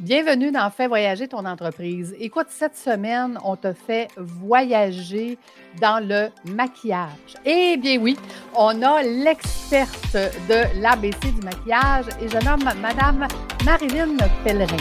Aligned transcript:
Bienvenue 0.00 0.50
dans 0.50 0.70
Fais 0.70 0.88
voyager 0.88 1.28
ton 1.28 1.44
entreprise. 1.44 2.16
Écoute, 2.18 2.46
cette 2.48 2.74
semaine, 2.74 3.38
on 3.44 3.54
te 3.54 3.74
fait 3.74 4.08
voyager 4.16 5.36
dans 5.78 6.02
le 6.02 6.30
maquillage. 6.50 7.36
Eh 7.44 7.76
bien 7.76 8.00
oui, 8.00 8.16
on 8.56 8.80
a 8.80 9.02
l'experte 9.02 10.14
de 10.14 10.80
l'ABC 10.80 11.34
du 11.34 11.42
maquillage 11.42 12.06
et 12.18 12.30
je 12.30 12.42
nomme 12.42 12.64
Madame 12.80 13.28
Marilyn 13.66 14.16
Pellerin. 14.42 14.78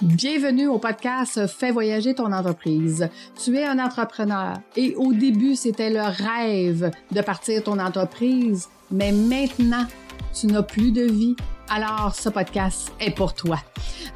Bienvenue 0.00 0.68
au 0.68 0.78
podcast 0.78 1.48
Fais 1.48 1.72
voyager 1.72 2.14
ton 2.14 2.30
entreprise. 2.30 3.08
Tu 3.42 3.56
es 3.56 3.64
un 3.64 3.80
entrepreneur 3.80 4.58
et 4.76 4.94
au 4.94 5.12
début, 5.12 5.56
c'était 5.56 5.90
le 5.90 6.02
rêve 6.02 6.92
de 7.10 7.20
partir 7.20 7.64
ton 7.64 7.80
entreprise, 7.80 8.68
mais 8.92 9.10
maintenant, 9.10 9.86
tu 10.32 10.46
n'as 10.46 10.62
plus 10.62 10.92
de 10.92 11.02
vie 11.02 11.34
alors 11.70 12.14
ce 12.14 12.28
podcast 12.28 12.92
est 13.00 13.14
pour 13.14 13.34
toi. 13.34 13.58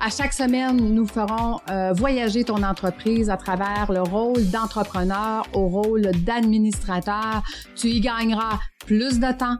À 0.00 0.11
chaque 0.11 0.32
semaine, 0.32 0.77
nous 0.77 1.07
ferons 1.07 1.59
euh, 1.71 1.93
voyager 1.93 2.45
ton 2.45 2.63
entreprise 2.63 3.31
à 3.31 3.36
travers 3.36 3.90
le 3.90 4.03
rôle 4.03 4.49
d'entrepreneur 4.50 5.46
au 5.53 5.68
rôle 5.68 6.11
d'administrateur. 6.25 7.43
Tu 7.76 7.89
y 7.89 8.00
gagneras 8.00 8.59
plus 8.86 9.18
de 9.18 9.32
temps, 9.36 9.57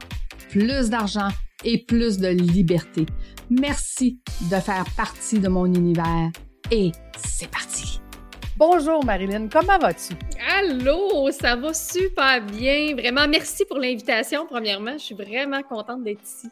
plus 0.49 0.89
d'argent 0.89 1.29
et 1.63 1.83
plus 1.85 2.17
de 2.17 2.27
liberté. 2.27 3.05
Merci 3.49 4.19
de 4.49 4.55
faire 4.55 4.85
partie 4.95 5.39
de 5.39 5.47
mon 5.47 5.65
univers 5.65 6.29
et 6.71 6.91
c'est 7.17 7.49
parti. 7.49 7.99
Bonjour 8.57 9.03
Marilyn, 9.03 9.47
comment 9.47 9.79
vas-tu? 9.79 10.13
Allô, 10.57 11.31
ça 11.31 11.55
va 11.55 11.73
super 11.73 12.41
bien. 12.45 12.95
Vraiment, 12.95 13.27
merci 13.27 13.65
pour 13.65 13.77
l'invitation, 13.77 14.45
premièrement. 14.47 14.93
Je 14.93 15.03
suis 15.03 15.15
vraiment 15.15 15.63
contente 15.63 16.03
d'être 16.03 16.23
ici. 16.23 16.49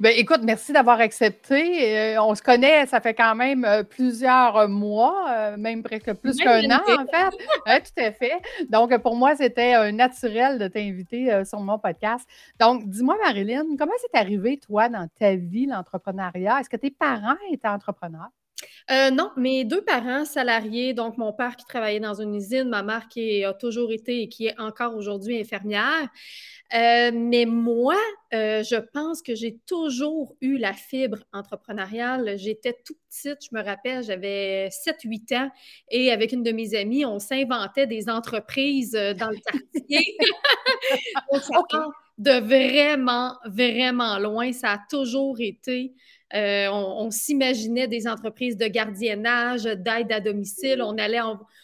Ben, 0.00 0.12
écoute, 0.16 0.40
merci 0.42 0.72
d'avoir 0.72 0.98
accepté. 0.98 2.16
Euh, 2.16 2.20
on 2.20 2.34
se 2.34 2.42
connaît, 2.42 2.84
ça 2.86 3.00
fait 3.00 3.14
quand 3.14 3.36
même 3.36 3.64
euh, 3.64 3.84
plusieurs 3.84 4.68
mois, 4.68 5.26
euh, 5.30 5.56
même 5.56 5.84
presque 5.84 6.12
plus 6.14 6.36
qu'un 6.36 6.68
an, 6.68 6.80
en 6.88 7.06
fait. 7.06 7.80
tout 7.80 8.02
à 8.02 8.10
fait. 8.10 8.32
Donc, 8.68 8.96
pour 9.02 9.14
moi, 9.14 9.36
c'était 9.36 9.92
naturel 9.92 10.58
de 10.58 10.66
t'inviter 10.66 11.44
sur 11.44 11.60
mon 11.60 11.78
podcast. 11.78 12.28
Donc, 12.58 12.88
dis-moi, 12.88 13.16
Marilyn, 13.22 13.64
comment 13.78 13.92
c'est 14.00 14.18
arrivé, 14.18 14.58
toi, 14.58 14.88
dans 14.88 15.08
ta 15.20 15.36
vie, 15.36 15.66
l'entrepreneuriat? 15.66 16.60
Est-ce 16.60 16.68
que 16.68 16.76
tes 16.76 16.90
parents 16.90 17.36
étaient 17.52 17.68
entrepreneurs? 17.68 18.30
non, 19.12 19.30
mes 19.36 19.64
deux 19.64 19.82
parents 19.82 20.24
salariés, 20.24 20.94
donc 20.94 21.18
mon 21.18 21.32
père 21.32 21.56
qui 21.56 21.64
travaillait 21.64 22.00
dans 22.00 22.20
une 22.20 22.34
usine, 22.34 22.68
ma 22.68 22.82
mère 22.82 23.08
qui 23.08 23.44
a 23.44 23.52
toujours 23.52 23.92
été 23.92 24.22
et 24.22 24.28
qui 24.28 24.46
est 24.46 24.58
encore 24.58 24.94
aujourd'hui 24.96 25.40
infirmière. 25.40 26.08
Euh, 26.74 27.12
mais 27.14 27.46
moi, 27.46 27.96
euh, 28.32 28.64
je 28.64 28.74
pense 28.76 29.22
que 29.22 29.36
j'ai 29.36 29.58
toujours 29.66 30.34
eu 30.40 30.58
la 30.58 30.72
fibre 30.72 31.18
entrepreneuriale. 31.32 32.36
J'étais 32.36 32.76
tout 32.84 32.94
petite, 33.08 33.38
je 33.48 33.56
me 33.56 33.62
rappelle, 33.62 34.02
j'avais 34.02 34.70
7-8 34.70 35.36
ans 35.36 35.50
et 35.88 36.10
avec 36.10 36.32
une 36.32 36.42
de 36.42 36.50
mes 36.50 36.74
amies, 36.74 37.04
on 37.04 37.20
s'inventait 37.20 37.86
des 37.86 38.08
entreprises 38.08 38.96
euh, 38.96 39.14
dans 39.14 39.30
le 39.30 39.36
quartier. 39.36 40.16
de 42.18 42.32
vraiment, 42.32 43.34
vraiment 43.44 44.18
loin. 44.18 44.52
Ça 44.52 44.72
a 44.72 44.78
toujours 44.88 45.36
été 45.40 45.94
euh, 46.34 46.68
on, 46.68 47.12
s'imaginait 47.12 47.86
des 47.86 48.08
entreprises 48.08 48.56
de 48.56 48.66
gardiennage, 48.66 49.64
d'aide 49.64 50.10
à 50.10 50.18
domicile. 50.18 50.82
On 50.82 50.98
allait, 50.98 51.20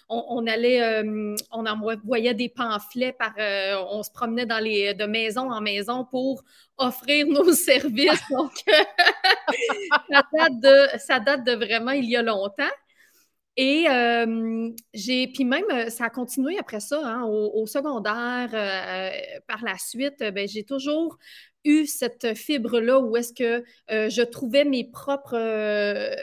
on, 0.08 0.46
allait, 0.46 0.80
euh, 0.80 1.34
on 1.50 1.66
envoyait 1.66 2.34
des 2.34 2.48
pamphlets 2.48 3.12
par, 3.12 3.32
euh, 3.38 3.82
on 3.90 4.04
se 4.04 4.12
promenait 4.12 4.46
dans 4.46 4.62
les, 4.62 4.94
de 4.94 5.06
maison 5.06 5.50
en 5.50 5.60
maison 5.60 6.04
pour 6.04 6.44
offrir 6.78 7.26
nos 7.26 7.52
services. 7.52 8.22
Donc, 8.30 8.52
ça, 10.08 10.22
date 10.32 10.60
de, 10.60 10.98
ça 10.98 11.18
date 11.18 11.44
de 11.44 11.52
vraiment 11.52 11.92
il 11.92 12.04
y 12.04 12.16
a 12.16 12.22
longtemps. 12.22 12.70
Et 13.56 13.86
j'ai, 14.94 15.26
puis 15.26 15.44
même, 15.44 15.90
ça 15.90 16.04
a 16.04 16.10
continué 16.10 16.58
après 16.58 16.80
ça, 16.80 17.00
hein, 17.04 17.24
au, 17.24 17.66
secondaire, 17.66 18.50
par 19.46 19.62
la 19.62 19.76
suite, 19.76 20.18
ben, 20.20 20.48
j'ai 20.48 20.64
toujours 20.64 21.18
eu 21.64 21.86
cette 21.86 22.34
fibre-là 22.34 23.00
où 23.00 23.16
est-ce 23.16 23.32
que 23.32 23.64
euh, 23.90 24.08
je 24.08 24.22
trouvais 24.22 24.64
mes 24.64 24.84
propres, 24.84 25.36
euh, 25.36 26.14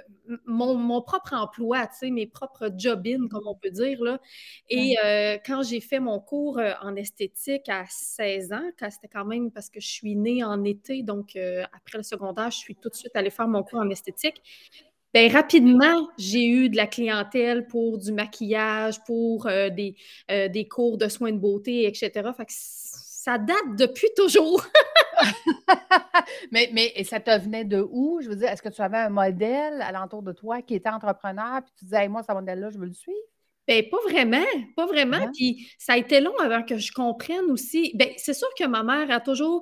mon, 0.46 1.02
propre 1.02 1.34
emploi, 1.34 1.86
tu 1.88 1.98
sais, 2.00 2.10
mes 2.10 2.26
propres 2.26 2.72
job-in, 2.76 3.28
comme 3.30 3.48
on 3.48 3.56
peut 3.56 3.70
dire. 3.70 4.02
Là. 4.04 4.20
Et 4.70 4.98
euh, 5.04 5.38
quand 5.46 5.64
j'ai 5.64 5.80
fait 5.80 6.00
mon 6.00 6.20
cours 6.20 6.60
en 6.82 6.96
esthétique 6.96 7.70
à 7.70 7.86
16 7.88 8.52
ans, 8.54 8.70
c'était 8.90 9.08
quand 9.08 9.26
même 9.26 9.52
parce 9.52 9.70
que 9.70 9.80
je 9.80 9.88
suis 9.88 10.16
née 10.16 10.44
en 10.44 10.64
été, 10.64 11.04
donc 11.04 11.38
après 11.74 11.98
le 11.98 12.04
secondaire, 12.04 12.52
je 12.52 12.58
suis 12.58 12.76
tout 12.76 12.90
de 12.90 12.96
suite 12.96 13.16
allée 13.16 13.30
faire 13.30 13.48
mon 13.48 13.64
cours 13.64 13.80
en 13.80 13.90
esthétique. 13.90 14.42
Bien, 15.18 15.30
rapidement, 15.30 16.10
j'ai 16.20 16.46
eu 16.46 16.70
de 16.70 16.76
la 16.76 16.86
clientèle 16.86 17.66
pour 17.66 17.98
du 17.98 18.12
maquillage, 18.12 19.04
pour 19.04 19.46
des, 19.48 19.96
des 20.30 20.68
cours 20.68 21.00
de 21.00 21.08
soins 21.08 21.32
de 21.32 21.40
beauté, 21.40 21.88
etc. 21.88 22.30
Ça 22.48 23.40
date 23.40 23.76
depuis 23.78 24.10
toujours. 24.16 24.64
mais, 26.52 26.70
mais 26.74 27.04
ça 27.04 27.20
te 27.20 27.36
venait 27.40 27.66
de 27.66 27.86
où? 27.90 28.20
Je 28.22 28.30
veux 28.30 28.36
dire, 28.36 28.50
est-ce 28.50 28.62
que 28.62 28.70
tu 28.70 28.82
avais 28.82 28.98
un 28.98 29.10
modèle 29.10 29.82
alentour 29.82 30.22
de 30.22 30.32
toi 30.32 30.62
qui 30.62 30.76
était 30.76 30.90
entrepreneur, 30.90 31.62
puis 31.64 31.74
tu 31.78 31.86
disais, 31.86 32.08
moi, 32.08 32.24
ce 32.24 32.32
modèle-là, 32.32 32.70
je 32.70 32.78
veux 32.78 32.86
le 32.86 32.94
suivre? 32.94 33.18
Bien, 33.68 33.82
pas 33.92 33.98
vraiment, 34.10 34.46
pas 34.78 34.86
vraiment. 34.86 35.30
Puis 35.34 35.70
ça 35.78 35.94
a 35.94 35.98
été 35.98 36.22
long 36.22 36.38
avant 36.40 36.64
que 36.64 36.78
je 36.78 36.92
comprenne 36.94 37.52
aussi. 37.52 37.92
Bien, 37.96 38.08
c'est 38.16 38.34
sûr 38.34 38.48
que 38.58 38.66
ma 38.66 38.84
mère 38.84 39.12
a 39.12 39.20
toujours, 39.20 39.62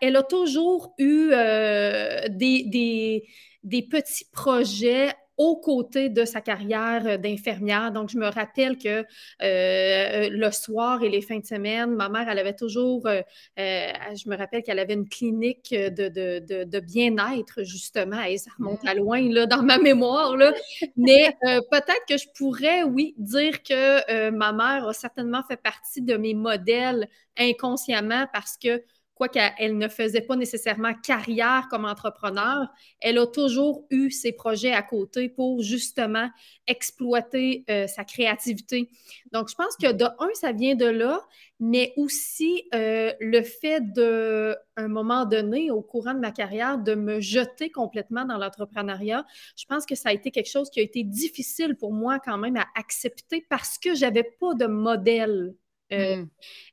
elle 0.00 0.16
a 0.16 0.22
toujours 0.22 0.94
eu 0.98 1.30
euh, 1.32 2.28
des, 2.28 2.62
des, 2.64 3.24
des, 3.64 3.82
petits 3.82 4.26
projets 4.32 5.12
aux 5.36 5.56
côtés 5.56 6.08
de 6.08 6.24
sa 6.24 6.40
carrière 6.40 7.06
euh, 7.06 7.16
d'infirmière. 7.16 7.92
Donc, 7.92 8.10
je 8.10 8.18
me 8.18 8.28
rappelle 8.28 8.78
que 8.78 9.04
euh, 9.42 10.28
le 10.30 10.50
soir 10.50 11.02
et 11.02 11.08
les 11.08 11.22
fins 11.22 11.38
de 11.38 11.44
semaine, 11.44 11.94
ma 11.94 12.08
mère, 12.08 12.28
elle 12.28 12.38
avait 12.38 12.54
toujours, 12.54 13.06
euh, 13.06 13.22
je 13.56 14.28
me 14.28 14.36
rappelle 14.36 14.62
qu'elle 14.62 14.78
avait 14.78 14.94
une 14.94 15.08
clinique 15.08 15.70
de, 15.72 16.08
de, 16.08 16.64
de, 16.64 16.80
bien-être, 16.80 17.62
justement. 17.62 18.22
Et 18.22 18.38
ça 18.38 18.50
remonte 18.58 18.86
à 18.86 18.94
loin, 18.94 19.20
là, 19.28 19.46
dans 19.46 19.62
ma 19.62 19.78
mémoire, 19.78 20.36
là. 20.36 20.52
Mais 20.96 21.34
peut-être 21.42 22.04
que 22.08 22.16
je 22.16 22.26
pourrais, 22.36 22.82
oui, 22.84 23.14
dire 23.18 23.62
que 23.62 24.30
ma 24.30 24.52
mère 24.52 24.88
a 24.88 24.92
certainement 24.92 25.42
fait 25.48 25.56
partie 25.56 26.02
de 26.02 26.16
mes 26.16 26.34
modèles 26.34 27.08
inconsciemment 27.36 28.26
parce 28.32 28.56
que 28.56 28.82
quoiqu'elle 29.14 29.78
ne 29.78 29.88
faisait 29.88 30.20
pas 30.20 30.36
nécessairement 30.36 30.92
carrière 30.94 31.68
comme 31.70 31.84
entrepreneur, 31.84 32.66
elle 33.00 33.18
a 33.18 33.26
toujours 33.26 33.86
eu 33.90 34.10
ses 34.10 34.32
projets 34.32 34.72
à 34.72 34.82
côté 34.82 35.28
pour 35.28 35.62
justement 35.62 36.28
exploiter 36.66 37.64
euh, 37.70 37.86
sa 37.86 38.04
créativité. 38.04 38.90
Donc, 39.32 39.48
je 39.48 39.54
pense 39.54 39.76
que 39.76 39.92
de 39.92 40.04
un, 40.04 40.34
ça 40.34 40.52
vient 40.52 40.74
de 40.74 40.86
là, 40.86 41.20
mais 41.60 41.92
aussi 41.96 42.64
euh, 42.74 43.12
le 43.20 43.42
fait 43.42 43.80
de, 43.92 44.56
un 44.76 44.88
moment 44.88 45.24
donné, 45.24 45.70
au 45.70 45.82
courant 45.82 46.14
de 46.14 46.18
ma 46.18 46.32
carrière, 46.32 46.78
de 46.78 46.94
me 46.94 47.20
jeter 47.20 47.70
complètement 47.70 48.24
dans 48.24 48.38
l'entrepreneuriat, 48.38 49.24
je 49.56 49.64
pense 49.66 49.86
que 49.86 49.94
ça 49.94 50.08
a 50.08 50.12
été 50.12 50.30
quelque 50.30 50.50
chose 50.50 50.70
qui 50.70 50.80
a 50.80 50.82
été 50.82 51.04
difficile 51.04 51.76
pour 51.76 51.92
moi 51.92 52.18
quand 52.18 52.38
même 52.38 52.56
à 52.56 52.66
accepter 52.74 53.46
parce 53.48 53.78
que 53.78 53.94
j'avais 53.94 54.24
pas 54.24 54.54
de 54.54 54.66
modèle 54.66 55.54
euh, 55.94 56.16
mmh. 56.16 56.28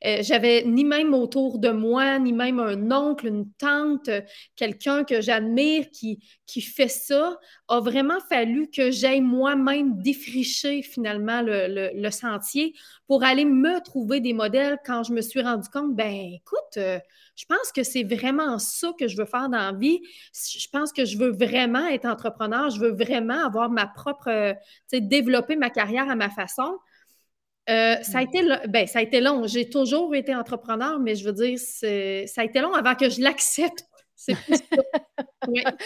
euh, 0.06 0.18
j'avais 0.22 0.64
ni 0.64 0.84
même 0.84 1.14
autour 1.14 1.59
de 1.59 1.70
moi, 1.70 2.20
ni 2.20 2.34
même 2.34 2.59
un 2.59 2.92
oncle, 2.92 3.28
une 3.28 3.52
tante, 3.54 4.09
quelqu'un 4.56 5.04
que 5.04 5.22
j'admire 5.22 5.90
qui, 5.92 6.20
qui 6.48 6.62
fait 6.62 6.88
ça. 6.88 7.38
A 7.68 7.80
vraiment 7.80 8.20
fallu 8.30 8.70
que 8.70 8.92
j'aille 8.92 9.22
moi-même 9.22 10.02
défricher 10.02 10.81
finalement 10.81 11.42
le, 11.44 12.10
sentier 12.10 12.74
pour 13.08 13.24
aller 13.24 13.46
me 13.46 13.81
trouver 13.84 14.20
des 14.20 14.34
modèles 14.34 14.78
quand 14.86 15.04
je 15.04 15.14
me 15.14 15.22
suis 15.22 15.42
rendu 15.42 15.70
compte, 15.70 15.96
ben 15.96 16.34
écoute, 16.34 16.78
euh, 16.78 17.00
je 17.36 17.46
pense 17.46 17.72
que 17.74 17.84
c'est 17.84 18.04
vraiment 18.04 18.60
ça 18.60 18.92
que 19.00 19.08
je 19.08 19.18
veux 19.18 19.26
faire 19.26 19.50
dans 19.50 19.72
la 19.72 19.72
vie. 19.72 20.02
Je 20.34 20.68
pense 20.72 20.92
que 20.92 21.06
je 21.06 21.18
veux 21.18 21.31
vraiment 21.31 21.88
être 21.88 22.06
entrepreneur, 22.06 22.70
je 22.70 22.80
veux 22.80 22.92
vraiment 22.92 23.46
avoir 23.46 23.70
ma 23.70 23.88
propre, 23.88 24.56
développer 24.92 25.56
ma 25.56 25.69
carrière 25.69 26.10
à 26.10 26.16
ma 26.16 26.30
façon. 26.30 26.78
Euh, 27.69 27.96
ça, 28.02 28.19
a 28.19 28.22
été, 28.24 28.42
ben, 28.68 28.88
ça 28.88 29.00
a 29.00 29.02
été 29.02 29.22
long. 29.22 29.46
J'ai 29.46 29.69
toujours 29.69 30.16
été 30.16 30.36
entrepreneur, 30.36 31.00
mais 31.00 31.16
je 31.16 31.25
veux 31.25 31.34
dire, 31.34 31.60
ça 31.60 32.42
a 32.42 32.44
été 32.44 32.60
long 32.60 32.74
avant 32.74 32.96
que 32.96 33.10
je 33.10 33.22
l'accepte. 33.22 33.86
C'est 34.16 34.36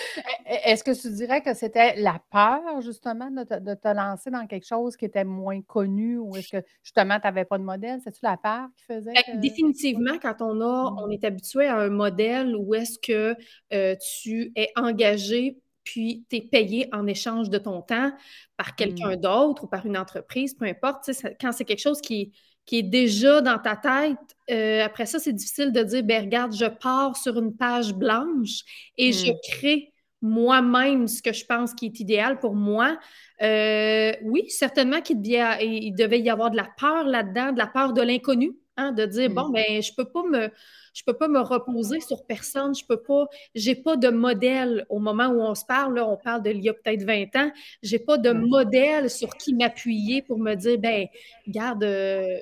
Est-ce 0.66 0.83
que 0.83 1.00
tu 1.00 1.10
dirais 1.13 1.42
que 1.42 1.54
c'était 1.54 1.95
la 1.95 2.19
peur, 2.31 2.81
justement, 2.81 3.31
de 3.31 3.44
te, 3.45 3.88
lancer 3.95 4.30
dans 4.30 4.45
quelque 4.45 4.66
chose 4.68 4.98
qui 4.98 5.06
était 5.06 5.24
moins 5.24 5.62
connu 5.62 6.18
ou 6.18 6.36
est-ce 6.36 6.57
que, 6.57 6.66
justement, 6.83 7.18
tu 7.18 7.27
n'avais 7.27 7.45
pas 7.45 7.57
de 7.57 7.63
modèle? 7.63 8.01
C'est-tu 8.04 8.19
la 8.24 8.36
peur 8.36 8.68
qui 8.75 8.83
faisait? 8.83 9.13
Ben, 9.13 9.39
définitivement, 9.39 10.18
quand 10.21 10.42
on, 10.42 10.60
a, 10.60 10.92
mmh. 10.92 10.98
on 11.00 11.10
est 11.10 11.24
habitué 11.24 11.68
à 11.68 11.78
un 11.78 11.89
modèle 11.89 12.56
où 12.57 12.75
est-ce 12.75 13.00
que 13.00 13.38
euh, 13.74 13.95
tu 14.21 14.51
es 14.57 14.69
engagé 14.75 15.57
puis 15.85 16.25
tu 16.29 16.37
es 16.37 16.41
payé 16.41 16.89
en 16.91 17.07
échange 17.07 17.49
de 17.49 17.57
ton 17.57 17.81
temps 17.81 18.11
par 18.57 18.75
quelqu'un 18.75 19.15
mmh. 19.15 19.21
d'autre 19.21 19.63
ou 19.63 19.67
par 19.67 19.85
une 19.85 19.97
entreprise, 19.97 20.53
peu 20.55 20.65
importe. 20.65 21.09
quand 21.39 21.53
c'est 21.53 21.63
quelque 21.63 21.81
chose 21.81 22.01
qui, 22.01 22.33
qui 22.65 22.79
est 22.79 22.83
déjà 22.83 23.39
dans 23.39 23.59
ta 23.59 23.77
tête, 23.77 24.17
euh, 24.49 24.83
après 24.83 25.05
ça, 25.05 25.19
c'est 25.19 25.31
difficile 25.31 25.71
de 25.71 25.83
dire, 25.83 26.03
ben 26.03 26.23
regarde, 26.23 26.53
je 26.53 26.65
pars 26.65 27.15
sur 27.15 27.39
une 27.39 27.55
page 27.55 27.93
blanche 27.93 28.63
et 28.97 29.13
je 29.13 29.31
mmh. 29.31 29.37
crée 29.49 29.93
moi-même 30.21 31.07
ce 31.07 31.21
que 31.21 31.31
je 31.31 31.45
pense 31.45 31.73
qui 31.73 31.85
est 31.85 31.99
idéal 31.99 32.39
pour 32.39 32.55
moi. 32.55 32.97
Euh, 33.41 34.11
oui, 34.23 34.49
certainement 34.49 35.01
qu'il 35.01 35.21
devait, 35.21 35.91
devait, 35.91 36.19
y 36.19 36.29
avoir 36.31 36.49
de 36.49 36.57
la 36.57 36.67
peur 36.77 37.03
là-dedans, 37.05 37.51
de 37.51 37.59
la 37.59 37.67
peur 37.67 37.93
de 37.93 38.01
l'inconnu, 38.01 38.53
hein, 38.75 38.91
de 38.91 39.05
dire, 39.05 39.29
bon, 39.29 39.49
ben, 39.49 39.83
je 39.83 39.91
peux 39.95 40.05
pas 40.05 40.23
me 40.23 40.49
je 40.95 41.03
peux 41.03 41.13
pas 41.13 41.27
me 41.27 41.42
reposer 41.42 42.00
sur 42.00 42.25
personne, 42.25 42.74
je 42.74 42.86
peux 42.86 43.01
pas, 43.01 43.27
j'ai 43.53 43.75
pas 43.75 43.97
de 43.97 44.07
modèle 44.07 44.86
au 44.89 45.00
moment 45.00 45.27
où 45.27 45.42
on 45.42 45.53
se 45.53 45.65
parle, 45.65 45.95
là, 45.95 46.07
on 46.07 46.15
parle 46.15 46.42
de 46.42 46.50
l'il 46.50 46.63
y 46.63 46.69
a 46.69 46.74
peut-être 46.74 47.03
20 47.03 47.36
ans, 47.36 47.51
j'ai 47.83 48.00
pas 48.00 48.18
de 48.18 48.31
modèle 48.31 49.09
sur 49.09 49.36
qui 49.36 49.53
m'appuyer 49.53 50.21
pour 50.21 50.39
me 50.39 50.56
dire, 50.56 50.80
ben, 50.80 51.07
regarde, 51.45 51.83
euh, 51.83 52.38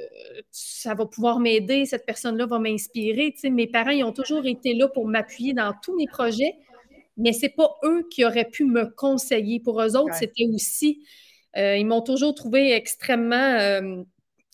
ça 0.52 0.94
va 0.94 1.08
pouvoir 1.08 1.40
m'aider, 1.40 1.86
cette 1.86 2.06
personne-là 2.06 2.46
va 2.46 2.60
m'inspirer. 2.60 3.32
Tu 3.34 3.40
sais, 3.40 3.50
mes 3.50 3.68
parents, 3.68 3.90
ils 3.90 4.04
ont 4.04 4.14
toujours 4.14 4.46
été 4.46 4.76
là 4.76 4.88
pour 4.88 5.08
m'appuyer 5.08 5.54
dans 5.54 5.74
tous 5.84 5.96
mes 5.98 6.08
projets, 6.08 6.56
mais 7.18 7.34
c'est 7.34 7.50
pas 7.50 7.76
eux 7.84 8.08
qui 8.12 8.24
auraient 8.24 8.50
pu 8.50 8.66
me 8.66 8.86
conseiller. 8.86 9.60
Pour 9.62 9.82
eux 9.82 9.96
autres, 9.98 10.14
c'était 10.14 10.46
aussi, 10.54 11.04
euh, 11.58 11.76
ils 11.76 11.88
m'ont 11.88 12.02
toujours 12.02 12.36
trouvé 12.36 12.72
extrêmement 12.72 13.36
euh, 13.36 14.04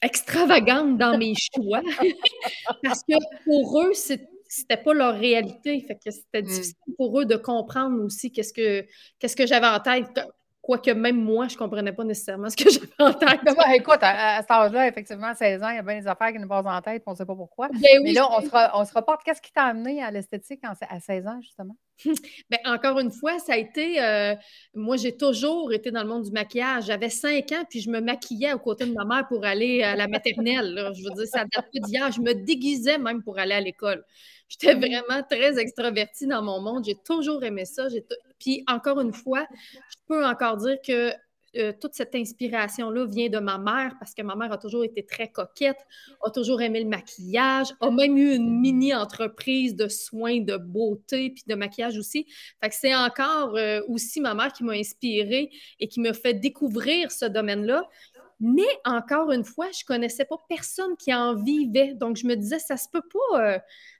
extravagante 0.01 0.97
dans 0.97 1.17
mes 1.17 1.33
choix 1.35 1.81
parce 2.83 3.03
que 3.03 3.15
pour 3.45 3.81
eux, 3.81 3.93
c'était 3.93 4.77
pas 4.77 4.93
leur 4.93 5.17
réalité. 5.17 5.81
Fait 5.81 5.95
que 5.95 6.11
c'était 6.11 6.41
mm. 6.41 6.45
difficile 6.45 6.95
pour 6.97 7.19
eux 7.19 7.25
de 7.25 7.35
comprendre 7.35 8.03
aussi 8.03 8.31
qu'est-ce 8.31 8.53
que, 8.53 8.85
qu'est-ce 9.19 9.35
que 9.35 9.47
j'avais 9.47 9.67
en 9.67 9.79
tête. 9.79 10.19
Quoique 10.69 10.91
même 10.91 11.19
moi, 11.19 11.47
je 11.47 11.55
ne 11.55 11.57
comprenais 11.57 11.91
pas 11.93 12.03
nécessairement 12.03 12.47
ce 12.47 12.55
que 12.55 12.69
j'avais 12.69 12.85
en 12.99 13.11
tête. 13.11 13.39
Écoute, 13.73 13.97
à, 14.01 14.39
cet 14.41 14.51
âge-là, 14.51 14.87
effectivement, 14.87 15.25
à 15.25 15.33
16 15.33 15.63
ans, 15.63 15.69
il 15.69 15.77
y 15.77 15.79
a 15.79 15.81
bien 15.81 15.99
des 15.99 16.05
affaires 16.05 16.31
qui 16.31 16.37
nous 16.37 16.47
passent 16.47 16.63
en 16.67 16.79
tête, 16.79 17.01
on 17.07 17.13
ne 17.13 17.15
sait 17.15 17.25
pas 17.25 17.33
pourquoi. 17.33 17.69
Ben 17.69 18.03
Mais 18.03 18.13
là, 18.13 18.29
on 18.31 18.39
se, 18.39 18.49
on 18.75 18.85
se 18.85 18.93
reporte. 18.93 19.23
Qu'est-ce 19.23 19.41
qui 19.41 19.51
t'a 19.51 19.63
amené 19.63 20.03
à 20.03 20.11
l'esthétique 20.11 20.61
à 20.63 20.99
16 20.99 21.25
ans, 21.25 21.39
justement? 21.41 21.75
Bien, 22.05 22.59
encore 22.65 22.99
une 22.99 23.09
fois, 23.09 23.39
ça 23.39 23.53
a 23.53 23.57
été. 23.57 23.99
Euh, 23.99 24.35
moi, 24.75 24.95
j'ai 24.95 25.17
toujours 25.17 25.73
été 25.73 25.89
dans 25.89 26.03
le 26.03 26.07
monde 26.07 26.25
du 26.25 26.31
maquillage. 26.31 26.85
J'avais 26.85 27.09
5 27.09 27.51
ans, 27.53 27.63
puis 27.67 27.81
je 27.81 27.89
me 27.89 27.99
maquillais 27.99 28.53
aux 28.53 28.59
côtés 28.59 28.85
de 28.85 28.93
ma 28.93 29.05
mère 29.05 29.27
pour 29.27 29.45
aller 29.45 29.81
à 29.81 29.95
la 29.95 30.07
maternelle. 30.07 30.91
Je 30.93 31.03
veux 31.03 31.15
dire, 31.15 31.25
ça 31.25 31.45
date 31.45 31.65
pas 31.73 31.79
d'hier. 31.79 32.11
Je 32.11 32.21
me 32.21 32.35
déguisais 32.35 32.99
même 32.99 33.23
pour 33.23 33.39
aller 33.39 33.55
à 33.55 33.59
l'école. 33.59 34.05
J'étais 34.47 34.75
mmh. 34.75 34.79
vraiment 34.79 35.23
très 35.27 35.57
extravertie 35.57 36.27
dans 36.27 36.43
mon 36.43 36.61
monde. 36.61 36.85
J'ai 36.85 36.95
toujours 36.95 37.43
aimé 37.43 37.65
ça. 37.65 37.87
Puis 38.39 38.63
encore 38.67 38.99
une 38.99 39.13
fois, 39.13 39.45
je 39.73 39.97
peux 40.07 40.25
encore 40.25 40.57
dire 40.57 40.77
que 40.85 41.13
euh, 41.57 41.73
toute 41.79 41.95
cette 41.95 42.13
inspiration-là 42.13 43.05
vient 43.05 43.29
de 43.29 43.39
ma 43.39 43.57
mère 43.57 43.95
parce 43.99 44.13
que 44.13 44.21
ma 44.21 44.35
mère 44.35 44.51
a 44.51 44.57
toujours 44.57 44.83
été 44.83 45.03
très 45.03 45.31
coquette, 45.31 45.79
a 46.23 46.29
toujours 46.29 46.61
aimé 46.61 46.83
le 46.83 46.89
maquillage, 46.89 47.67
a 47.81 47.89
même 47.89 48.17
eu 48.17 48.35
une 48.35 48.59
mini-entreprise 48.59 49.75
de 49.75 49.87
soins 49.87 50.41
de 50.41 50.57
beauté 50.57 51.31
puis 51.31 51.43
de 51.47 51.55
maquillage 51.55 51.97
aussi. 51.97 52.27
Fait 52.61 52.69
que 52.69 52.75
c'est 52.75 52.95
encore 52.95 53.55
euh, 53.55 53.81
aussi 53.87 54.21
ma 54.21 54.35
mère 54.35 54.53
qui 54.53 54.63
m'a 54.63 54.73
inspirée 54.73 55.49
et 55.79 55.87
qui 55.87 55.99
me 56.01 56.13
fait 56.13 56.35
découvrir 56.35 57.11
ce 57.11 57.25
domaine-là. 57.25 57.89
Mais 58.39 58.67
encore 58.85 59.31
une 59.31 59.43
fois, 59.43 59.67
je 59.77 59.83
connaissais 59.83 60.23
pas 60.23 60.37
personne 60.47 60.95
qui 60.97 61.13
en 61.13 61.35
vivait. 61.35 61.93
Donc, 61.93 62.15
je 62.15 62.25
me 62.25 62.35
disais, 62.35 62.59
ça 62.59 62.77
se 62.77 62.87
peut 62.89 63.01
pas, 63.01 63.55
euh, 63.55 63.59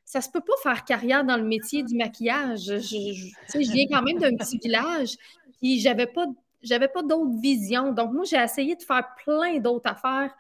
ça 0.10 0.22
se 0.22 0.30
peut 0.32 0.42
pas 0.42 0.56
faire 0.64 0.86
carrière 0.86 1.24
dans 1.24 1.38
le 1.38 1.44
métier 1.44 1.84
du 1.84 1.96
maquillage. 1.96 2.62
Je, 2.62 2.80
je, 2.80 3.72
viens 3.72 3.86
quand 3.92 4.02
même 4.02 4.18
d'un 4.18 4.36
petit 4.36 4.58
village, 4.58 5.16
puis 5.62 5.80
j'avais 5.80 6.08
pas, 6.08 6.26
j'avais 6.64 6.88
pas 6.88 7.04
d'autres 7.04 7.40
visions. 7.40 7.92
Donc, 7.92 8.12
moi, 8.12 8.24
j'ai 8.24 8.38
essayé 8.38 8.76
de 8.76 8.82
faire 8.82 9.04
plein 9.24 9.60
d'autres 9.60 9.88
affaires. 9.88 10.36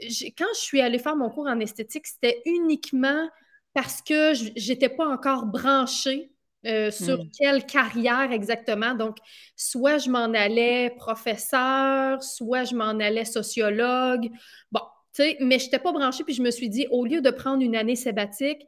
Quand 0.00 0.46
je 0.54 0.60
suis 0.60 0.80
allée 0.80 0.98
faire 0.98 1.14
mon 1.14 1.28
cours 1.28 1.46
en 1.46 1.60
esthétique, 1.60 2.06
c'était 2.06 2.40
uniquement 2.46 3.28
parce 3.74 4.00
que 4.00 4.32
j'étais 4.56 4.88
pas 4.88 5.06
encore 5.06 5.44
branchée 5.44 6.32
euh, 6.64 6.90
sur 6.90 7.22
hmm. 7.22 7.30
quelle 7.38 7.66
carrière 7.66 8.32
exactement. 8.32 8.94
Donc, 8.94 9.18
soit 9.56 9.98
je 9.98 10.08
m'en 10.08 10.32
allais 10.32 10.88
professeur, 10.88 12.22
soit 12.22 12.64
je 12.64 12.74
m'en 12.74 12.98
allais 12.98 13.26
sociologue. 13.26 14.30
Bon, 14.70 14.80
tu 15.14 15.22
sais, 15.22 15.36
mais 15.40 15.58
je 15.58 15.66
n'étais 15.66 15.80
pas 15.80 15.92
branchée, 15.92 16.24
puis 16.24 16.32
je 16.32 16.42
me 16.42 16.50
suis 16.50 16.70
dit, 16.70 16.86
au 16.90 17.04
lieu 17.04 17.20
de 17.20 17.30
prendre 17.30 17.62
une 17.62 17.76
année 17.76 17.96
sabbatique, 17.96 18.66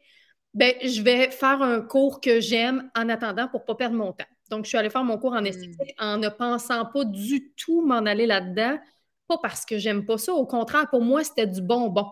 ben, 0.55 0.73
je 0.83 1.03
vais 1.03 1.31
faire 1.31 1.63
un 1.63 1.81
cours 1.81 2.21
que 2.21 2.41
j'aime 2.41 2.89
en 2.97 3.09
attendant 3.09 3.49
pour 3.49 3.61
ne 3.61 3.67
pas 3.67 3.75
perdre 3.75 3.97
mon 3.97 4.13
temps. 4.13 4.25
Donc, 4.51 4.65
je 4.65 4.69
suis 4.69 4.79
allée 4.79 4.91
faire 4.91 5.05
mon 5.05 5.19
cours 5.19 5.33
en 5.33 5.43
hmm. 5.43 5.47
esthétique 5.47 5.95
en 5.99 6.19
ne 6.19 6.29
pensant 6.29 6.85
pas 6.87 7.05
du 7.05 7.53
tout 7.57 7.85
m'en 7.85 8.07
aller 8.07 8.27
là-dedans. 8.27 8.79
Pas 9.27 9.39
parce 9.43 9.65
que 9.65 9.79
j'aime 9.79 10.05
pas 10.05 10.19
ça. 10.19 10.33
Au 10.33 10.47
contraire, 10.47 10.89
pour 10.91 11.01
moi, 11.01 11.25
c'était 11.25 11.47
du 11.47 11.61
bonbon. 11.61 12.07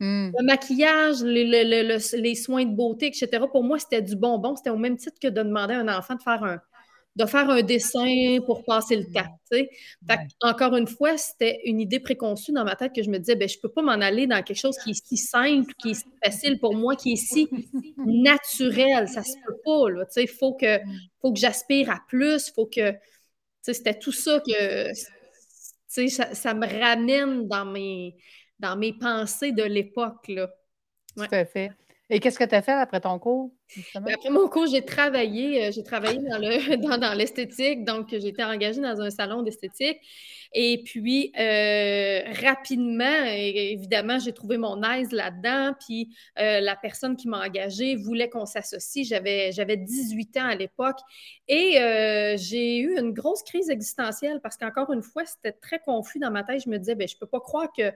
Hmm. 0.00 0.30
Le 0.38 0.44
maquillage, 0.44 1.22
les, 1.22 2.34
soins 2.34 2.64
de 2.64 2.74
beauté, 2.74 3.06
etc. 3.06 3.44
Pour 3.50 3.64
moi, 3.64 3.78
c'était 3.78 4.02
du 4.02 4.16
bonbon. 4.16 4.54
C'était 4.54 4.70
au 4.70 4.76
même 4.76 4.96
titre 4.96 5.18
que 5.20 5.28
de 5.28 5.42
demander 5.42 5.74
à 5.74 5.80
un 5.80 5.88
enfant 5.88 6.14
de 6.14 6.22
faire 6.22 6.44
un, 6.44 6.60
de 7.16 7.26
faire 7.26 7.50
un 7.50 7.62
dessin 7.62 8.38
pour 8.46 8.64
passer 8.64 8.96
le 8.96 9.04
temps. 9.06 9.26
encore 10.40 10.76
une 10.76 10.86
fois, 10.86 11.16
c'était 11.16 11.60
une 11.64 11.80
idée 11.80 11.98
préconçue 11.98 12.52
dans 12.52 12.64
ma 12.64 12.76
tête 12.76 12.94
que 12.94 13.02
je 13.02 13.10
me 13.10 13.18
disais, 13.18 13.34
ben, 13.34 13.48
je 13.48 13.56
ne 13.56 13.62
peux 13.62 13.68
pas 13.68 13.82
m'en 13.82 13.92
aller 13.92 14.26
dans 14.26 14.42
quelque 14.42 14.58
chose 14.58 14.78
qui 14.78 14.90
est 14.90 15.06
si 15.06 15.16
simple, 15.16 15.72
qui 15.82 15.90
est 15.90 15.94
si 15.94 16.06
facile 16.22 16.60
pour 16.60 16.74
moi, 16.74 16.94
qui 16.94 17.14
est 17.14 17.16
si 17.16 17.48
naturel. 17.96 19.08
Ça 19.08 19.20
ne 19.20 19.24
se 19.24 19.34
peut 19.46 19.56
pas. 19.64 20.20
Il 20.20 20.28
faut 20.28 20.54
que, 20.54 20.78
faut 21.20 21.32
que 21.32 21.38
j'aspire 21.38 21.90
à 21.90 22.00
plus. 22.08 22.52
Faut 22.54 22.66
que. 22.66 22.94
C'était 23.62 23.98
tout 23.98 24.12
ça 24.12 24.40
que. 24.46 24.92
Ça, 25.88 26.34
ça 26.34 26.54
me 26.54 26.66
ramène 26.66 27.48
dans 27.48 27.64
mes, 27.64 28.14
dans 28.60 28.76
mes 28.76 28.92
pensées 28.92 29.52
de 29.52 29.64
l'époque. 29.64 30.30
Tout 31.16 31.26
à 31.32 31.44
fait. 31.44 31.72
Et 32.10 32.20
qu'est-ce 32.20 32.38
que 32.38 32.44
tu 32.44 32.54
as 32.54 32.62
fait 32.62 32.72
après 32.72 33.00
ton 33.00 33.18
cours? 33.18 33.52
Ben, 33.94 34.14
après 34.14 34.30
mon 34.30 34.48
cours, 34.48 34.66
j'ai 34.66 34.82
travaillé, 34.82 35.66
euh, 35.66 35.70
j'ai 35.70 35.82
travaillé 35.82 36.18
dans, 36.18 36.38
le, 36.38 36.76
dans, 36.98 37.12
l'esthétique, 37.14 37.84
donc 37.84 38.14
été 38.14 38.42
engagée 38.42 38.80
dans 38.80 39.00
un 39.02 39.10
salon 39.10 39.42
d'esthétique. 39.42 39.98
Et 40.54 40.82
puis, 40.82 41.30
euh, 41.38 42.20
rapidement, 42.42 43.24
évidemment, 43.26 44.18
j'ai 44.18 44.32
trouvé 44.32 44.56
mon 44.56 44.82
aise 44.82 45.12
là-dedans. 45.12 45.74
Puis, 45.86 46.16
euh, 46.38 46.60
la 46.60 46.76
personne 46.76 47.14
qui 47.14 47.28
m'a 47.28 47.44
engagée 47.44 47.96
voulait 47.96 48.30
qu'on 48.30 48.46
s'associe. 48.46 49.06
J'avais, 49.06 49.52
j'avais 49.52 49.76
18 49.76 50.36
ans 50.38 50.46
à 50.46 50.54
l'époque. 50.54 50.98
Et 51.46 51.76
j'ai 52.38 52.78
eu 52.78 52.98
une 52.98 53.12
grosse 53.12 53.42
crise 53.42 53.68
existentielle 53.68 54.40
parce 54.42 54.56
qu'encore 54.56 54.90
une 54.92 55.02
fois, 55.02 55.26
c'était 55.26 55.52
très 55.52 55.78
confus 55.78 56.18
dans 56.18 56.30
ma 56.30 56.42
tête. 56.42 56.62
Je 56.64 56.70
me 56.70 56.78
disais, 56.78 56.94
ben, 56.94 57.06
je 57.06 57.16
ne 57.16 57.18
peux 57.18 57.26
pas 57.26 57.40
croire 57.40 57.70
que 57.76 57.92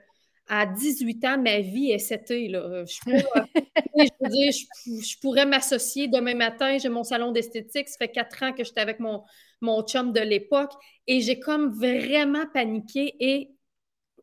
à 0.47 0.65
18 0.65 1.25
ans, 1.25 1.37
ma 1.37 1.59
vie 1.59 1.91
est 1.91 1.99
setée. 1.99 2.47
Là. 2.47 2.83
Je, 2.85 2.99
je, 3.95 5.19
pourrais 5.21 5.45
m'associer 5.45 6.07
demain 6.07 6.35
matin, 6.35 6.77
j'ai 6.77 6.89
mon 6.89 7.03
salon 7.03 7.31
d'esthétique, 7.31 7.87
ça 7.89 7.97
fait 7.97 8.09
quatre 8.09 8.43
ans 8.43 8.53
que 8.53 8.63
j'étais 8.63 8.81
avec 8.81 8.99
mon, 8.99 9.23
mon 9.61 9.81
chum 9.83 10.11
de 10.11 10.19
l'époque 10.19 10.73
et 11.07 11.21
j'ai 11.21 11.39
comme 11.39 11.71
vraiment 11.71 12.45
paniqué 12.53 13.15
et 13.19 13.51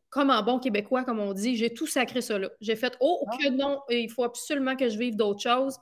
comme 0.09 0.29
en 0.29 0.43
bon 0.43 0.59
québécois, 0.59 1.03
comme 1.03 1.19
on 1.19 1.33
dit, 1.33 1.55
j'ai 1.55 1.73
tout 1.73 1.87
sacré 1.87 2.21
ça 2.21 2.37
là. 2.37 2.49
J'ai 2.59 2.75
fait 2.75 2.95
Oh, 2.99 3.25
que 3.39 3.47
ah. 3.47 3.51
non, 3.51 3.81
il 3.89 4.09
faut 4.09 4.23
absolument 4.23 4.75
que 4.75 4.89
je 4.89 4.97
vive 4.97 5.15
d'autres 5.15 5.41
choses. 5.41 5.77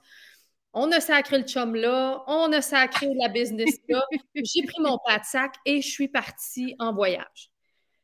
On 0.72 0.90
a 0.92 1.00
sacré 1.00 1.38
le 1.38 1.44
chum 1.44 1.74
là, 1.74 2.22
on 2.28 2.52
a 2.52 2.62
sacré 2.62 3.08
la 3.20 3.28
business 3.28 3.76
là. 3.88 4.02
j'ai 4.34 4.62
pris 4.62 4.80
mon 4.80 4.98
pas 5.06 5.18
de 5.18 5.24
sac 5.24 5.54
et 5.66 5.82
je 5.82 5.88
suis 5.88 6.08
partie 6.08 6.76
en 6.78 6.94
voyage. 6.94 7.49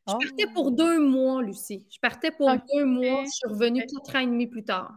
Je 0.08 0.12
oh. 0.14 0.18
partais 0.18 0.46
pour 0.52 0.70
deux 0.70 1.00
mois, 1.00 1.42
Lucie. 1.42 1.86
Je 1.90 1.98
partais 1.98 2.30
pour 2.30 2.50
deux 2.74 2.84
mois. 2.84 3.24
Je 3.24 3.30
suis 3.30 3.48
revenue 3.48 3.84
quatre 3.86 4.16
ans 4.16 4.20
et 4.20 4.26
demi 4.26 4.46
plus 4.46 4.64
tard. 4.64 4.92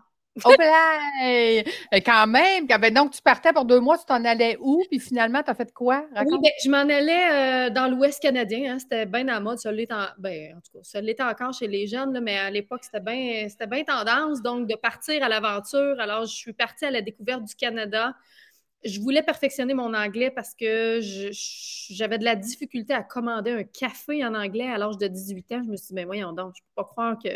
Oh, 0.46 0.54
ben, 0.58 1.64
quand 2.06 2.28
même! 2.28 2.68
Ben, 2.68 2.94
donc, 2.94 3.12
tu 3.12 3.22
partais 3.22 3.52
pour 3.52 3.66
deux 3.66 3.80
mois, 3.80 3.98
tu 3.98 4.06
t'en 4.06 4.24
allais 4.24 4.58
où? 4.62 4.84
Puis 4.90 5.00
finalement, 5.00 5.42
tu 5.44 5.50
as 5.50 5.56
fait 5.56 5.74
quoi? 5.74 6.06
Oui, 6.26 6.38
ben, 6.42 6.52
je 6.64 6.70
m'en 6.70 6.78
allais 6.78 7.68
euh, 7.68 7.70
dans 7.72 7.88
l'Ouest 7.88 8.22
canadien. 8.22 8.74
Hein. 8.74 8.80
C'était 8.80 9.06
bien 9.06 9.28
à 9.28 9.34
la 9.34 9.40
mode. 9.40 9.58
Ça 9.60 9.72
l'était 9.72 9.94
en... 9.94 10.06
Ben, 10.18 10.56
en 10.56 10.62
tout 10.62 10.78
cas, 10.78 10.84
ça 10.84 11.02
l'était 11.02 11.24
encore 11.24 11.54
chez 11.54 11.68
les 11.68 11.88
jeunes, 11.88 12.20
mais 12.22 12.38
à 12.38 12.50
l'époque, 12.50 12.84
c'était 12.84 13.00
bien 13.00 13.48
bien 13.70 13.84
tendance. 13.84 14.42
Donc, 14.42 14.68
de 14.68 14.76
partir 14.76 15.24
à 15.24 15.30
l'aventure. 15.30 16.00
Alors, 16.00 16.26
je 16.26 16.36
suis 16.36 16.54
partie 16.54 16.86
à 16.86 16.92
la 16.92 17.02
découverte 17.02 17.44
du 17.44 17.56
Canada 17.56 18.14
je 18.86 19.00
voulais 19.00 19.22
perfectionner 19.22 19.74
mon 19.74 19.94
anglais 19.94 20.32
parce 20.32 20.54
que 20.54 21.00
j'avais 21.02 22.18
de 22.18 22.24
la 22.24 22.36
difficulté 22.36 22.94
à 22.94 23.04
commander 23.04 23.52
un 23.52 23.64
café 23.64 24.24
en 24.24 24.34
anglais 24.36 24.68
à 24.68 24.78
l'âge 24.78 24.98
de 24.98 25.08
18 25.08 25.52
ans. 25.52 25.62
Je 25.66 25.70
me 25.70 25.76
suis 25.76 25.88
dit, 25.88 25.94
mais 25.94 26.06
voyons 26.06 26.32
donc, 26.34 26.54
je 26.56 26.62
ne 26.62 26.66
peux 26.66 26.76
pas 26.76 26.86
croire 26.86 27.18
que 27.22 27.30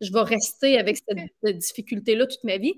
je 0.00 0.12
vais 0.12 0.22
rester 0.22 0.78
avec 0.78 0.96
cette, 0.96 1.58
difficulté-là 1.58 2.26
toute 2.26 2.44
ma 2.44 2.56
vie. 2.56 2.74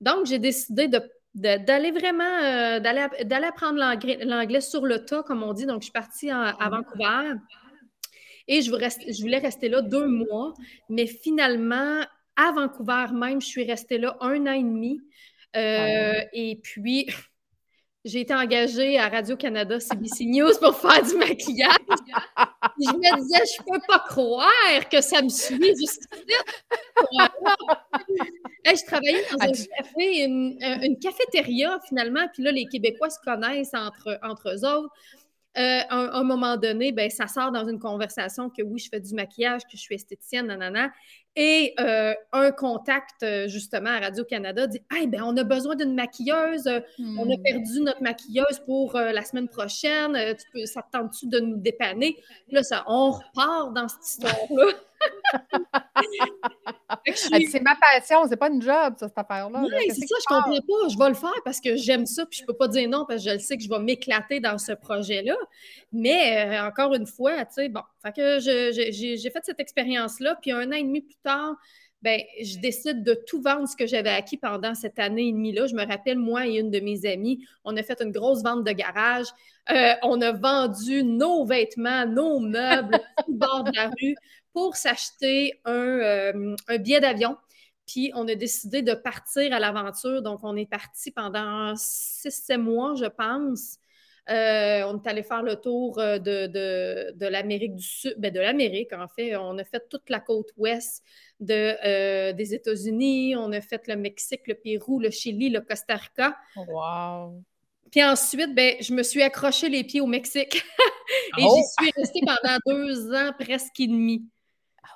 Donc, 0.00 0.26
j'ai 0.26 0.38
décidé 0.38 0.88
d'aller 1.34 1.90
vraiment, 1.92 2.24
euh, 2.42 2.80
d'aller 2.80 3.46
apprendre 3.46 3.78
l'anglais 3.78 4.60
sur 4.60 4.84
le 4.84 5.04
tas, 5.04 5.22
comme 5.22 5.42
on 5.42 5.52
dit. 5.52 5.66
Donc, 5.66 5.82
je 5.82 5.84
suis 5.84 5.92
partie 5.92 6.30
à 6.30 6.68
Vancouver 6.70 7.34
et 8.46 8.60
je, 8.62 8.70
je 8.70 9.20
voulais 9.22 9.38
rester 9.38 9.68
là 9.68 9.80
deux 9.80 10.06
mois. 10.06 10.54
Mais 10.88 11.06
finalement, 11.06 12.00
à 12.36 12.52
Vancouver 12.52 13.06
même, 13.12 13.40
je 13.40 13.46
suis 13.46 13.64
restée 13.64 13.98
là 13.98 14.16
un 14.20 14.46
an 14.46 14.52
et 14.52 14.62
demi. 14.62 15.00
Euh, 15.56 16.20
et 16.32 16.56
puis, 16.62 17.08
j'ai 18.04 18.20
été 18.20 18.34
engagée 18.34 18.98
à 18.98 19.08
Radio-Canada, 19.08 19.80
CBC 19.80 20.26
News 20.26 20.52
pour 20.60 20.76
faire 20.76 21.02
du 21.02 21.16
maquillage. 21.16 21.76
je 22.78 22.92
me 22.92 23.22
disais, 23.22 23.44
je 23.56 23.62
peux 23.62 23.80
pas 23.88 24.00
croire 24.00 24.88
que 24.90 25.00
ça 25.00 25.22
me 25.22 25.30
suit 25.30 25.74
jusqu'ici. 25.74 26.08
je 28.66 28.86
travaillais 28.86 29.24
dans 29.32 29.42
un 29.42 29.52
café, 29.52 30.24
une, 30.24 30.98
cafétéria 31.00 31.80
finalement, 31.88 32.26
puis 32.32 32.42
là, 32.42 32.52
les 32.52 32.66
Québécois 32.66 33.08
se 33.08 33.18
connaissent 33.24 33.74
entre, 33.74 34.18
entre 34.22 34.54
eux 34.54 34.66
autres. 34.66 34.92
Euh, 35.56 35.80
à, 35.88 36.18
un 36.18 36.24
moment 36.24 36.56
donné, 36.56 36.90
ben, 36.90 37.08
ça 37.08 37.28
sort 37.28 37.52
dans 37.52 37.66
une 37.66 37.78
conversation 37.78 38.50
que 38.50 38.60
oui, 38.62 38.80
je 38.80 38.88
fais 38.88 39.00
du 39.00 39.14
maquillage, 39.14 39.62
que 39.62 39.76
je 39.76 39.78
suis 39.78 39.94
esthéticienne, 39.94 40.48
nanana. 40.48 40.90
Et 41.36 41.74
euh, 41.80 42.14
un 42.32 42.52
contact, 42.52 43.22
euh, 43.24 43.48
justement, 43.48 43.90
à 43.90 44.00
Radio-Canada 44.00 44.66
dit 44.68 44.80
Hey, 44.92 45.08
ben, 45.08 45.22
on 45.24 45.36
a 45.36 45.42
besoin 45.42 45.74
d'une 45.74 45.94
maquilleuse. 45.94 46.68
On 46.98 47.30
a 47.30 47.36
hmm. 47.36 47.42
perdu 47.42 47.80
notre 47.80 48.02
maquilleuse 48.02 48.60
pour 48.64 48.94
la 48.94 49.24
semaine 49.24 49.48
prochaine. 49.48 50.16
tu 50.36 50.44
peux, 50.52 50.66
ça 50.66 50.82
te 50.82 50.96
tente-tu 50.96 51.26
de 51.26 51.40
nous 51.40 51.56
dépanner? 51.56 52.16
Là, 52.50 52.62
ça, 52.62 52.84
on 52.86 53.10
repart 53.10 53.72
dans 53.74 53.88
cette 53.88 54.06
histoire-là. 54.06 54.72
C'est 57.14 57.62
ma 57.62 57.76
passion, 57.76 58.24
c'est 58.28 58.36
pas 58.36 58.48
une 58.48 58.62
job, 58.62 58.94
ça, 58.98 59.08
cette 59.08 59.18
affaire-là. 59.18 59.62
Oui, 59.62 59.84
c'est 59.88 60.06
ça, 60.06 60.16
je 60.20 60.26
comprends 60.26 60.50
pas. 60.50 60.88
Je 60.88 60.98
vais 60.98 61.08
le 61.08 61.14
faire 61.14 61.42
parce 61.44 61.60
que 61.60 61.76
j'aime 61.76 62.06
ça, 62.06 62.24
puis 62.26 62.40
je 62.40 62.46
peux 62.46 62.54
pas 62.54 62.68
dire 62.68 62.88
non 62.88 63.04
parce 63.06 63.22
que 63.22 63.30
je 63.30 63.34
le 63.34 63.40
sais 63.40 63.56
que 63.56 63.62
je 63.62 63.68
vais 63.68 63.78
m'éclater 63.78 64.40
dans 64.40 64.58
ce 64.58 64.72
projet-là. 64.72 65.36
Mais 65.92 66.46
euh, 66.46 66.66
encore 66.66 66.94
une 66.94 67.06
fois, 67.06 67.44
tu 67.44 67.54
sais, 67.54 67.68
bon, 67.68 67.82
fait 68.02 68.12
que 68.12 68.38
j'ai 68.40 69.30
fait 69.30 69.40
cette 69.42 69.60
expérience-là, 69.60 70.36
puis 70.40 70.52
un 70.52 70.68
an 70.68 70.76
et 70.76 70.82
demi 70.82 71.02
plus 71.02 71.16
tard, 71.22 71.56
ben, 72.04 72.20
je 72.42 72.58
décide 72.58 73.02
de 73.02 73.14
tout 73.26 73.40
vendre 73.40 73.66
ce 73.66 73.74
que 73.74 73.86
j'avais 73.86 74.10
acquis 74.10 74.36
pendant 74.36 74.74
cette 74.74 74.98
année 74.98 75.28
et 75.28 75.32
demie-là. 75.32 75.66
Je 75.66 75.74
me 75.74 75.86
rappelle, 75.86 76.18
moi 76.18 76.46
et 76.46 76.58
une 76.58 76.70
de 76.70 76.80
mes 76.80 77.06
amies, 77.06 77.46
on 77.64 77.74
a 77.78 77.82
fait 77.82 78.02
une 78.02 78.12
grosse 78.12 78.42
vente 78.42 78.62
de 78.62 78.72
garage. 78.72 79.24
Euh, 79.70 79.94
on 80.02 80.20
a 80.20 80.32
vendu 80.32 81.02
nos 81.02 81.46
vêtements, 81.46 82.04
nos 82.04 82.40
meubles, 82.40 83.00
au 83.26 83.32
bord 83.32 83.64
de 83.64 83.72
la 83.74 83.86
rue 83.86 84.14
pour 84.54 84.76
s'acheter 84.76 85.60
un, 85.66 85.74
euh, 85.74 86.56
billet 86.78 87.00
d'avion. 87.00 87.36
Puis 87.86 88.12
on 88.14 88.26
a 88.28 88.34
décidé 88.34 88.80
de 88.80 88.94
partir 88.94 89.52
à 89.52 89.58
l'aventure. 89.58 90.22
Donc, 90.22 90.40
on 90.42 90.56
est 90.56 90.70
parti 90.70 91.10
pendant 91.10 91.74
six, 91.76 92.30
sept 92.30 92.58
mois, 92.58 92.94
je 92.94 93.04
pense. 93.04 93.76
Euh, 94.30 94.84
on 94.86 95.02
est 95.02 95.06
allé 95.06 95.22
faire 95.22 95.42
le 95.42 95.56
tour 95.56 95.98
euh, 95.98 96.18
de, 96.18 97.26
l'Amérique 97.26 97.74
du 97.74 97.82
Sud, 97.82 98.14
ben 98.16 98.32
de 98.32 98.40
l'Amérique 98.40 98.94
en 98.94 99.06
fait. 99.06 99.36
On 99.36 99.58
a 99.58 99.64
fait 99.64 99.86
toute 99.90 100.08
la 100.08 100.20
côte 100.20 100.50
ouest 100.56 101.02
de, 101.40 102.32
des 102.32 102.54
États-Unis, 102.54 103.36
on 103.36 103.52
a 103.52 103.60
fait 103.60 103.86
le 103.86 103.96
Mexique, 103.96 104.46
le 104.46 104.54
Pérou, 104.54 104.98
le 104.98 105.10
Chili, 105.10 105.50
le 105.50 105.60
Costa 105.60 105.96
Rica. 105.96 106.38
Wow! 106.56 107.42
Puis 107.90 108.02
ensuite, 108.02 108.54
ben, 108.54 108.76
je 108.80 108.94
me 108.94 109.02
suis 109.02 109.22
accroché 109.22 109.68
les 109.68 109.84
pieds 109.84 110.00
au 110.00 110.06
Mexique 110.06 110.54
et 111.38 111.42
j'y 111.42 111.46
oh! 111.46 111.62
suis 111.78 111.92
restée 111.94 112.20
pendant 112.24 112.56
deux 112.66 113.14
ans, 113.14 113.32
presque 113.38 113.78
et 113.78 113.88
demi. 113.88 114.24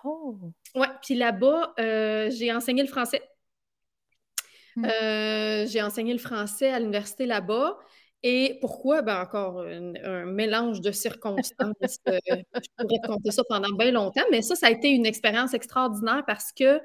Oh! 0.04 0.38
Ouais, 0.74 0.88
puis 1.02 1.14
là-bas, 1.14 1.74
euh, 1.78 2.30
j'ai 2.30 2.52
enseigné 2.52 2.82
le 2.82 2.88
français. 2.88 3.22
Hmm. 4.76 4.84
Euh, 4.84 5.66
j'ai 5.66 5.82
enseigné 5.82 6.12
le 6.12 6.18
français 6.18 6.70
à 6.70 6.78
l'université 6.78 7.26
là-bas. 7.26 7.78
Et 8.22 8.58
pourquoi? 8.60 9.02
Ben 9.02 9.20
encore 9.20 9.60
un, 9.60 10.24
mélange 10.26 10.80
de 10.80 10.90
circonstances. 10.90 11.98
Euh, 12.08 12.18
je 12.28 12.68
pourrais 12.76 13.00
compter 13.06 13.30
ça 13.30 13.42
pendant 13.48 13.74
bien 13.76 13.92
longtemps, 13.92 14.24
mais 14.30 14.42
ça, 14.42 14.56
ça 14.56 14.66
a 14.66 14.70
été 14.70 14.88
une 14.88 15.06
expérience 15.06 15.54
extraordinaire 15.54 16.24
parce 16.26 16.52
que 16.52 16.80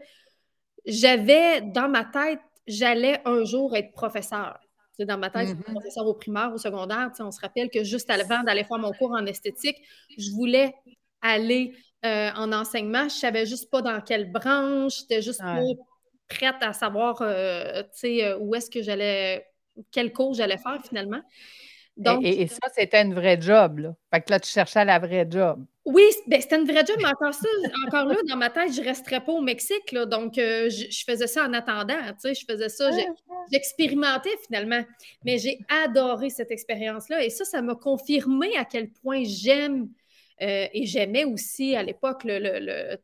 j'avais 0.85 1.61
dans 1.61 1.89
ma 1.89 2.05
tête, 2.05 2.39
j'allais 2.67 3.19
un 3.25 3.43
jour 3.45 3.75
être 3.75 3.91
professeur. 3.93 4.59
dans 4.99 5.17
ma 5.17 5.31
tête, 5.31 5.49
mm-hmm. 5.49 5.73
professeur 5.73 6.05
au 6.05 6.13
primaire, 6.13 6.51
au 6.53 6.59
secondaire. 6.59 7.09
On 7.19 7.31
se 7.31 7.41
rappelle 7.41 7.71
que 7.71 7.83
juste 7.83 8.11
avant 8.11 8.43
d'aller 8.43 8.63
faire 8.63 8.77
mon 8.77 8.91
cours 8.91 9.11
en 9.11 9.25
esthétique, 9.25 9.77
je 10.15 10.29
voulais 10.31 10.75
aller 11.23 11.73
euh, 12.05 12.29
en 12.35 12.51
enseignement. 12.51 13.05
Je 13.05 13.15
savais 13.15 13.45
juste 13.45 13.71
pas 13.71 13.81
dans 13.81 14.01
quelle 14.01 14.29
branche. 14.29 14.99
J'étais 14.99 15.21
juste 15.21 15.39
pas 15.39 15.61
prête 16.27 16.55
à 16.61 16.73
savoir 16.73 17.21
euh, 17.21 17.83
euh, 18.03 18.37
où 18.39 18.55
est-ce 18.55 18.69
que 18.69 18.81
j'allais, 18.81 19.45
quel 19.91 20.11
cours 20.11 20.33
j'allais 20.33 20.57
faire 20.57 20.81
finalement. 20.85 21.21
Donc, 21.95 22.25
et, 22.25 22.47
ça, 22.47 22.67
c'était 22.75 23.03
une 23.03 23.13
vraie 23.13 23.39
job. 23.39 23.79
Là. 23.79 23.95
Fait 24.11 24.21
que 24.21 24.31
là, 24.31 24.39
tu 24.39 24.49
cherchais 24.49 24.83
la 24.83 24.99
vraie 24.99 25.27
job. 25.29 25.63
Oui, 25.85 26.03
ben, 26.27 26.41
c'était 26.41 26.57
une 26.57 26.65
vraie 26.65 26.83
job, 26.85 26.97
mais 27.01 27.07
encore 27.07 27.33
ça, 27.33 27.47
encore 27.87 28.05
là, 28.05 28.15
dans 28.27 28.37
ma 28.37 28.49
tête, 28.49 28.73
je 28.73 28.81
ne 28.81 28.85
resterais 28.85 29.23
pas 29.23 29.31
au 29.31 29.41
Mexique. 29.41 29.91
Là, 29.91 30.05
donc, 30.05 30.33
je, 30.35 31.03
faisais 31.05 31.27
ça 31.27 31.45
en 31.45 31.53
attendant. 31.53 31.99
Je 32.23 32.43
faisais 32.49 32.69
ça, 32.69 32.89
j'expérimentais 33.51 34.35
finalement. 34.45 34.83
Mais 35.23 35.37
j'ai 35.37 35.59
adoré 35.85 36.29
cette 36.29 36.51
expérience-là. 36.51 37.23
Et 37.23 37.29
ça, 37.29 37.45
ça 37.45 37.61
m'a 37.61 37.75
confirmé 37.75 38.57
à 38.57 38.65
quel 38.65 38.89
point 38.91 39.21
j'aime 39.23 39.87
euh, 40.41 40.67
et 40.73 40.85
j'aimais 40.85 41.25
aussi 41.25 41.75
à 41.75 41.83
l'époque 41.83 42.23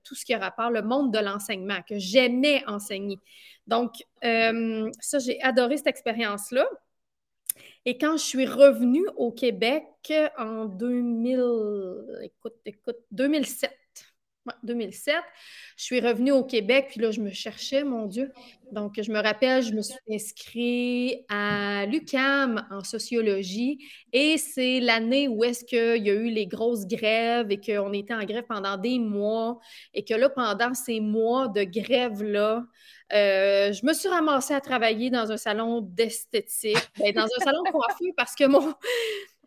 tout 0.04 0.16
ce 0.16 0.26
qui 0.26 0.34
a 0.34 0.40
rapport 0.40 0.72
le 0.72 0.82
monde 0.82 1.14
de 1.14 1.20
l'enseignement, 1.20 1.82
que 1.88 1.98
j'aimais 1.98 2.64
enseigner. 2.68 3.20
Donc, 3.68 4.04
euh, 4.24 4.90
ça, 5.00 5.20
j'ai 5.20 5.42
adoré 5.42 5.78
cette 5.78 5.88
expérience-là. 5.88 6.68
Et 7.86 7.98
quand 7.98 8.18
je 8.18 8.24
suis 8.24 8.46
revenue 8.46 9.06
au 9.16 9.32
Québec 9.32 9.86
en 10.38 10.66
2000, 10.66 11.40
écoute, 12.24 12.56
écoute, 12.66 12.98
2007, 13.12 13.72
2007. 14.64 15.16
Je 15.78 15.84
suis 15.84 16.00
revenue 16.00 16.32
au 16.32 16.44
Québec, 16.44 16.88
puis 16.90 17.00
là, 17.00 17.12
je 17.12 17.22
me 17.22 17.32
cherchais, 17.32 17.84
mon 17.84 18.06
Dieu. 18.06 18.32
Donc, 18.72 19.00
je 19.02 19.12
me 19.12 19.20
rappelle, 19.20 19.64
je 19.64 19.74
me 19.74 19.82
suis 19.82 19.98
inscrite 20.12 21.26
à 21.30 21.86
l'UCAM 21.88 22.68
en 22.70 22.84
sociologie 22.84 23.80
et 24.14 24.38
c'est 24.38 24.80
l'année 24.80 25.28
où 25.28 25.44
est-ce 25.44 25.66
qu'il 25.66 26.06
y 26.06 26.10
a 26.10 26.14
eu 26.14 26.30
les 26.30 26.46
grosses 26.46 26.86
grèves 26.86 27.52
et 27.52 27.60
qu'on 27.60 27.94
était 27.94 28.14
en 28.14 28.24
grève 28.24 28.46
pendant 28.48 28.78
des 28.78 29.00
mois 29.00 29.60
et 29.94 30.04
que 30.04 30.14
là, 30.14 30.30
pendant 30.30 30.74
ces 30.74 31.00
mois 31.00 31.48
de 31.48 31.64
grève-là, 31.64 32.64
euh, 33.12 33.74
je 33.74 33.86
me 33.86 33.94
suis 33.94 34.08
ramassée 34.08 34.54
à 34.54 34.62
travailler 34.62 35.10
dans 35.10 35.32
un 35.32 35.38
salon 35.38 35.82
d'esthétique, 35.82 36.78
ben, 37.00 37.14
dans 37.14 37.24
un 37.24 37.44
salon 37.44 37.64
de 37.64 37.72
coiffure 37.72 38.14
parce 38.16 38.36
que 38.36 38.46
mon, 38.46 38.74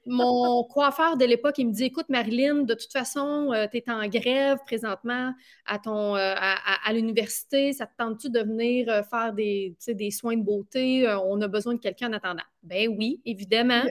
mon 0.07 0.65
coiffeur 0.65 1.17
de 1.17 1.25
l'époque, 1.25 1.59
il 1.59 1.69
me 1.69 1.73
dit 1.73 1.85
Écoute, 1.85 2.09
Marilyn, 2.09 2.63
de 2.63 2.75
toute 2.75 2.93
façon, 2.93 3.53
euh, 3.53 3.67
tu 3.71 3.79
es 3.79 3.91
en 3.91 4.07
grève 4.09 4.59
présentement 4.67 5.33
à, 5.67 5.79
ton, 5.79 6.17
euh, 6.17 6.35
à, 6.37 6.93
l'université. 6.93 7.73
Ça 7.73 7.87
te 7.87 7.93
tente-tu 7.97 8.31
de 8.31 8.41
venir 8.41 8.89
euh, 8.89 9.03
faire 9.03 9.33
des, 9.33 9.77
des 9.87 10.11
soins 10.11 10.37
de 10.37 10.43
beauté? 10.43 11.07
On 11.25 11.41
a 11.41 11.49
besoin 11.49 11.75
de 11.75 11.81
quelqu'un 11.81 12.11
en 12.11 12.15
attendant. 12.15 12.43
Ben 12.63 12.89
oui, 12.89 13.21
évidemment. 13.25 13.83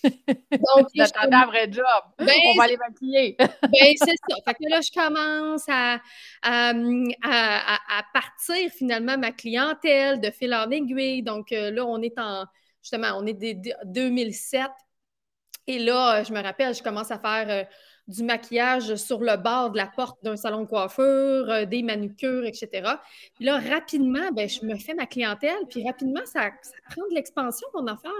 Donc, 0.04 0.88
un 0.96 1.46
vrai 1.46 1.68
job. 1.72 1.84
Ben, 2.18 2.28
On 2.54 2.56
va 2.56 2.68
les 2.68 2.76
maquiller. 2.76 3.36
ben, 3.38 3.94
c'est 3.96 4.14
ça. 4.28 4.36
Fait 4.44 4.54
que 4.54 4.70
là, 4.70 4.80
je 4.80 4.92
commence 4.92 5.64
à, 5.68 6.00
à, 6.42 8.02
partir 8.14 8.70
finalement 8.70 9.18
ma 9.18 9.32
clientèle 9.32 10.20
de 10.20 10.30
fil 10.30 10.54
en 10.54 10.70
aiguille. 10.70 11.24
Donc 11.24 11.50
là, 11.50 11.84
on 11.84 12.00
est 12.00 12.16
en 12.18 12.44
justement, 12.80 13.18
on 13.18 13.26
est 13.26 13.34
des 13.34 13.60
2007. 13.84 14.70
Et 15.68 15.78
là, 15.78 16.20
euh, 16.20 16.24
je 16.24 16.32
me 16.32 16.42
rappelle, 16.42 16.74
je 16.74 16.82
commence 16.82 17.10
à 17.10 17.18
faire 17.18 17.46
euh, 17.50 17.62
du 18.08 18.24
maquillage 18.24 18.96
sur 18.96 19.20
le 19.20 19.36
bord 19.36 19.70
de 19.70 19.76
la 19.76 19.86
porte 19.86 20.18
d'un 20.24 20.34
salon 20.34 20.62
de 20.62 20.66
coiffure, 20.66 21.04
euh, 21.04 21.66
des 21.66 21.82
manucures, 21.82 22.46
etc. 22.46 22.94
Puis 23.34 23.44
là, 23.44 23.58
rapidement, 23.58 24.32
ben, 24.32 24.48
je 24.48 24.64
me 24.64 24.76
fais 24.76 24.94
ma 24.94 25.04
clientèle, 25.04 25.58
puis 25.68 25.86
rapidement, 25.86 26.24
ça, 26.24 26.50
prend 26.90 27.06
de 27.10 27.14
l'expansion, 27.14 27.68
mon 27.74 27.86
affaire. 27.86 28.10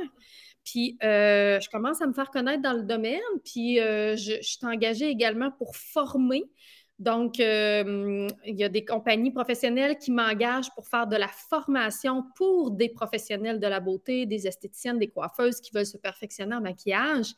Puis 0.62 0.98
je 1.00 1.70
commence 1.70 2.02
à 2.02 2.06
me 2.06 2.12
faire 2.12 2.30
connaître 2.30 2.60
dans 2.60 2.74
le 2.74 2.82
domaine, 2.82 3.18
puis 3.42 3.76
je, 3.78 4.16
je, 4.16 4.46
suis 4.46 4.66
engagée 4.66 5.08
également 5.08 5.50
pour 5.50 5.74
former 5.74 6.44
donc, 6.98 7.38
euh, 7.38 8.26
il 8.44 8.56
y 8.56 8.64
a 8.64 8.68
des 8.68 8.84
compagnies 8.84 9.30
professionnelles 9.30 9.98
qui 9.98 10.10
m'engagent 10.10 10.74
pour 10.74 10.88
faire 10.88 11.06
de 11.06 11.16
la 11.16 11.28
formation 11.28 12.24
pour 12.34 12.72
des 12.72 12.88
professionnels 12.88 13.60
de 13.60 13.66
la 13.68 13.78
beauté, 13.78 14.26
des 14.26 14.48
esthéticiennes, 14.48 14.98
des 14.98 15.08
coiffeuses 15.08 15.60
qui 15.60 15.70
veulent 15.72 15.86
se 15.86 15.96
perfectionner 15.96 16.56
en 16.56 16.60
maquillage. 16.60 17.34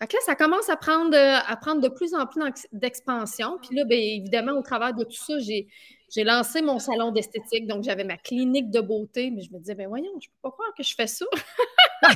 Fait 0.00 0.06
que 0.06 0.14
là, 0.14 0.20
ça 0.24 0.34
commence 0.36 0.70
à 0.70 0.76
prendre, 0.76 1.14
à 1.14 1.56
prendre 1.56 1.82
de 1.82 1.88
plus 1.88 2.14
en 2.14 2.26
plus 2.26 2.40
d'expansion. 2.72 3.58
Puis 3.60 3.76
là, 3.76 3.84
bien 3.84 3.98
évidemment, 3.98 4.52
au 4.52 4.62
travers 4.62 4.94
de 4.94 5.04
tout 5.04 5.12
ça, 5.12 5.38
j'ai, 5.38 5.66
lancé 6.24 6.62
mon 6.62 6.78
salon 6.78 7.10
d'esthétique. 7.10 7.66
Donc, 7.66 7.82
j'avais 7.82 8.04
ma 8.04 8.16
clinique 8.16 8.70
de 8.70 8.80
beauté. 8.80 9.30
Mais 9.30 9.42
je 9.42 9.52
me 9.52 9.58
disais, 9.58 9.74
ben 9.74 9.88
voyons, 9.88 10.12
je 10.18 10.28
ne 10.28 10.32
peux 10.32 10.40
pas 10.42 10.50
croire 10.52 10.72
que 10.74 10.82
je 10.82 10.94
fais 10.94 11.08
ça. 11.08 11.26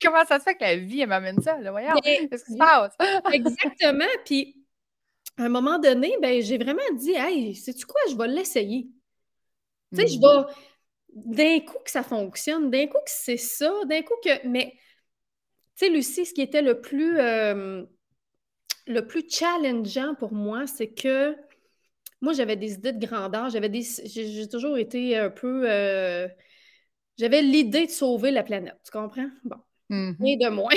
Comment 0.00 0.24
ça 0.26 0.38
se 0.38 0.44
fait 0.44 0.54
que 0.54 0.62
la 0.62 0.76
vie, 0.76 1.04
m'amène 1.06 1.40
ça? 1.40 1.56
Voyons, 1.70 1.94
qu'est-ce 2.04 2.44
qui 2.44 2.52
se 2.52 2.58
passe? 2.58 2.94
Exactement. 3.32 4.04
Puis 4.24 4.54
à 5.38 5.44
un 5.44 5.48
moment 5.48 5.78
donné, 5.78 6.16
ben, 6.20 6.42
j'ai 6.42 6.58
vraiment 6.58 6.82
dit, 6.94 7.12
hey, 7.12 7.54
sais-tu 7.54 7.86
quoi, 7.86 8.00
je 8.10 8.16
vais 8.16 8.28
l'essayer. 8.28 8.88
Tu 9.94 10.00
sais, 10.00 10.08
je 10.08 10.18
mm-hmm. 10.18 10.46
vais. 10.46 10.52
D'un 11.14 11.60
coup 11.60 11.78
que 11.82 11.90
ça 11.90 12.02
fonctionne, 12.02 12.70
d'un 12.70 12.86
coup 12.86 12.98
que 12.98 13.10
c'est 13.10 13.38
ça, 13.38 13.72
d'un 13.86 14.02
coup 14.02 14.14
que. 14.22 14.46
Mais, 14.46 14.72
tu 15.76 15.86
sais, 15.86 15.88
Lucie, 15.88 16.26
ce 16.26 16.34
qui 16.34 16.42
était 16.42 16.62
le 16.62 16.80
plus. 16.80 17.18
Euh, 17.18 17.84
le 18.86 19.06
plus 19.06 19.28
challengeant 19.28 20.14
pour 20.14 20.32
moi, 20.32 20.66
c'est 20.66 20.88
que 20.88 21.36
moi, 22.20 22.32
j'avais 22.32 22.56
des 22.56 22.74
idées 22.74 22.92
de 22.92 23.06
grandeur. 23.06 23.48
J'avais 23.48 23.68
des. 23.68 23.86
J'ai 24.04 24.48
toujours 24.48 24.76
été 24.76 25.16
un 25.16 25.30
peu. 25.30 25.70
Euh, 25.70 26.28
j'avais 27.16 27.42
l'idée 27.42 27.86
de 27.86 27.90
sauver 27.90 28.32
la 28.32 28.42
planète. 28.42 28.78
Tu 28.84 28.90
comprends? 28.90 29.28
Bon. 29.44 29.56
mm-hmm. 29.90 30.44
de 30.44 30.48
moins. 30.50 30.74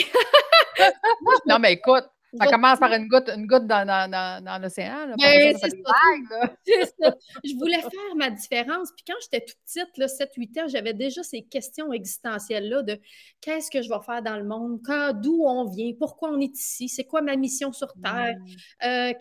non, 1.48 1.60
mais 1.60 1.74
écoute, 1.74 2.06
ça 2.38 2.48
commence 2.48 2.80
par 2.80 2.94
une 2.94 3.08
goutte, 3.08 3.30
une 3.30 3.46
goutte 3.46 3.68
dans, 3.68 3.86
dans, 3.86 4.44
dans, 4.44 4.62
l'océan. 4.62 5.14
Ben, 5.18 5.56
c'est 6.66 6.86
ça. 7.00 7.16
Je 7.44 7.58
voulais 7.58 7.82
faire 7.82 8.16
ma 8.16 8.30
différence. 8.30 8.90
Puis 8.96 9.04
quand 9.06 9.20
j'étais 9.22 9.46
toute 9.46 9.58
petite, 9.66 9.90
7-8 9.98 10.62
ans, 10.62 10.68
j'avais 10.68 10.94
déjà 10.94 11.24
ces 11.24 11.42
questions 11.42 11.92
existentielles-là 11.92 12.84
de 12.84 13.00
qu'est-ce 13.42 13.70
que 13.70 13.82
je 13.82 13.90
vais 13.90 14.02
faire 14.06 14.22
dans 14.22 14.38
le 14.38 14.46
monde, 14.46 14.80
d'où 15.22 15.44
on 15.46 15.66
vient, 15.66 15.92
pourquoi 16.00 16.30
on 16.32 16.40
est 16.40 16.56
ici, 16.58 16.88
c'est 16.88 17.04
quoi 17.04 17.22
ma 17.22 17.36
mission 17.36 17.74
sur 17.74 17.94
Terre, 18.02 18.36
euh, 18.84 19.14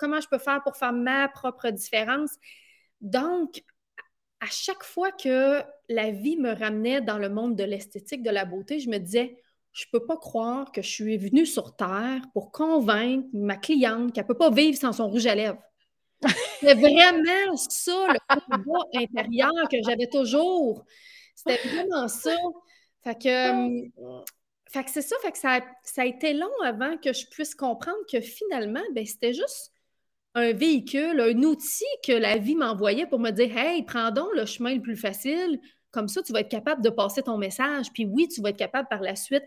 comment 0.00 0.20
je 0.20 0.28
peux 0.28 0.38
faire 0.38 0.62
pour 0.64 0.76
faire 0.76 0.92
ma 0.92 1.28
propre 1.28 1.70
différence. 1.70 2.30
Donc, 3.00 3.62
à 4.40 4.46
chaque 4.46 4.82
fois 4.82 5.12
que 5.12 5.62
la 5.88 6.10
vie 6.10 6.36
me 6.36 6.52
ramenait 6.52 7.00
dans 7.00 7.18
le 7.18 7.28
monde 7.28 7.56
de 7.56 7.64
l'esthétique, 7.64 8.22
de 8.22 8.30
la 8.30 8.44
beauté, 8.44 8.80
je 8.80 8.90
me 8.90 8.98
disais, 8.98 9.36
je 9.76 9.84
ne 9.84 9.98
peux 9.98 10.06
pas 10.06 10.16
croire 10.16 10.72
que 10.72 10.80
je 10.80 10.88
suis 10.88 11.18
venue 11.18 11.44
sur 11.44 11.76
Terre 11.76 12.22
pour 12.32 12.50
convaincre 12.50 13.28
ma 13.34 13.56
cliente 13.56 14.14
qu'elle 14.14 14.24
ne 14.24 14.28
peut 14.28 14.38
pas 14.38 14.50
vivre 14.50 14.78
sans 14.78 14.94
son 14.94 15.10
rouge 15.10 15.26
à 15.26 15.34
lèvres. 15.34 15.60
C'est 16.60 16.74
vraiment 16.74 17.56
ça, 17.56 18.06
le 18.08 18.18
combat 18.48 18.86
intérieur 18.94 19.68
que 19.70 19.76
j'avais 19.84 20.08
toujours. 20.08 20.82
C'était 21.34 21.60
vraiment 21.68 22.08
ça. 22.08 22.34
Fait 23.04 23.22
que, 23.22 23.28
euh, 23.28 24.24
fait 24.72 24.86
c'est 24.88 25.02
ça, 25.02 25.14
fait 25.20 25.32
que 25.32 25.38
ça, 25.38 25.60
ça, 25.84 26.02
a 26.02 26.06
été 26.06 26.32
long 26.32 26.62
avant 26.64 26.96
que 26.96 27.12
je 27.12 27.26
puisse 27.26 27.54
comprendre 27.54 27.98
que 28.10 28.22
finalement, 28.22 28.82
ben, 28.94 29.04
c'était 29.04 29.34
juste 29.34 29.72
un 30.34 30.54
véhicule, 30.54 31.20
un 31.20 31.42
outil 31.42 31.84
que 32.02 32.12
la 32.12 32.38
vie 32.38 32.56
m'envoyait 32.56 33.06
pour 33.06 33.18
me 33.18 33.30
dire 33.30 33.54
Hey, 33.58 33.82
prends 33.82 34.10
donc 34.10 34.28
le 34.34 34.46
chemin 34.46 34.74
le 34.74 34.80
plus 34.80 34.96
facile, 34.96 35.60
comme 35.96 36.08
ça, 36.08 36.22
tu 36.22 36.30
vas 36.34 36.40
être 36.40 36.50
capable 36.50 36.82
de 36.82 36.90
passer 36.90 37.22
ton 37.22 37.38
message. 37.38 37.90
Puis 37.94 38.04
oui, 38.04 38.28
tu 38.28 38.42
vas 38.42 38.50
être 38.50 38.58
capable 38.58 38.86
par 38.88 39.00
la 39.00 39.16
suite 39.16 39.44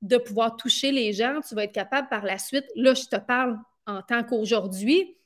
de 0.00 0.16
pouvoir 0.16 0.56
toucher 0.56 0.92
les 0.92 1.12
gens. 1.12 1.40
Tu 1.46 1.56
vas 1.56 1.64
être 1.64 1.72
capable 1.72 2.08
par 2.08 2.24
la 2.24 2.38
suite. 2.38 2.66
Là, 2.76 2.94
je 2.94 3.06
te 3.06 3.16
parle 3.16 3.58
en 3.84 4.00
tant 4.02 4.22
qu'aujourd'hui, 4.22 5.16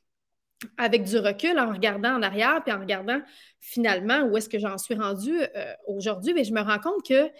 avec 0.78 1.04
du 1.04 1.18
recul, 1.18 1.58
en 1.58 1.70
regardant 1.70 2.14
en 2.14 2.22
arrière, 2.22 2.62
puis 2.64 2.72
en 2.72 2.80
regardant 2.80 3.20
finalement 3.60 4.22
où 4.22 4.36
est-ce 4.38 4.48
que 4.48 4.58
j'en 4.58 4.78
suis 4.78 4.94
rendue 4.94 5.38
euh, 5.42 5.74
aujourd'hui. 5.86 6.32
Mais 6.32 6.44
je 6.44 6.54
me 6.54 6.62
rends 6.62 6.78
compte 6.78 7.06
que 7.06 7.30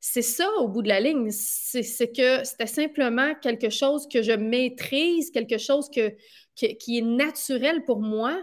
c'est 0.00 0.22
ça 0.22 0.48
au 0.60 0.68
bout 0.68 0.80
de 0.80 0.88
la 0.88 1.00
ligne. 1.00 1.30
C'est 1.30 2.10
que 2.10 2.42
c'était 2.44 2.66
simplement 2.66 3.34
quelque 3.42 3.68
chose 3.68 4.08
que 4.08 4.22
je 4.22 4.32
maîtrise, 4.32 5.30
quelque 5.30 5.58
chose 5.58 5.90
que, 5.90 6.14
qui 6.54 6.98
est 6.98 7.02
naturel 7.02 7.84
pour 7.84 8.00
moi 8.00 8.42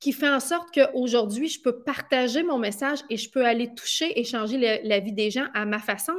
qui 0.00 0.12
fait 0.12 0.30
en 0.30 0.40
sorte 0.40 0.70
qu'aujourd'hui, 0.72 1.48
je 1.48 1.60
peux 1.60 1.82
partager 1.82 2.42
mon 2.42 2.58
message 2.58 3.00
et 3.10 3.18
je 3.18 3.30
peux 3.30 3.44
aller 3.44 3.74
toucher 3.74 4.18
et 4.18 4.24
changer 4.24 4.80
la, 4.82 5.00
vie 5.00 5.12
des 5.12 5.30
gens 5.30 5.46
à 5.52 5.66
ma 5.66 5.78
façon. 5.78 6.14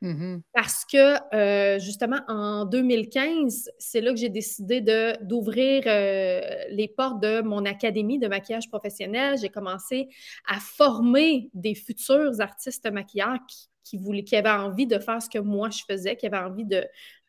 Mm-hmm. 0.00 0.40
Parce 0.54 0.84
que 0.86 1.34
euh, 1.34 1.78
justement, 1.78 2.20
en 2.26 2.64
2015, 2.64 3.70
c'est 3.78 4.00
là 4.00 4.12
que 4.12 4.18
j'ai 4.18 4.30
décidé 4.30 4.80
d'ouvrir 5.20 5.84
euh, 5.86 6.40
les 6.70 6.88
portes 6.88 7.22
de 7.22 7.42
mon 7.42 7.66
académie 7.66 8.18
de 8.18 8.28
maquillage 8.28 8.68
professionnel. 8.68 9.36
J'ai 9.40 9.50
commencé 9.50 10.08
à 10.48 10.58
former 10.58 11.50
des 11.52 11.74
futurs 11.74 12.40
artistes 12.40 12.90
maquilleurs 12.90 13.38
qui, 13.84 13.98
voulaient, 13.98 14.24
qui 14.24 14.36
avaient 14.36 14.48
envie 14.48 14.86
de 14.86 14.98
faire 14.98 15.20
ce 15.20 15.28
que 15.28 15.38
moi 15.38 15.68
je 15.68 15.82
faisais, 15.86 16.16
qui 16.16 16.26
avaient 16.26 16.38
envie 16.38 16.64
de, 16.64 16.82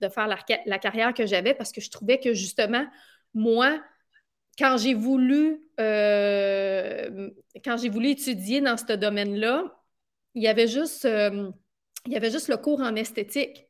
faire 0.09 0.27
la 0.27 0.79
carrière 0.79 1.13
que 1.13 1.25
j'avais 1.25 1.53
parce 1.53 1.71
que 1.71 1.81
je 1.81 1.91
trouvais 1.91 2.19
que 2.19 2.33
justement, 2.33 2.85
moi, 3.33 3.79
quand 4.57 4.77
j'ai 4.77 4.93
voulu, 4.93 5.61
euh, 5.79 7.29
quand 7.63 7.77
j'ai 7.77 7.89
voulu 7.89 8.09
étudier 8.09 8.61
dans 8.61 8.77
ce 8.77 8.93
domaine-là, 8.93 9.63
il 10.35 10.43
y 10.43 10.47
avait 10.47 10.67
juste, 10.67 11.05
euh, 11.05 11.51
il 12.05 12.13
y 12.13 12.15
avait 12.15 12.31
juste 12.31 12.49
le 12.49 12.57
cours 12.57 12.81
en 12.81 12.95
esthétique. 12.95 13.67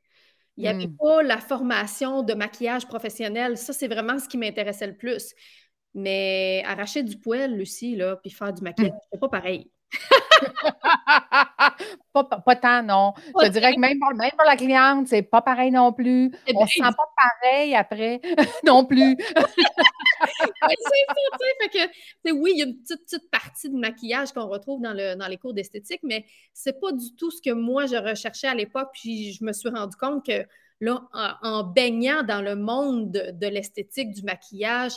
Il 0.57 0.63
n'y 0.63 0.69
avait 0.69 0.87
hmm. 0.87 0.97
pas 0.97 1.23
la 1.23 1.39
formation 1.39 2.21
de 2.21 2.33
maquillage 2.33 2.87
professionnel. 2.87 3.57
Ça, 3.57 3.73
c'est 3.73 3.87
vraiment 3.87 4.19
ce 4.19 4.27
qui 4.27 4.37
m'intéressait 4.37 4.87
le 4.87 4.95
plus. 4.95 5.33
Mais 5.95 6.63
arracher 6.65 7.03
du 7.03 7.17
poêle, 7.17 7.55
Lucie, 7.55 7.95
là, 7.95 8.17
puis 8.17 8.31
faire 8.31 8.53
du 8.53 8.61
maquillage, 8.61 8.91
hmm. 8.91 9.07
c'est 9.11 9.19
pas 9.19 9.29
pareil. 9.29 9.71
pas, 12.13 12.23
pas, 12.23 12.55
tant, 12.55 12.83
non. 12.83 13.13
je 13.41 13.47
dirais 13.49 13.73
que 13.73 13.79
même 13.79 13.99
pour, 13.99 14.13
même 14.13 14.31
pour 14.31 14.45
la 14.45 14.55
cliente, 14.55 15.07
c'est 15.07 15.21
pas 15.21 15.41
pareil 15.41 15.71
non 15.71 15.93
plus. 15.93 16.31
Eh 16.47 16.53
On 16.55 16.63
ne 16.63 16.67
se 16.67 16.73
sent 16.73 16.81
pas 16.81 17.09
pareil 17.41 17.75
après 17.75 18.21
non 18.65 18.85
plus. 18.85 19.17
que, 21.73 22.31
oui, 22.31 22.51
il 22.55 22.59
y 22.59 22.61
a 22.61 22.65
une 22.65 22.81
petite, 22.81 23.03
petite 23.03 23.29
partie 23.29 23.69
de 23.69 23.77
maquillage 23.77 24.31
qu'on 24.31 24.47
retrouve 24.47 24.81
dans, 24.81 24.93
le, 24.93 25.15
dans 25.15 25.27
les 25.27 25.37
cours 25.37 25.53
d'esthétique, 25.53 26.01
mais 26.03 26.25
c'est 26.53 26.79
pas 26.79 26.91
du 26.91 27.15
tout 27.15 27.31
ce 27.31 27.41
que 27.41 27.51
moi 27.51 27.85
je 27.85 27.95
recherchais 27.95 28.47
à 28.47 28.55
l'époque. 28.55 28.89
Puis 28.93 29.33
je 29.33 29.43
me 29.43 29.53
suis 29.53 29.69
rendu 29.69 29.95
compte 29.95 30.25
que 30.25 30.45
là, 30.79 31.01
en, 31.41 31.63
baignant 31.63 32.23
dans 32.23 32.41
le 32.41 32.55
monde 32.55 33.11
de 33.11 33.47
l'esthétique, 33.47 34.11
du 34.11 34.23
maquillage, 34.23 34.93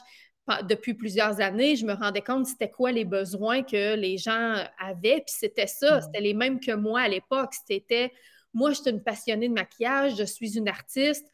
depuis 0.69 0.95
plusieurs 0.95 1.41
années, 1.41 1.77
je 1.77 1.85
me 1.85 1.95
rendais 1.95 2.23
compte 2.23 2.47
c'était 2.47 2.71
quoi 2.71 2.93
les 2.93 3.05
besoins 3.05 3.63
que 3.63 3.97
les 3.97 4.17
gens 4.17 4.65
avaient. 4.79 5.23
Puis 5.27 5.35
c'était 5.39 5.67
ça, 5.67 5.99
mmh. 5.99 6.03
c'était 6.03 6.21
les 6.21 6.35
mêmes 6.35 6.61
que 6.61 6.73
moi 6.73 7.01
à 7.01 7.09
l'époque. 7.09 7.53
C'était 7.67 8.13
moi, 8.57 8.71
je 8.71 8.81
suis 8.81 8.91
une 8.91 9.03
passionnée 9.03 9.49
de 9.49 9.55
maquillage, 9.55 10.17
je 10.17 10.25
suis 10.25 10.57
une 10.57 10.69
artiste, 10.69 11.27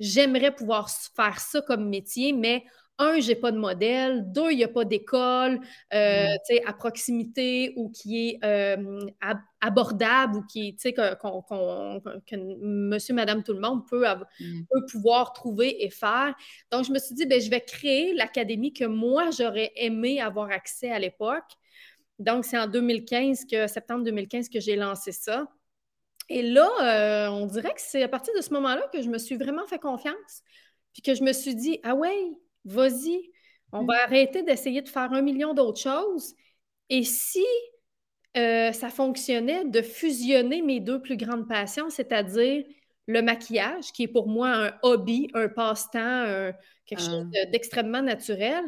j'aimerais 0.00 0.52
pouvoir 0.52 0.90
faire 0.90 1.38
ça 1.38 1.62
comme 1.62 1.88
métier, 1.88 2.32
mais 2.32 2.64
un, 2.98 3.18
j'ai 3.20 3.34
pas 3.34 3.50
de 3.50 3.58
modèle, 3.58 4.30
deux, 4.30 4.52
il 4.52 4.56
n'y 4.56 4.64
a 4.64 4.68
pas 4.68 4.84
d'école 4.84 5.60
euh, 5.92 6.26
mm. 6.26 6.66
à 6.66 6.72
proximité 6.72 7.72
ou 7.76 7.90
qui 7.90 8.28
est 8.28 8.44
euh, 8.44 9.00
abordable 9.60 10.36
ou 10.36 10.42
qui 10.42 10.68
est, 10.68 10.92
que 10.92 12.36
monsieur, 12.62 13.14
madame, 13.14 13.42
tout 13.42 13.52
le 13.52 13.60
monde 13.60 13.86
peut, 13.88 14.06
mm. 14.06 14.62
peut, 14.70 14.86
pouvoir 14.90 15.32
trouver 15.32 15.84
et 15.84 15.90
faire. 15.90 16.34
Donc, 16.70 16.84
je 16.84 16.92
me 16.92 16.98
suis 16.98 17.14
dit, 17.14 17.26
ben, 17.26 17.40
je 17.40 17.50
vais 17.50 17.60
créer 17.60 18.14
l'académie 18.14 18.72
que 18.72 18.84
moi, 18.84 19.30
j'aurais 19.30 19.72
aimé 19.76 20.20
avoir 20.20 20.50
accès 20.50 20.90
à 20.90 20.98
l'époque. 20.98 21.50
Donc, 22.18 22.44
c'est 22.44 22.58
en 22.58 22.68
2015, 22.68 23.46
que, 23.50 23.66
septembre 23.66 24.04
2015, 24.04 24.48
que 24.48 24.60
j'ai 24.60 24.76
lancé 24.76 25.10
ça. 25.10 25.48
Et 26.28 26.42
là, 26.42 26.68
euh, 26.80 27.28
on 27.30 27.46
dirait 27.46 27.74
que 27.74 27.80
c'est 27.80 28.02
à 28.02 28.08
partir 28.08 28.32
de 28.36 28.40
ce 28.40 28.52
moment-là 28.54 28.88
que 28.92 29.02
je 29.02 29.08
me 29.08 29.18
suis 29.18 29.36
vraiment 29.36 29.66
fait 29.66 29.78
confiance. 29.78 30.42
Puis 30.92 31.02
que 31.02 31.14
je 31.14 31.22
me 31.22 31.32
suis 31.32 31.54
dit, 31.54 31.80
ah 31.82 31.94
ouais, 31.94 32.30
vas-y, 32.64 33.30
on 33.72 33.82
mm. 33.82 33.86
va 33.86 34.02
arrêter 34.04 34.42
d'essayer 34.42 34.82
de 34.82 34.88
faire 34.88 35.12
un 35.12 35.22
million 35.22 35.54
d'autres 35.54 35.80
choses. 35.80 36.34
Et 36.90 37.02
si 37.02 37.44
euh, 38.36 38.72
ça 38.72 38.88
fonctionnait 38.88 39.64
de 39.64 39.82
fusionner 39.82 40.62
mes 40.62 40.80
deux 40.80 41.00
plus 41.00 41.16
grandes 41.16 41.48
passions, 41.48 41.90
c'est-à-dire 41.90 42.64
le 43.06 43.22
maquillage, 43.22 43.92
qui 43.92 44.04
est 44.04 44.08
pour 44.08 44.28
moi 44.28 44.48
un 44.48 44.72
hobby, 44.82 45.28
un 45.34 45.48
passe-temps, 45.48 46.52
quelque 46.86 47.02
ah. 47.02 47.10
chose 47.10 47.26
d'extrêmement 47.52 48.02
naturel, 48.02 48.64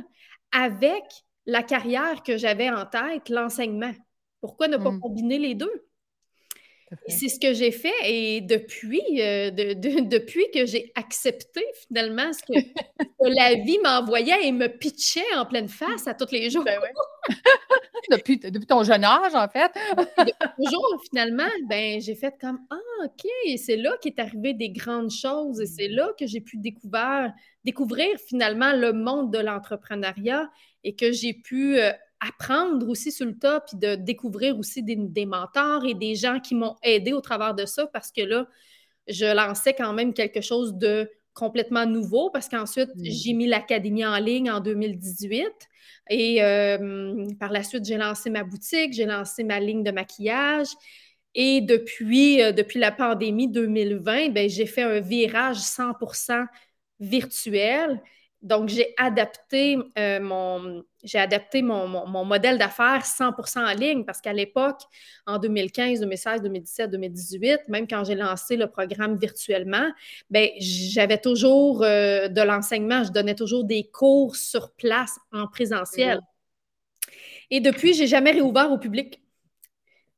avec 0.53 1.05
la 1.47 1.63
carrière 1.63 2.23
que 2.23 2.37
j'avais 2.37 2.71
en 2.71 2.85
tête, 2.85 3.29
l'enseignement. 3.29 3.93
Pourquoi 4.41 4.69
ne 4.69 4.77
pas 4.77 4.91
mm. 4.91 5.01
combiner 5.01 5.39
les 5.39 5.55
deux? 5.55 5.86
C'est 7.09 7.29
ce 7.29 7.41
que 7.41 7.53
j'ai 7.53 7.73
fait 7.73 7.95
et 8.05 8.41
depuis, 8.41 9.03
euh, 9.21 9.51
depuis 9.51 10.45
que 10.53 10.67
j'ai 10.67 10.93
accepté 10.95 11.65
finalement 11.89 12.33
ce 12.33 12.43
que, 12.43 12.59
la 13.21 13.55
vie 13.55 13.79
m'envoyait 13.83 14.47
et 14.47 14.53
me 14.53 14.69
pitchait 14.69 15.35
en 15.37 15.47
pleine 15.47 15.69
face 15.69 16.07
à 16.07 16.15
tous 16.15 16.31
les 16.31 16.49
jours. 16.51 16.65
Ben 16.65 16.79
depuis, 18.11 18.39
depuis, 18.39 18.67
ton 18.67 18.85
jeune 18.85 19.05
âge, 19.05 19.35
en 19.35 19.49
fait. 19.49 19.73
toujours, 20.57 21.03
finalement, 21.09 21.49
ben, 21.69 22.01
j'ai 22.01 22.15
fait 22.15 22.35
comme 22.41 22.61
Ah, 22.71 23.05
OK, 23.05 23.27
c'est 23.57 23.77
là 23.77 23.97
qu'est 24.01 24.19
arrivé 24.21 24.55
des 24.55 24.71
grandes 24.71 25.11
choses 25.11 25.61
et 25.61 25.67
c'est 25.67 25.89
là 25.89 26.13
que 26.19 26.27
j'ai 26.27 26.41
pu 26.41 26.59
découvrir, 26.59 27.33
découvrir 27.65 28.09
finalement 28.29 28.73
le 28.73 28.93
monde 28.93 29.33
de 29.33 29.39
l'entrepreneuriat 29.39 30.49
et 30.85 30.95
que 30.95 31.11
j'ai 31.11 31.35
pu 31.35 31.79
euh, 31.79 31.93
apprendre 32.21 32.89
aussi 32.89 33.13
sur 33.13 33.27
le 33.27 33.37
tas, 33.37 33.61
puis 33.61 33.77
de 33.77 33.95
découvrir 33.95 34.59
aussi 34.59 34.83
des, 34.83 35.27
mentors 35.27 35.85
et 35.85 35.95
des 35.95 36.15
gens 36.15 36.41
qui 36.41 36.55
m'ont 36.55 36.77
aidé 36.83 37.13
au 37.13 37.21
travers 37.21 37.55
de 37.55 37.67
ça, 37.67 37.87
parce 37.87 38.11
que 38.11 38.23
là, 38.23 38.47
je 39.09 39.27
lançais 39.27 39.75
quand 39.75 39.93
même 39.93 40.15
quelque 40.15 40.41
chose 40.41 40.75
de 40.75 41.11
complètement 41.35 41.87
nouveau, 41.87 42.31
parce 42.31 42.49
qu'ensuite, 42.49 42.89
mmh. 42.97 43.05
j'ai 43.05 43.33
mis 43.35 43.47
l'académie 43.47 44.07
en 44.07 44.19
ligne 44.19 44.51
en 44.51 44.61
2018. 44.61 45.47
Et 46.09 46.43
euh, 46.43 47.27
par 47.39 47.53
la 47.53 47.63
suite, 47.63 47.85
j'ai 47.85 47.97
lancé 47.97 48.31
ma 48.31 48.45
boutique, 48.45 48.93
j'ai 48.93 49.07
lancé 49.07 49.45
ma 49.45 49.61
ligne 49.61 49.83
de 49.83 49.91
maquillage. 49.91 50.69
Et 51.35 51.61
depuis, 51.61 52.43
euh, 52.43 52.53
depuis 52.53 52.79
la 52.79 52.93
pandémie 52.93 53.49
2020, 53.49 54.31
ben, 54.31 54.49
j'ai 54.49 54.67
fait 54.67 54.83
un 54.83 55.01
virage 55.01 55.59
100% 55.59 56.47
virtuel. 57.01 58.01
Donc, 58.47 58.69
j'ai 58.69 58.95
adapté, 58.97 59.77
euh, 59.99 60.21
mon, 60.21 60.85
j'ai 61.03 61.19
adapté 61.19 61.63
mon, 61.63 62.07
modèle 62.25 62.59
d'affaires 62.59 63.05
100% 63.05 63.59
en 63.59 63.73
ligne 63.75 64.05
parce 64.05 64.21
qu'à 64.21 64.33
l'époque, 64.33 64.83
en 65.27 65.39
2015, 65.39 65.99
2016, 65.99 66.43
2017, 66.43 66.91
2018, 66.93 67.61
même 67.67 67.89
quand 67.89 68.05
j'ai 68.05 68.15
lancé 68.15 68.57
le 68.57 68.69
programme 68.69 69.17
virtuellement, 69.17 69.91
ben, 70.31 70.49
j'avais 70.61 71.19
toujours 71.19 71.83
euh, 71.83 72.29
de 72.29 72.41
l'enseignement, 72.41 73.03
je 73.03 73.11
donnais 73.11 73.35
toujours 73.35 73.65
des 73.65 73.91
cours 73.91 74.37
sur 74.37 74.71
place 74.75 75.19
en 75.33 75.49
présentiel. 75.49 76.21
Et 77.51 77.59
depuis, 77.59 77.95
je 77.95 78.03
n'ai 78.03 78.07
jamais 78.07 78.31
réouvert 78.31 78.71
au 78.71 78.79
public. 78.79 79.21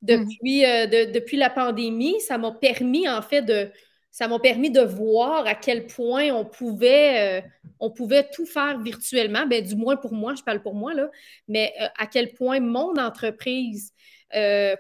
depuis, 0.03 0.67
euh, 0.67 0.87
depuis 0.87 1.39
la 1.39 1.49
pandémie. 1.49 2.21
Ça 2.21 2.37
m'a 2.37 2.53
permis, 2.53 3.09
en 3.09 3.23
fait, 3.23 3.41
de, 3.41 3.71
ça 4.11 4.29
m'a 4.29 4.39
permis 4.39 4.71
de 4.71 4.81
voir 4.81 5.47
à 5.47 5.55
quel 5.55 5.87
point 5.87 6.31
on 6.31 6.45
pouvait, 6.45 7.43
on 7.81 7.91
pouvait 7.91 8.29
tout 8.31 8.47
faire 8.47 8.81
virtuellement. 8.81 9.47
Ben, 9.47 9.65
du 9.65 9.77
moins 9.77 9.97
pour 9.97 10.13
moi, 10.13 10.35
je 10.35 10.43
parle 10.43 10.63
pour 10.63 10.75
moi, 10.75 10.95
là, 10.95 11.11
mais 11.47 11.73
euh, 11.81 11.87
à 11.99 12.07
quel 12.07 12.33
point 12.33 12.61
mon 12.61 12.97
entreprise 12.97 13.93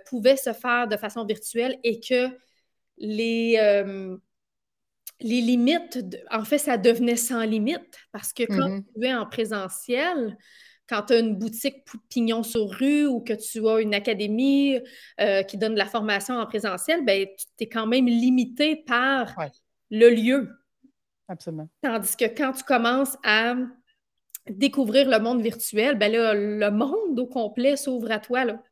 pouvait 0.05 0.37
se 0.37 0.53
faire 0.53 0.89
de 0.89 0.99
façon 0.99 1.25
virtuelle 1.25 1.79
et 1.83 2.01
que 2.01 2.29
les, 2.99 3.57
les 5.21 5.41
limites, 5.41 5.99
en 6.31 6.45
fait, 6.45 6.59
ça 6.59 6.77
devenait 6.77 7.17
sans 7.17 7.43
limite 7.45 7.97
parce 8.13 8.35
que 8.35 8.43
quand 8.43 8.69
mm-hmm. 8.69 8.85
tu 8.95 9.07
es 9.07 9.15
en 9.15 9.25
présentiel, 9.25 10.37
quand 10.89 11.03
tu 11.03 11.13
as 11.13 11.19
une 11.19 11.37
boutique 11.37 11.85
pignon 12.09 12.43
sur 12.43 12.71
rue 12.71 13.07
ou 13.07 13.21
que 13.21 13.35
tu 13.35 13.67
as 13.69 13.81
une 13.81 13.95
académie 13.95 14.79
euh, 15.21 15.43
qui 15.43 15.59
donne 15.59 15.75
de 15.75 15.79
la 15.79 15.87
formation 15.87 16.35
en 16.37 16.47
présentiel, 16.47 17.05
ben, 17.05 17.27
tu 17.37 17.65
es 17.65 17.69
quand 17.69 17.87
même 17.87 18.07
limité 18.07 18.77
par 18.77 19.35
le 19.91 20.09
lieu. 20.09 20.49
Absolument. 21.29 21.69
Tandis 21.83 22.17
que 22.17 22.25
quand 22.25 22.53
tu 22.53 22.65
commences 22.65 23.17
à 23.23 23.55
découvrir 24.49 25.09
le 25.09 25.19
monde 25.19 25.43
virtuel, 25.43 25.99
ben 25.99 26.11
là, 26.11 26.35
le 26.35 26.71
monde 26.71 27.19
au 27.19 27.27
complet 27.27 27.77
s'ouvre 27.77 28.11
à 28.11 28.19
toi. 28.19 28.45
Là. 28.45 28.63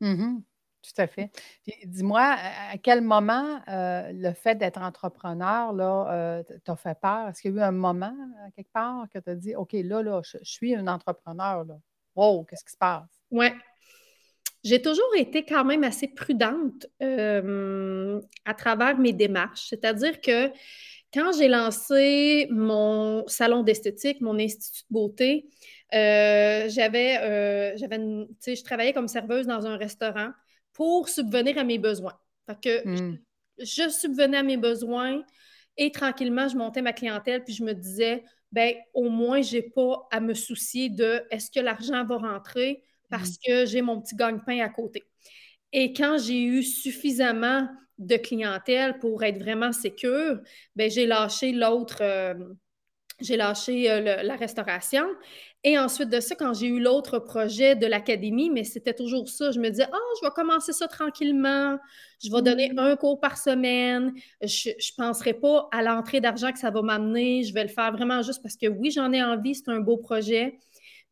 Mm-hmm. 0.00 0.42
Tout 0.82 1.02
à 1.02 1.06
fait. 1.06 1.30
dis-moi, 1.84 2.36
à 2.70 2.78
quel 2.78 3.00
moment 3.00 3.60
euh, 3.68 4.10
le 4.12 4.32
fait 4.32 4.54
d'être 4.54 4.80
entrepreneur 4.80 5.72
là, 5.72 6.06
euh, 6.10 6.42
t'a 6.64 6.76
fait 6.76 6.98
peur? 7.00 7.28
Est-ce 7.28 7.42
qu'il 7.42 7.52
y 7.52 7.58
a 7.58 7.62
eu 7.62 7.64
un 7.64 7.72
moment, 7.72 8.16
euh, 8.16 8.50
quelque 8.54 8.72
part, 8.72 9.06
que 9.12 9.18
tu 9.18 9.30
as 9.30 9.34
dit 9.34 9.54
OK, 9.56 9.72
là, 9.72 10.02
là, 10.02 10.22
je, 10.24 10.38
suis 10.42 10.74
un 10.74 10.86
entrepreneur, 10.86 11.64
là. 11.64 11.78
Wow, 12.14 12.44
qu'est-ce 12.44 12.64
qui 12.64 12.72
se 12.72 12.78
passe? 12.78 13.08
Oui. 13.30 13.48
J'ai 14.64 14.80
toujours 14.80 15.14
été 15.16 15.44
quand 15.44 15.64
même 15.64 15.84
assez 15.84 16.08
prudente 16.08 16.86
à 17.00 18.54
travers 18.54 18.98
mes 18.98 19.12
démarches. 19.12 19.68
C'est-à-dire 19.68 20.20
que 20.20 20.50
quand 21.12 21.32
j'ai 21.38 21.48
lancé 21.48 22.48
mon 22.50 23.26
salon 23.26 23.62
d'esthétique, 23.62 24.20
mon 24.20 24.38
institut 24.38 24.82
de 24.90 24.94
beauté, 24.94 25.48
j'avais, 25.92 27.76
j'avais, 27.76 27.98
je 27.98 28.62
travaillais 28.64 28.92
comme 28.92 29.08
serveuse 29.08 29.46
dans 29.46 29.66
un 29.66 29.76
restaurant 29.76 30.30
pour 30.78 31.08
subvenir 31.08 31.58
à 31.58 31.64
mes 31.64 31.78
besoins. 31.78 32.16
Fait 32.46 32.60
que 32.60 32.88
hmm. 32.88 33.18
je, 33.58 33.88
subvenais 33.88 34.38
à 34.38 34.42
mes 34.44 34.56
besoins 34.56 35.22
et 35.76 35.90
tranquillement, 35.90 36.46
je 36.46 36.56
montais 36.56 36.82
ma 36.82 36.92
clientèle 36.92 37.42
puis 37.42 37.52
je 37.52 37.64
me 37.64 37.72
disais, 37.72 38.22
ben 38.52 38.74
au 38.94 39.08
moins, 39.10 39.42
j'ai 39.42 39.62
pas 39.62 40.06
à 40.12 40.20
me 40.20 40.34
soucier 40.34 40.88
de 40.88 41.22
est-ce 41.30 41.50
que 41.50 41.58
l'argent 41.58 42.04
va 42.04 42.16
rentrer 42.16 42.84
parce 43.10 43.30
hmm. 43.30 43.46
que 43.46 43.66
j'ai 43.66 43.82
mon 43.82 44.00
petit 44.00 44.14
gagne-pain 44.14 44.60
à 44.60 44.68
côté. 44.68 45.02
Et 45.72 45.92
quand 45.92 46.16
j'ai 46.18 46.42
eu 46.42 46.62
suffisamment 46.62 47.68
de 47.98 48.16
clientèle 48.16 48.98
pour 48.98 49.22
être 49.24 49.38
vraiment 49.38 49.72
sécure, 49.72 50.38
ben 50.76 50.90
j'ai 50.90 51.06
lâché 51.06 51.52
l'autre, 51.52 51.98
euh, 52.00 52.34
j'ai 53.20 53.36
lâché 53.36 53.90
euh, 53.90 54.22
la 54.22 54.36
restauration 54.36 55.04
et 55.64 55.76
ensuite 55.76 56.08
de 56.08 56.20
ça, 56.20 56.36
quand 56.36 56.54
j'ai 56.54 56.68
eu 56.68 56.78
l'autre 56.78 57.18
projet 57.18 57.74
de 57.74 57.86
l'académie, 57.86 58.48
mais 58.48 58.62
c'était 58.62 58.94
toujours 58.94 59.28
ça, 59.28 59.50
je 59.50 59.58
me 59.58 59.68
disais, 59.70 59.88
ah, 59.92 59.98
je 60.20 60.26
vais 60.26 60.32
commencer 60.32 60.72
ça 60.72 60.86
tranquillement, 60.86 61.78
je 62.22 62.30
vais 62.30 62.42
donner 62.42 62.72
mmh. 62.72 62.78
un 62.78 62.96
cours 62.96 63.18
par 63.18 63.36
semaine, 63.36 64.12
je 64.40 64.70
ne 64.70 64.96
penserai 64.96 65.34
pas 65.34 65.68
à 65.72 65.82
l'entrée 65.82 66.20
d'argent 66.20 66.52
que 66.52 66.60
ça 66.60 66.70
va 66.70 66.80
m'amener, 66.82 67.42
je 67.42 67.52
vais 67.52 67.64
le 67.64 67.68
faire 67.68 67.90
vraiment 67.92 68.22
juste 68.22 68.40
parce 68.40 68.56
que 68.56 68.68
oui, 68.68 68.92
j'en 68.92 69.12
ai 69.12 69.22
envie, 69.22 69.56
c'est 69.56 69.68
un 69.68 69.80
beau 69.80 69.96
projet. 69.96 70.58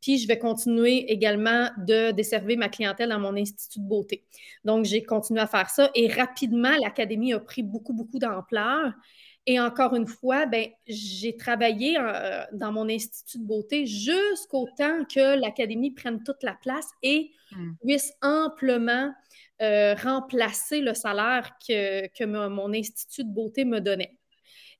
Puis 0.00 0.18
je 0.18 0.28
vais 0.28 0.38
continuer 0.38 1.10
également 1.10 1.68
de 1.78 2.10
desservir 2.12 2.58
ma 2.58 2.68
clientèle 2.68 3.08
dans 3.08 3.18
mon 3.18 3.36
institut 3.36 3.80
de 3.80 3.84
beauté. 3.84 4.24
Donc, 4.64 4.84
j'ai 4.84 5.02
continué 5.02 5.40
à 5.40 5.46
faire 5.46 5.70
ça 5.70 5.90
et 5.94 6.08
rapidement, 6.08 6.72
l'académie 6.82 7.32
a 7.32 7.40
pris 7.40 7.62
beaucoup, 7.62 7.92
beaucoup 7.92 8.18
d'ampleur. 8.18 8.92
Et 9.48 9.60
encore 9.60 9.94
une 9.94 10.08
fois, 10.08 10.46
ben, 10.46 10.68
j'ai 10.88 11.36
travaillé 11.36 11.96
euh, 11.98 12.42
dans 12.52 12.72
mon 12.72 12.88
institut 12.88 13.38
de 13.38 13.44
beauté 13.44 13.86
jusqu'au 13.86 14.68
temps 14.76 15.04
que 15.04 15.40
l'académie 15.40 15.92
prenne 15.92 16.22
toute 16.24 16.42
la 16.42 16.54
place 16.54 16.88
et 17.02 17.30
hmm. 17.52 17.72
puisse 17.80 18.12
amplement 18.22 19.12
euh, 19.62 19.94
remplacer 19.94 20.80
le 20.80 20.94
salaire 20.94 21.52
que, 21.66 22.08
que 22.08 22.24
mon 22.24 22.74
institut 22.74 23.24
de 23.24 23.32
beauté 23.32 23.64
me 23.64 23.80
donnait. 23.80 24.18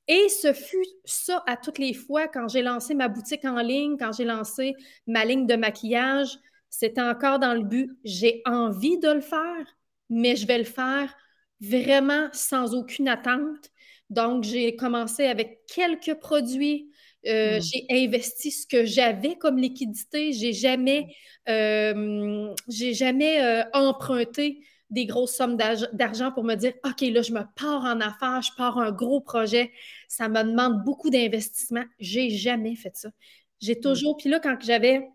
Et 0.07 0.29
ce 0.29 0.53
fut 0.53 0.85
ça 1.05 1.43
à 1.47 1.57
toutes 1.57 1.79
les 1.79 1.93
fois 1.93 2.27
quand 2.27 2.47
j'ai 2.47 2.61
lancé 2.61 2.93
ma 2.93 3.07
boutique 3.07 3.45
en 3.45 3.59
ligne, 3.61 3.97
quand 3.97 4.13
j'ai 4.13 4.25
lancé 4.25 4.73
ma 5.05 5.25
ligne 5.25 5.45
de 5.45 5.55
maquillage, 5.55 6.37
c'était 6.69 7.01
encore 7.01 7.39
dans 7.39 7.53
le 7.53 7.63
but, 7.63 7.91
j'ai 8.03 8.41
envie 8.45 8.99
de 8.99 9.09
le 9.09 9.21
faire, 9.21 9.65
mais 10.09 10.35
je 10.35 10.47
vais 10.47 10.57
le 10.57 10.63
faire 10.63 11.13
vraiment 11.59 12.29
sans 12.31 12.75
aucune 12.75 13.07
attente 13.07 13.71
donc, 14.09 14.43
j'ai 14.43 14.75
commencé 14.75 15.25
avec 15.25 15.59
quelques 15.73 16.15
produits. 16.19 16.89
Euh, 17.25 17.57
hmm. 17.57 17.61
J'ai 17.61 17.85
investi 17.89 18.51
ce 18.51 18.65
que 18.65 18.85
j'avais 18.85 19.35
comme 19.35 19.57
liquidité. 19.57 20.31
J'ai 20.31 20.53
jamais, 20.53 21.07
euh, 21.49 22.53
j'ai 22.69 22.93
jamais 22.93 23.41
euh, 23.43 23.63
emprunté 23.73 24.63
des 24.89 25.05
grosses 25.05 25.35
sommes 25.35 25.57
d'argent 25.57 26.31
pour 26.31 26.43
me 26.43 26.55
dire 26.55 26.73
OK, 26.85 27.01
là, 27.01 27.21
je 27.21 27.33
me 27.33 27.41
pars 27.55 27.83
en 27.83 27.99
affaires, 27.99 28.41
je 28.41 28.51
pars 28.55 28.77
un 28.77 28.91
gros 28.91 29.21
projet. 29.21 29.71
Ça 30.07 30.29
me 30.29 30.43
demande 30.43 30.83
beaucoup 30.83 31.09
d'investissement. 31.09 31.83
J'ai 31.99 32.29
jamais 32.29 32.75
fait 32.75 32.95
ça. 32.95 33.09
J'ai 33.59 33.75
hmm. 33.75 33.81
toujours, 33.81 34.17
puis 34.17 34.29
là, 34.29 34.39
quand 34.39 34.57
j'avais 34.61 35.07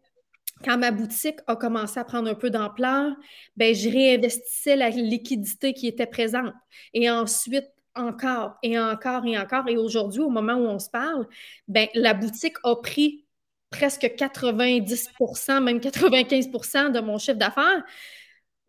quand 0.65 0.79
ma 0.79 0.91
boutique 0.93 1.39
a 1.47 1.57
commencé 1.57 1.99
à 1.99 2.05
prendre 2.05 2.31
un 2.31 2.35
peu 2.35 2.51
d'ampleur, 2.51 3.13
ben, 3.57 3.75
je 3.75 3.89
réinvestissais 3.89 4.77
la 4.77 4.91
liquidité 4.91 5.73
qui 5.73 5.89
était 5.89 6.07
présente. 6.07 6.53
Et 6.95 7.11
ensuite, 7.11 7.67
encore 7.95 8.57
et 8.63 8.79
encore 8.79 9.27
et 9.27 9.37
encore. 9.39 9.69
Et 9.69 9.77
aujourd'hui, 9.77 10.21
au 10.21 10.31
moment 10.31 10.55
où 10.55 10.67
on 10.67 10.79
se 10.79 10.91
parle, 10.91 11.27
ben, 11.69 11.89
la 11.95 12.15
boutique 12.15 12.57
a 12.65 12.77
pris 12.77 13.25
presque 13.71 14.05
90% 14.05 15.63
même 15.63 15.79
95% 15.79 16.93
de 16.93 17.01
mon 17.01 17.19
chiffre 17.19 17.39
d'affaires. 17.39 17.83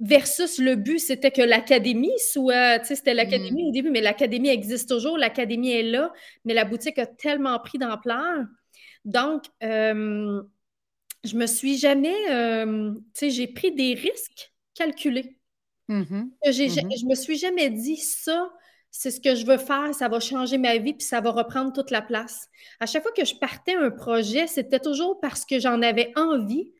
Versus 0.05 0.59
le 0.59 0.75
but, 0.75 0.99
c'était 0.99 1.31
que 1.31 1.41
l'académie 1.41 2.19
soit, 2.19 2.79
tu 2.79 2.87
sais, 2.87 2.95
c'était 2.95 3.13
l'académie 3.13 3.63
mm. 3.63 3.67
au 3.67 3.71
début, 3.71 3.89
mais 3.89 4.01
l'académie 4.01 4.49
existe 4.49 4.89
toujours, 4.89 5.17
l'académie 5.17 5.71
est 5.71 5.83
là, 5.83 6.11
mais 6.43 6.53
la 6.53 6.65
boutique 6.65 6.99
a 6.99 7.05
tellement 7.05 7.57
pris 7.59 7.77
d'ampleur. 7.77 8.43
Donc, 9.05 9.45
euh, 9.63 10.41
je 11.23 11.37
me 11.37 11.45
suis 11.45 11.77
jamais, 11.77 12.15
euh, 12.29 12.91
tu 12.91 13.01
sais, 13.13 13.29
j'ai 13.29 13.47
pris 13.47 13.71
des 13.71 13.93
risques 13.93 14.53
calculés. 14.75 15.37
Mm-hmm. 15.87 16.31
Mm-hmm. 16.45 16.99
Je 16.99 17.05
me 17.05 17.15
suis 17.15 17.37
jamais 17.37 17.69
dit 17.69 17.95
ça, 17.95 18.51
c'est 18.91 19.09
ce 19.09 19.21
que 19.21 19.35
je 19.35 19.45
veux 19.45 19.57
faire, 19.57 19.95
ça 19.95 20.09
va 20.09 20.19
changer 20.19 20.57
ma 20.57 20.77
vie, 20.79 20.93
puis 20.93 21.05
ça 21.05 21.21
va 21.21 21.31
reprendre 21.31 21.71
toute 21.71 21.91
la 21.91 22.01
place. 22.01 22.49
À 22.81 22.87
chaque 22.87 23.03
fois 23.03 23.13
que 23.13 23.23
je 23.23 23.35
partais 23.35 23.75
un 23.75 23.89
projet, 23.89 24.47
c'était 24.47 24.81
toujours 24.81 25.21
parce 25.21 25.45
que 25.45 25.59
j'en 25.59 25.81
avais 25.81 26.11
envie, 26.17 26.73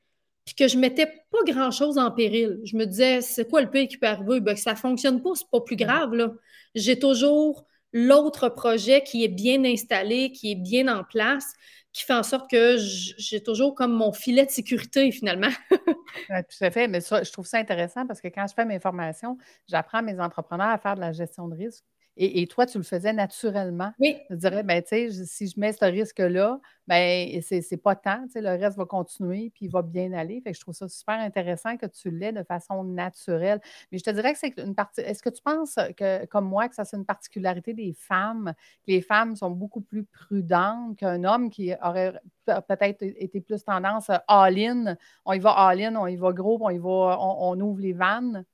puis 0.46 0.56
que 0.56 0.68
je 0.68 0.78
mettais 0.78 1.06
pas 1.06 1.40
grand-chose 1.46 1.98
en 1.98 2.12
péril. 2.12 2.60
Je 2.66 2.76
me 2.76 2.86
disais, 2.86 3.22
c'est 3.22 3.50
quoi 3.50 3.62
le 3.62 3.70
pays 3.70 3.88
qui 3.88 3.98
peut 3.98 4.08
arriver? 4.08 4.40
Ben, 4.40 4.56
que 4.56 4.60
ça 4.60 4.76
fonctionne 4.76 5.22
pas, 5.22 5.32
c'est 5.36 5.50
pas 5.50 5.62
plus 5.62 5.76
grave, 5.76 6.14
là. 6.14 6.32
J'ai 6.76 7.00
toujours 7.00 7.66
l'autre 7.94 8.50
projet 8.50 9.04
qui 9.04 9.24
est 9.24 9.30
bien 9.30 9.64
installé, 9.64 10.32
qui 10.32 10.52
est 10.52 10.56
bien 10.56 10.88
en 10.88 11.04
place, 11.04 11.54
qui 11.94 12.04
fait 12.04 12.14
en 12.14 12.24
sorte 12.24 12.50
que 12.50 12.76
j'ai 12.78 13.42
toujours 13.42 13.76
comme 13.76 13.94
mon 13.94 14.12
filet 14.12 14.46
de 14.46 14.52
sécurité 14.52 15.12
finalement. 15.12 15.52
tout 15.70 16.64
à 16.64 16.72
fait, 16.72 16.88
mais 16.88 17.02
ça, 17.02 17.22
je 17.22 17.32
trouve 17.32 17.46
ça 17.46 17.60
intéressant 17.60 18.08
parce 18.08 18.20
que 18.20 18.28
quand 18.30 18.48
je 18.48 18.54
fais 18.56 18.66
mes 18.66 18.80
formations, 18.80 19.38
j'apprends 19.70 20.00
à 20.00 20.02
mes 20.02 20.20
entrepreneurs 20.20 20.70
à 20.70 20.78
faire 20.80 20.96
de 20.96 21.02
la 21.02 21.12
gestion 21.12 21.48
de 21.48 21.56
risque. 21.56 21.84
Et, 22.16 22.46
toi, 22.46 22.66
tu 22.68 22.78
le 22.78 22.84
faisais 22.84 23.12
naturellement? 23.12 23.92
Oui. 23.98 24.18
Je 24.30 24.36
dirais, 24.36 24.62
ben, 24.62 24.82
tu 24.84 24.90
sais, 24.90 25.26
si 25.26 25.48
je 25.48 25.60
mets 25.60 25.74
ce 25.74 25.84
risque-là, 25.86 26.60
ben, 26.88 27.42
c'est 27.42 27.78
pas 27.78 27.96
tant, 27.96 28.24
tu 28.26 28.34
sais, 28.34 28.42
le 28.42 28.50
reste 28.50 28.78
va 28.78 28.86
continuer 28.86 29.52
puis 29.56 29.66
il 29.66 29.72
va 29.72 29.82
bien 29.82 30.14
aller. 30.14 30.40
Fait 30.42 30.52
que 30.52 30.58
je 30.58 30.62
trouve 30.62 30.76
ça 30.76 30.88
super 30.88 31.20
intéressant 31.20 31.76
que 31.76 31.88
tu 31.88 32.12
l'aies 32.12 32.32
de 32.32 32.44
façon 32.44 32.84
naturelle. 32.84 33.60
Mais 33.92 33.98
je 33.98 34.04
te 34.04 34.12
dirais 34.12 34.34
que 34.34 34.40
c'est 34.40 34.54
une 34.60 34.76
partie. 34.76 35.02
Est-ce 35.02 35.24
que 35.24 35.30
tu 35.30 35.42
penses 35.42 35.80
que, 35.98 36.26
comme 36.28 36.46
moi, 36.46 36.70
que 36.70 36.76
ça, 36.76 36.86
c'est 36.86 36.98
une 36.98 37.06
particularité 37.06 37.74
des 37.74 37.94
femmes, 37.94 38.54
que 38.86 38.92
les 38.92 39.02
femmes 39.02 39.36
sont 39.36 39.50
beaucoup 39.50 39.82
plus 39.82 40.04
prudentes 40.04 40.98
qu'un 40.98 41.24
homme 41.24 41.50
qui 41.50 41.74
aurait 41.82 42.20
peut-être 42.46 43.02
été 43.02 43.42
plus 43.42 43.64
tendance 43.64 44.12
all-in, 44.28 44.98
on 45.26 45.34
y 45.34 45.40
va 45.40 45.52
all-in, 45.52 45.96
on 45.96 46.06
y 46.06 46.16
va 46.16 46.32
gros, 46.32 46.60
on 46.62 46.70
y 46.70 46.78
va, 46.78 47.18
on 47.20 47.60
ouvre 47.60 47.80
les 47.80 47.94
vannes? 47.94 48.46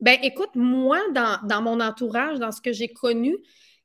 Ben, 0.00 0.18
écoute, 0.22 0.50
moi, 0.54 1.00
dans, 1.12 1.62
mon 1.62 1.80
entourage, 1.80 2.38
dans 2.38 2.52
ce 2.52 2.60
que 2.60 2.72
j'ai 2.72 2.88
connu, 2.88 3.36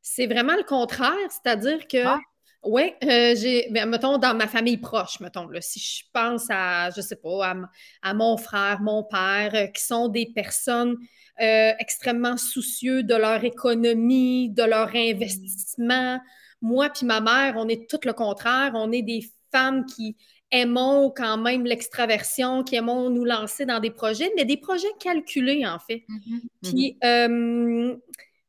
c'est 0.01 0.27
vraiment 0.27 0.55
le 0.55 0.63
contraire. 0.63 1.15
C'est-à-dire 1.29 1.87
que, 1.87 2.05
ah. 2.05 2.19
oui, 2.63 2.93
euh, 3.03 3.35
j'ai, 3.35 3.69
ben, 3.71 3.87
mettons, 3.87 4.17
dans 4.17 4.35
ma 4.35 4.47
famille 4.47 4.77
proche, 4.77 5.19
mettons, 5.19 5.47
là, 5.47 5.61
si 5.61 5.79
je 5.79 6.03
pense 6.13 6.47
à, 6.49 6.89
je 6.89 7.01
sais 7.01 7.15
pas, 7.15 7.55
à, 8.01 8.13
mon 8.13 8.37
frère, 8.37 8.81
mon 8.81 9.03
père, 9.03 9.51
euh, 9.53 9.67
qui 9.67 9.83
sont 9.83 10.07
des 10.07 10.31
personnes 10.33 10.97
euh, 11.41 11.71
extrêmement 11.79 12.35
soucieux 12.35 13.03
de 13.03 13.15
leur 13.15 13.43
économie, 13.45 14.49
de 14.49 14.63
leur 14.63 14.93
investissement. 14.93 16.19
Moi 16.61 16.89
puis 16.89 17.05
ma 17.05 17.21
mère, 17.21 17.53
on 17.55 17.69
est 17.69 17.89
tout 17.89 17.99
le 18.03 18.11
contraire. 18.11 18.71
On 18.73 18.91
est 18.91 19.03
des 19.03 19.23
femmes 19.51 19.85
qui 19.85 20.17
aimons 20.51 21.11
quand 21.15 21.37
même 21.37 21.65
l'extraversion, 21.65 22.63
qui 22.63 22.75
aimons 22.75 23.09
nous 23.09 23.25
lancer 23.25 23.65
dans 23.65 23.79
des 23.79 23.91
projets, 23.91 24.31
mais 24.35 24.45
des 24.45 24.57
projets 24.57 24.91
calculés, 24.99 25.65
en 25.65 25.79
fait. 25.79 26.05
Mm-hmm. 26.09 26.41
Puis, 26.63 26.97
mm-hmm. 27.01 27.91
euh, 27.91 27.97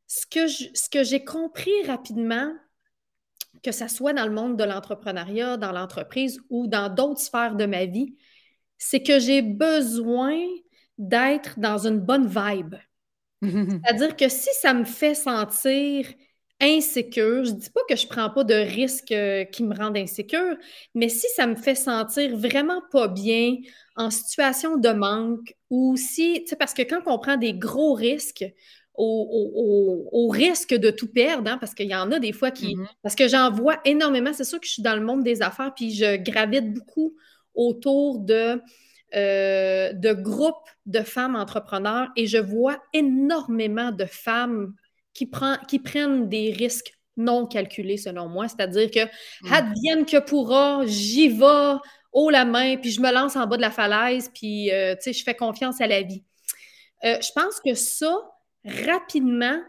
ce 0.07 0.25
que, 0.25 0.47
ce 0.47 0.89
que 0.89 1.03
j'ai 1.03 1.23
compris 1.23 1.71
rapidement, 1.85 2.51
que 3.63 3.71
ce 3.71 3.87
soit 3.87 4.13
dans 4.13 4.25
le 4.25 4.33
monde 4.33 4.57
de 4.57 4.63
l'entrepreneuriat, 4.63 5.57
dans 5.57 5.71
l'entreprise 5.71 6.41
ou 6.49 6.67
dans 6.67 6.93
d'autres 6.93 7.21
sphères 7.21 7.55
de 7.55 7.65
ma 7.65 7.85
vie, 7.85 8.15
c'est 8.77 9.03
que 9.03 9.19
j'ai 9.19 9.41
besoin 9.41 10.37
d'être 10.97 11.59
dans 11.59 11.85
une 11.85 11.99
bonne 11.99 12.27
vibe. 12.27 12.75
C'est-à-dire 13.41 14.15
que 14.15 14.29
si 14.29 14.49
ça 14.59 14.73
me 14.73 14.85
fait 14.85 15.15
sentir 15.15 16.07
insécure, 16.61 17.43
je 17.43 17.51
ne 17.51 17.57
dis 17.57 17.69
pas 17.69 17.81
que 17.89 17.95
je 17.95 18.05
ne 18.05 18.09
prends 18.09 18.29
pas 18.29 18.43
de 18.43 18.53
risques 18.53 19.11
euh, 19.11 19.43
qui 19.45 19.63
me 19.63 19.75
rendent 19.75 19.97
insécure, 19.97 20.55
mais 20.95 21.09
si 21.09 21.27
ça 21.35 21.47
me 21.47 21.55
fait 21.55 21.75
sentir 21.75 22.35
vraiment 22.37 22.81
pas 22.91 23.07
bien, 23.07 23.57
en 23.95 24.09
situation 24.09 24.77
de 24.77 24.89
manque, 24.89 25.55
ou 25.69 25.97
si, 25.97 26.41
tu 26.43 26.47
sais, 26.47 26.55
parce 26.55 26.73
que 26.73 26.83
quand 26.83 27.01
on 27.05 27.19
prend 27.19 27.37
des 27.37 27.53
gros 27.53 27.93
risques, 27.93 28.45
au, 28.95 30.29
risque 30.31 30.73
de 30.73 30.91
tout 30.91 31.07
perdre, 31.07 31.49
hein, 31.49 31.57
parce 31.57 31.73
qu'il 31.73 31.87
y 31.87 31.95
en 31.95 32.11
a 32.11 32.19
des 32.19 32.33
fois 32.33 32.51
qui. 32.51 32.75
Mm-hmm. 32.75 32.87
Parce 33.01 33.15
que 33.15 33.27
j'en 33.27 33.51
vois 33.51 33.79
énormément. 33.83 34.31
C'est 34.33 34.43
sûr 34.43 34.59
que 34.59 34.67
je 34.67 34.73
suis 34.73 34.83
dans 34.83 34.95
le 34.95 35.01
monde 35.01 35.23
des 35.23 35.41
affaires, 35.41 35.73
puis 35.75 35.93
je 35.93 36.17
gravite 36.17 36.73
beaucoup 36.73 37.15
autour 37.55 38.19
de, 38.19 38.61
euh, 39.15 39.93
de 39.93 40.13
groupes 40.13 40.69
de 40.85 41.01
femmes 41.01 41.35
entrepreneurs 41.35 42.09
et 42.15 42.27
je 42.27 42.37
vois 42.37 42.81
énormément 42.93 43.91
de 43.91 44.05
femmes 44.05 44.73
qui, 45.13 45.29
qui 45.67 45.79
prennent 45.79 46.29
des 46.29 46.51
risques 46.51 46.93
non 47.17 47.45
calculés, 47.45 47.97
selon 47.97 48.27
moi. 48.27 48.47
C'est-à-dire 48.47 48.89
que, 48.89 49.05
mm. 49.05 49.53
advienne 49.53 50.05
que 50.05 50.19
pourra, 50.19 50.81
j'y 50.85 51.29
vais 51.29 51.75
haut 52.13 52.29
la 52.29 52.45
main, 52.45 52.77
puis 52.77 52.91
je 52.91 53.01
me 53.01 53.11
lance 53.11 53.35
en 53.35 53.47
bas 53.47 53.57
de 53.57 53.61
la 53.61 53.71
falaise, 53.71 54.29
puis, 54.33 54.71
euh, 54.71 54.95
tu 54.95 55.03
sais, 55.03 55.13
je 55.13 55.23
fais 55.23 55.35
confiance 55.35 55.79
à 55.81 55.87
la 55.87 56.01
vie. 56.01 56.23
Euh, 57.03 57.17
je 57.21 57.29
pense 57.33 57.59
que 57.63 57.73
ça, 57.73 58.13
rapidement, 58.65 59.59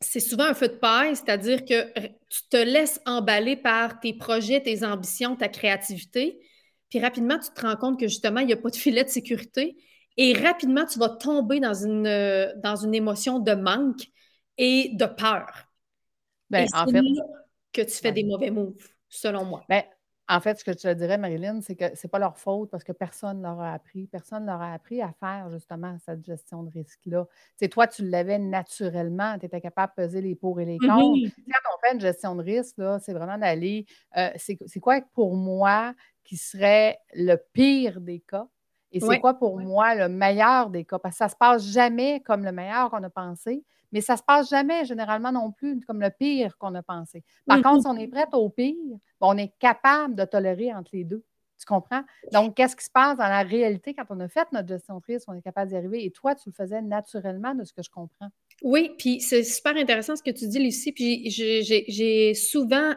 c'est 0.00 0.20
souvent 0.20 0.44
un 0.44 0.54
feu 0.54 0.68
de 0.68 0.74
paille, 0.74 1.14
c'est-à-dire 1.14 1.64
que 1.64 1.92
tu 2.28 2.40
te 2.50 2.56
laisses 2.56 3.00
emballer 3.06 3.56
par 3.56 4.00
tes 4.00 4.14
projets, 4.14 4.60
tes 4.60 4.84
ambitions, 4.84 5.36
ta 5.36 5.48
créativité, 5.48 6.40
puis 6.88 7.00
rapidement, 7.00 7.38
tu 7.38 7.50
te 7.54 7.66
rends 7.66 7.76
compte 7.76 8.00
que 8.00 8.08
justement, 8.08 8.40
il 8.40 8.46
n'y 8.46 8.52
a 8.52 8.56
pas 8.56 8.70
de 8.70 8.76
filet 8.76 9.04
de 9.04 9.10
sécurité, 9.10 9.76
et 10.16 10.32
rapidement, 10.34 10.84
tu 10.86 10.98
vas 10.98 11.08
tomber 11.08 11.60
dans 11.60 11.74
une, 11.74 12.06
euh, 12.06 12.52
dans 12.62 12.76
une 12.76 12.94
émotion 12.94 13.38
de 13.38 13.52
manque 13.52 14.08
et 14.58 14.90
de 14.94 15.06
peur. 15.06 15.68
Ben, 16.50 16.66
en 16.74 16.86
fait, 16.86 17.02
que 17.72 17.82
tu 17.82 17.96
fais 17.96 18.12
des 18.12 18.24
mauvais 18.24 18.50
moves, 18.50 18.88
selon 19.08 19.44
moi. 19.44 19.64
Ben, 19.68 19.82
en 20.28 20.40
fait, 20.40 20.58
ce 20.58 20.64
que 20.64 20.72
je 20.72 20.78
te 20.78 20.94
dirais, 20.94 21.18
Marilyn, 21.18 21.60
c'est 21.60 21.74
que 21.74 21.94
ce 21.96 22.06
n'est 22.06 22.10
pas 22.10 22.18
leur 22.18 22.38
faute 22.38 22.70
parce 22.70 22.84
que 22.84 22.92
personne 22.92 23.38
ne 23.38 23.42
leur 23.42 23.60
a 23.60 23.72
appris. 23.72 24.06
Personne 24.06 24.44
ne 24.44 24.46
leur 24.46 24.62
a 24.62 24.72
appris 24.72 25.02
à 25.02 25.12
faire 25.18 25.50
justement 25.50 25.96
cette 26.04 26.24
gestion 26.24 26.62
de 26.62 26.70
risque-là. 26.70 27.26
C'est 27.56 27.68
toi, 27.68 27.86
tu 27.86 28.08
l'avais 28.08 28.38
naturellement, 28.38 29.38
tu 29.38 29.46
étais 29.46 29.60
capable 29.60 29.92
de 29.96 30.04
peser 30.04 30.20
les 30.22 30.34
pour 30.34 30.60
et 30.60 30.64
les 30.64 30.78
contre. 30.78 30.90
Quand 30.90 31.02
on 31.74 31.78
fait 31.80 31.94
une 31.94 32.00
gestion 32.00 32.36
de 32.36 32.42
risque, 32.42 32.80
c'est 33.00 33.12
vraiment 33.12 33.36
d'aller. 33.36 33.84
Euh, 34.16 34.30
c'est 34.36 34.80
quoi 34.80 35.00
pour 35.12 35.36
moi 35.36 35.92
qui 36.22 36.36
serait 36.36 36.98
le 37.14 37.36
pire 37.52 38.00
des 38.00 38.20
cas? 38.20 38.46
Et 38.92 39.00
c'est 39.00 39.20
quoi 39.20 39.34
pour 39.34 39.58
moi 39.58 39.94
le 39.94 40.08
meilleur 40.08 40.70
des 40.70 40.84
cas? 40.84 40.98
Parce 40.98 41.14
que 41.14 41.18
ça 41.18 41.24
ne 41.26 41.30
se 41.30 41.36
passe 41.36 41.64
jamais 41.66 42.20
comme 42.20 42.44
le 42.44 42.52
meilleur 42.52 42.90
qu'on 42.90 43.02
a 43.02 43.10
pensé, 43.10 43.64
mais 43.92 44.00
ça 44.00 44.14
ne 44.14 44.18
se 44.18 44.22
passe 44.22 44.50
jamais 44.50 44.84
généralement 44.84 45.32
non 45.32 45.52
plus 45.52 45.80
comme 45.86 46.00
le 46.00 46.10
pire 46.10 46.56
qu'on 46.58 46.74
a 46.74 46.82
pensé. 46.82 47.22
Par 47.46 47.58
mm-hmm. 47.58 47.62
contre, 47.62 47.82
si 47.82 47.86
on 47.88 47.96
est 47.96 48.08
prêt 48.08 48.26
au 48.32 48.48
pire, 48.48 48.74
on 49.20 49.36
est 49.36 49.52
capable 49.58 50.14
de 50.14 50.24
tolérer 50.24 50.72
entre 50.74 50.90
les 50.94 51.04
deux. 51.04 51.24
Tu 51.58 51.66
comprends? 51.66 52.02
Donc, 52.32 52.56
qu'est-ce 52.56 52.74
qui 52.74 52.84
se 52.84 52.90
passe 52.90 53.16
dans 53.16 53.28
la 53.28 53.42
réalité 53.42 53.94
quand 53.94 54.06
on 54.10 54.18
a 54.18 54.26
fait 54.26 54.50
notre 54.50 54.66
gestion 54.66 54.98
de 54.98 55.04
risque, 55.06 55.28
on 55.28 55.34
est 55.34 55.42
capable 55.42 55.70
d'y 55.70 55.76
arriver? 55.76 56.04
Et 56.04 56.10
toi, 56.10 56.34
tu 56.34 56.48
le 56.48 56.52
faisais 56.52 56.82
naturellement 56.82 57.54
de 57.54 57.62
ce 57.62 57.72
que 57.72 57.84
je 57.84 57.90
comprends? 57.90 58.30
Oui, 58.64 58.90
puis 58.98 59.20
c'est 59.20 59.44
super 59.44 59.76
intéressant 59.76 60.16
ce 60.16 60.24
que 60.24 60.32
tu 60.32 60.48
dis, 60.48 60.58
Lucie. 60.58 60.90
Puis 60.90 61.30
j'ai 61.30 62.34
souvent 62.34 62.94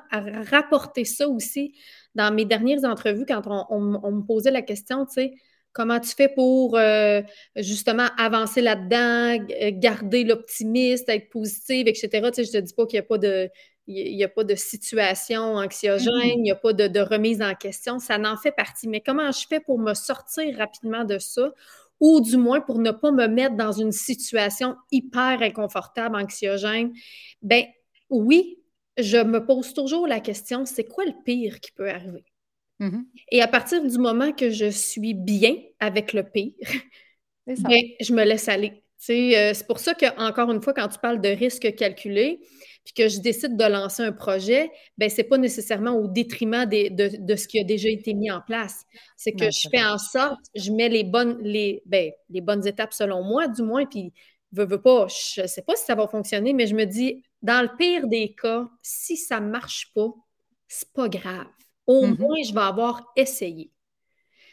rapporté 0.50 1.06
ça 1.06 1.30
aussi 1.30 1.76
dans 2.16 2.34
mes 2.34 2.46
dernières 2.46 2.86
entrevues 2.86 3.28
quand 3.28 3.44
on 3.70 3.82
me 4.12 4.26
posait 4.26 4.50
la 4.50 4.64
question, 4.64 5.06
tu 5.06 5.14
sais, 5.14 5.34
Comment 5.76 6.00
tu 6.00 6.12
fais 6.16 6.30
pour 6.30 6.78
euh, 6.78 7.22
justement 7.58 8.08
avancer 8.18 8.62
là-dedans, 8.62 9.46
garder 9.74 10.24
l'optimisme, 10.24 11.04
être 11.10 11.30
positive, 11.30 11.90
etc. 11.90 12.10
Tu 12.10 12.18
sais, 12.18 12.44
je 12.46 12.58
ne 12.58 12.62
te 12.62 12.66
dis 12.68 12.74
pas 12.74 12.86
qu'il 12.86 12.98
n'y 12.98 13.04
a 13.06 13.08
pas 13.08 13.18
de. 13.18 13.50
Il 13.88 14.24
a 14.24 14.30
pas 14.30 14.46
de 14.46 14.56
situation 14.56 15.58
anxiogène, 15.58 16.14
mm-hmm. 16.14 16.38
il 16.38 16.42
n'y 16.42 16.52
a 16.52 16.56
pas 16.56 16.72
de, 16.72 17.00
remise 17.02 17.42
en 17.42 17.54
question, 17.54 18.00
ça 18.00 18.18
n'en 18.18 18.38
fait 18.38 18.54
partie. 18.54 18.88
Mais 18.88 19.02
comment 19.02 19.32
je 19.32 19.46
fais 19.48 19.60
pour 19.60 19.78
me 19.78 19.94
sortir 19.94 20.58
rapidement 20.58 21.04
de 21.04 21.20
ça? 21.20 21.52
Ou 22.00 22.22
du 22.22 22.38
moins 22.38 22.62
pour 22.62 22.80
ne 22.80 22.92
pas 22.92 23.12
me 23.12 23.28
mettre 23.28 23.56
dans 23.58 23.74
une 23.74 23.92
situation 23.92 24.76
hyper 24.92 25.42
inconfortable, 25.42 26.16
anxiogène? 26.16 26.94
Ben 27.42 27.66
oui, 28.10 28.58
je 28.98 29.18
me 29.18 29.46
pose 29.46 29.74
toujours 29.74 30.08
la 30.08 30.22
question, 30.22 30.66
c'est 30.66 30.86
quoi 30.86 31.04
le 31.04 31.14
pire 31.26 31.60
qui 31.60 31.72
peut 31.74 31.90
arriver? 31.90 32.24
Mmh 32.80 33.04
Et 33.32 33.42
à 33.42 33.48
partir 33.48 33.84
du 33.84 33.98
moment 33.98 34.32
que 34.34 34.50
je 34.50 34.70
suis 34.70 35.14
bien 35.14 35.56
avec 35.80 36.14
le 36.14 36.24
pire, 36.24 36.54
ben, 37.48 37.82
je 38.02 38.14
me 38.14 38.24
laisse 38.24 38.50
aller. 38.50 38.84
Euh, 39.10 39.54
c'est 39.54 39.68
pour 39.68 39.80
ça 39.80 39.94
que, 39.94 40.06
encore 40.20 40.52
une 40.52 40.62
fois, 40.62 40.74
quand 40.74 40.88
tu 40.88 41.00
parles 41.00 41.22
de 41.22 41.30
risque 41.30 41.76
calculé, 41.76 42.40
puis 42.84 42.94
que 42.94 43.08
je 43.08 43.20
décide 43.20 43.58
de 43.58 43.64
lancer 43.66 44.04
un 44.04 44.12
projet, 44.12 44.72
ben, 44.98 45.10
ce 45.10 45.18
n'est 45.18 45.28
pas 45.28 45.38
nécessairement 45.38 45.92
au 45.92 46.08
détriment 46.08 46.66
de, 46.66 47.36
ce 47.36 47.48
qui 47.48 47.60
a 47.60 47.64
déjà 47.64 47.90
été 47.90 48.14
mis 48.14 48.32
en 48.32 48.42
place. 48.42 48.84
C'est 49.16 49.34
que 49.34 49.46
je 49.46 49.68
fais 49.70 49.84
en 49.84 49.98
sorte, 49.98 50.40
je 50.56 50.72
mets 50.72 50.90
les 50.90 51.04
bonnes, 51.04 51.38
les, 51.42 51.82
ben, 51.86 52.12
les 52.30 52.42
bonnes 52.42 52.66
étapes 52.68 52.94
selon 52.94 53.24
moi, 53.24 53.48
du 53.48 53.64
moins, 53.64 53.86
puis 53.86 54.14
veux, 54.52 54.66
veux 54.66 54.82
pas, 54.82 55.08
je 55.08 55.42
ne 55.42 55.48
sais 55.48 55.62
pas 55.62 55.76
si 55.76 55.86
ça 55.86 55.96
va 55.96 56.08
fonctionner, 56.08 56.54
mais 56.54 56.68
je 56.68 56.76
me 56.76 56.86
dis, 56.86 57.24
dans 57.42 57.62
le 57.62 57.76
pire 57.78 58.08
des 58.08 58.34
cas, 58.34 58.68
si 58.82 59.18
ça 59.18 59.40
ne 59.40 59.50
marche 59.50 59.92
pas, 59.94 60.14
c'est 60.68 60.92
pas 60.94 61.10
grave. 61.10 61.48
Au 61.88 62.06
mm-hmm. 62.06 62.20
moins, 62.20 62.44
je 62.44 62.54
vais 62.54 62.62
avoir 62.62 63.12
essayé. 63.16 63.72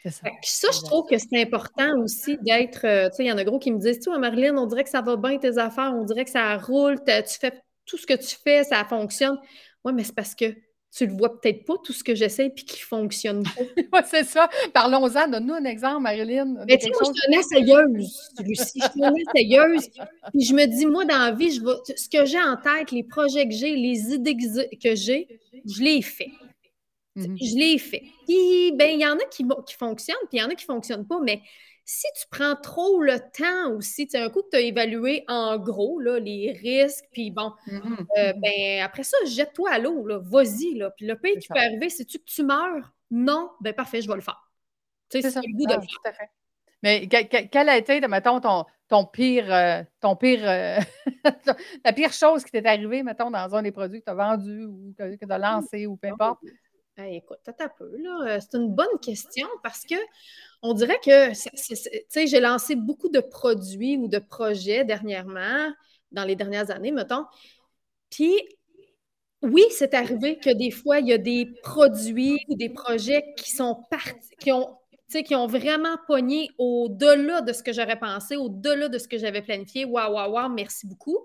Ça. 0.05 0.29
ça, 0.41 0.67
je 0.73 0.81
trouve 0.81 1.07
que 1.07 1.17
c'est 1.17 1.41
important 1.41 1.97
aussi 1.99 2.37
d'être. 2.41 2.85
Euh, 2.85 3.09
tu 3.09 3.15
sais, 3.15 3.23
il 3.23 3.27
y 3.27 3.31
en 3.31 3.37
a 3.37 3.43
gros 3.45 3.57
qui 3.57 3.71
me 3.71 3.79
disent 3.79 3.99
Tu 3.99 4.09
vois, 4.09 4.19
Marilyn, 4.19 4.57
on 4.57 4.65
dirait 4.65 4.83
que 4.83 4.89
ça 4.89 5.01
va 5.01 5.15
bien 5.15 5.37
tes 5.37 5.57
affaires, 5.57 5.93
on 5.95 6.03
dirait 6.03 6.25
que 6.25 6.31
ça 6.31 6.57
roule, 6.57 6.97
tu 7.05 7.39
fais 7.39 7.53
tout 7.85 7.97
ce 7.97 8.05
que 8.05 8.13
tu 8.13 8.35
fais, 8.43 8.65
ça 8.65 8.83
fonctionne. 8.83 9.37
Oui, 9.85 9.93
mais 9.93 10.03
c'est 10.03 10.15
parce 10.15 10.35
que 10.35 10.53
tu 10.95 11.07
le 11.07 11.13
vois 11.13 11.39
peut-être 11.39 11.65
pas, 11.65 11.73
tout 11.83 11.93
ce 11.93 12.03
que 12.03 12.13
j'essaie, 12.13 12.51
puis 12.51 12.65
qui 12.65 12.79
fonctionne 12.79 13.43
pas. 13.43 13.51
oui, 13.77 13.99
c'est 14.09 14.25
ça. 14.25 14.47
Parlons-en. 14.73 15.27
Donne-nous 15.27 15.55
un 15.55 15.65
exemple, 15.65 16.01
Marilyn. 16.01 16.53
Mais 16.67 16.77
tu 16.77 16.85
sais, 16.85 16.91
moi, 16.91 17.01
je 17.01 17.19
suis 17.19 17.27
une 17.27 17.39
essayeuse, 17.39 18.31
Lucie. 18.43 18.79
Je 18.79 18.89
suis 18.89 19.03
une 19.03 19.17
essayeuse. 19.17 19.89
Puis 20.31 20.45
je 20.45 20.53
me 20.53 20.65
dis, 20.65 20.85
moi, 20.85 21.03
dans 21.05 21.17
la 21.17 21.31
vie, 21.31 21.51
je 21.51 21.61
ce 21.95 22.09
que 22.09 22.25
j'ai 22.25 22.39
en 22.39 22.57
tête, 22.57 22.91
les 22.91 23.03
projets 23.03 23.47
que 23.47 23.53
j'ai, 23.53 23.75
les 23.75 24.13
idées 24.13 24.35
que 24.35 24.95
j'ai, 24.95 25.39
je 25.65 25.81
les 25.81 26.01
fais. 26.01 26.31
Mmh 27.15 27.35
je 27.35 27.57
l'ai 27.57 27.77
fait. 27.77 28.03
Puis, 28.25 28.71
ben, 28.75 28.89
il 28.91 28.99
y 28.99 29.05
en 29.05 29.17
a 29.17 29.25
qui, 29.29 29.45
qui 29.67 29.75
fonctionnent, 29.75 30.15
puis 30.29 30.37
il 30.37 30.39
y 30.39 30.43
en 30.43 30.47
a 30.47 30.55
qui 30.55 30.65
ne 30.67 30.73
fonctionnent 30.73 31.07
pas, 31.07 31.19
mais 31.19 31.41
si 31.85 32.07
tu 32.19 32.25
prends 32.31 32.55
trop 32.55 33.01
le 33.01 33.19
temps 33.19 33.75
aussi, 33.75 34.07
tu 34.07 34.17
un 34.17 34.29
coup 34.29 34.41
que 34.41 34.49
tu 34.51 34.57
as 34.57 34.61
évalué 34.61 35.23
en 35.27 35.57
gros 35.59 35.99
là, 35.99 36.17
les 36.17 36.53
risques, 36.53 37.05
puis 37.11 37.29
bon, 37.29 37.51
mmh 37.67 37.95
euh, 38.17 38.33
ben, 38.33 38.81
après 38.81 39.03
ça, 39.03 39.17
jette-toi 39.27 39.69
à 39.71 39.79
l'eau, 39.79 40.07
vas-y. 40.23 40.75
Là. 40.75 40.91
Puis 40.91 41.05
le 41.05 41.15
pire 41.17 41.37
qui 41.39 41.47
peut 41.47 41.59
arriver, 41.59 41.89
c'est-tu 41.89 42.19
que 42.19 42.25
tu 42.25 42.43
meurs? 42.43 42.93
Non, 43.11 43.51
ben 43.61 43.73
parfait, 43.73 44.01
je 44.01 44.07
vais 44.07 44.15
le 44.15 44.21
faire. 44.21 44.49
Tu 45.09 45.21
sais, 45.21 45.29
c'est 45.29 45.41
le 45.41 45.53
goût 45.53 45.67
de 45.67 45.75
le 45.75 45.81
faire. 45.81 46.15
Fait. 46.15 46.29
Mais 46.81 47.07
quel 47.07 47.69
a 47.69 47.77
été, 47.77 48.01
mettons, 48.07 48.39
ton, 48.39 48.65
ton 48.89 49.05
pire, 49.05 49.53
euh, 49.53 49.83
ton 50.01 50.15
pire, 50.15 50.41
euh, 50.43 50.79
la 51.85 51.93
pire 51.93 52.11
chose 52.11 52.43
qui 52.43 52.51
t'est 52.51 52.65
arrivée, 52.65 53.03
mettons, 53.03 53.31
dans 53.31 53.55
un 53.55 53.61
des 53.61 53.71
produits 53.71 53.99
que 53.99 54.05
tu 54.05 54.11
as 54.11 54.15
vendus 54.15 54.65
ou 54.65 54.93
que 54.97 55.15
tu 55.15 55.31
as 55.31 55.37
lancé 55.37 55.85
ou 55.85 55.95
peu 55.95 56.09
importe? 56.09 56.39
Écoute, 56.97 57.39
un 57.47 57.69
peu. 57.77 57.85
Euh, 57.85 58.39
c'est 58.39 58.57
une 58.57 58.73
bonne 58.73 58.99
question 59.01 59.47
parce 59.63 59.83
que 59.83 59.95
on 60.61 60.73
dirait 60.73 60.99
que, 61.03 61.29
tu 61.31 61.75
sais, 62.07 62.27
j'ai 62.27 62.39
lancé 62.39 62.75
beaucoup 62.75 63.09
de 63.09 63.19
produits 63.19 63.97
ou 63.97 64.07
de 64.07 64.19
projets 64.19 64.85
dernièrement, 64.85 65.71
dans 66.11 66.23
les 66.23 66.35
dernières 66.35 66.71
années, 66.71 66.91
mettons. 66.91 67.25
Puis, 68.09 68.39
oui, 69.41 69.63
c'est 69.71 69.93
arrivé 69.93 70.37
que 70.37 70.51
des 70.51 70.71
fois, 70.71 70.99
il 70.99 71.07
y 71.07 71.13
a 71.13 71.17
des 71.17 71.47
produits 71.63 72.39
ou 72.47 72.55
des 72.55 72.69
projets 72.69 73.33
qui 73.35 73.51
sont 73.51 73.83
partis, 73.89 74.29
qui 74.39 74.51
ont, 74.51 74.77
qui 75.25 75.35
ont 75.35 75.47
vraiment 75.47 75.97
pogné 76.07 76.49
au-delà 76.57 77.41
de 77.41 77.51
ce 77.51 77.61
que 77.61 77.73
j'aurais 77.73 77.99
pensé, 77.99 78.37
au-delà 78.37 78.87
de 78.87 78.97
ce 78.97 79.07
que 79.07 79.17
j'avais 79.17 79.41
planifié. 79.41 79.85
Waouh, 79.85 80.13
waouh, 80.13 80.31
waouh, 80.31 80.49
merci 80.49 80.87
beaucoup. 80.87 81.17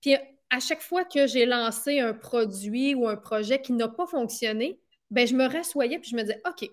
Puis, 0.00 0.16
à 0.50 0.60
chaque 0.60 0.82
fois 0.82 1.04
que 1.04 1.26
j'ai 1.26 1.46
lancé 1.46 1.98
un 1.98 2.12
produit 2.12 2.94
ou 2.94 3.08
un 3.08 3.16
projet 3.16 3.60
qui 3.60 3.72
n'a 3.72 3.88
pas 3.88 4.06
fonctionné, 4.06 4.81
ben, 5.12 5.26
je 5.26 5.34
me 5.34 5.46
rassoyais 5.46 5.98
puis 5.98 6.10
je 6.10 6.16
me 6.16 6.22
disais, 6.22 6.40
OK, 6.48 6.68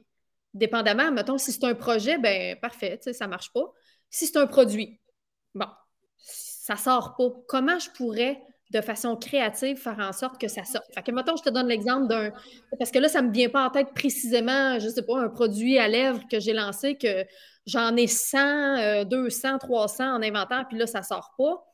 dépendamment, 0.54 1.12
mettons, 1.12 1.38
si 1.38 1.52
c'est 1.52 1.66
un 1.66 1.76
projet, 1.76 2.18
ben 2.18 2.58
parfait, 2.60 2.98
ça 3.02 3.26
ne 3.26 3.30
marche 3.30 3.52
pas. 3.52 3.72
Si 4.10 4.28
c'est 4.28 4.38
un 4.38 4.48
produit, 4.48 5.00
bon, 5.54 5.68
ça 6.18 6.74
ne 6.74 6.80
sort 6.80 7.16
pas. 7.18 7.30
Comment 7.48 7.78
je 7.80 7.90
pourrais 7.92 8.42
de 8.72 8.82
façon 8.82 9.16
créative, 9.18 9.78
faire 9.78 10.00
en 10.00 10.14
sorte 10.14 10.40
que 10.40 10.48
ça 10.48 10.64
sorte? 10.64 10.86
Fait 10.94 11.04
que, 11.04 11.12
mettons, 11.12 11.36
je 11.36 11.44
te 11.44 11.50
donne 11.50 11.68
l'exemple 11.68 12.08
d'un. 12.08 12.32
Parce 12.78 12.92
que 12.92 13.00
là, 13.00 13.10
ça 13.10 13.22
ne 13.22 13.28
me 13.28 13.34
vient 13.34 13.50
pas 13.50 13.66
en 13.66 13.70
tête 13.72 13.94
précisément, 13.94 14.80
je 14.80 14.86
ne 14.86 14.92
sais 14.92 15.04
pas, 15.04 15.20
un 15.20 15.30
produit 15.30 15.78
à 15.78 15.90
lèvres 15.90 16.22
que 16.32 16.40
j'ai 16.40 16.54
lancé, 16.54 16.96
que 16.96 17.26
j'en 17.66 17.96
ai 17.98 18.08
100, 18.08 19.04
200, 19.04 19.58
300 19.58 20.16
en 20.16 20.24
inventaire, 20.24 20.66
puis 20.70 20.78
là, 20.78 20.88
ça 20.88 21.00
ne 21.00 21.06
sort 21.06 21.34
pas. 21.38 21.69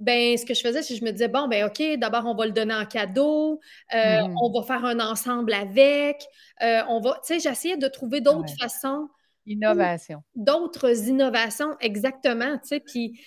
Ben, 0.00 0.36
ce 0.36 0.46
que 0.46 0.54
je 0.54 0.62
faisais, 0.62 0.82
c'est 0.82 0.94
que 0.94 1.00
je 1.00 1.04
me 1.04 1.12
disais, 1.12 1.28
bon, 1.28 1.46
ben, 1.46 1.66
OK, 1.66 1.82
d'abord, 1.98 2.24
on 2.26 2.34
va 2.34 2.46
le 2.46 2.52
donner 2.52 2.74
en 2.74 2.86
cadeau, 2.86 3.60
euh, 3.94 3.96
mm-hmm. 3.96 4.34
on 4.42 4.50
va 4.50 4.66
faire 4.66 4.84
un 4.84 4.98
ensemble 4.98 5.52
avec, 5.52 6.24
euh, 6.62 6.80
on 6.88 7.00
va, 7.00 7.20
tu 7.24 7.34
sais, 7.34 7.40
j'essayais 7.40 7.76
de 7.76 7.86
trouver 7.86 8.22
d'autres 8.22 8.52
façons. 8.58 9.08
Innovation. 9.46 10.22
D'autres 10.34 11.06
innovations, 11.06 11.76
exactement, 11.80 12.58
tu 12.58 12.68
sais, 12.68 12.80
puis 12.80 13.20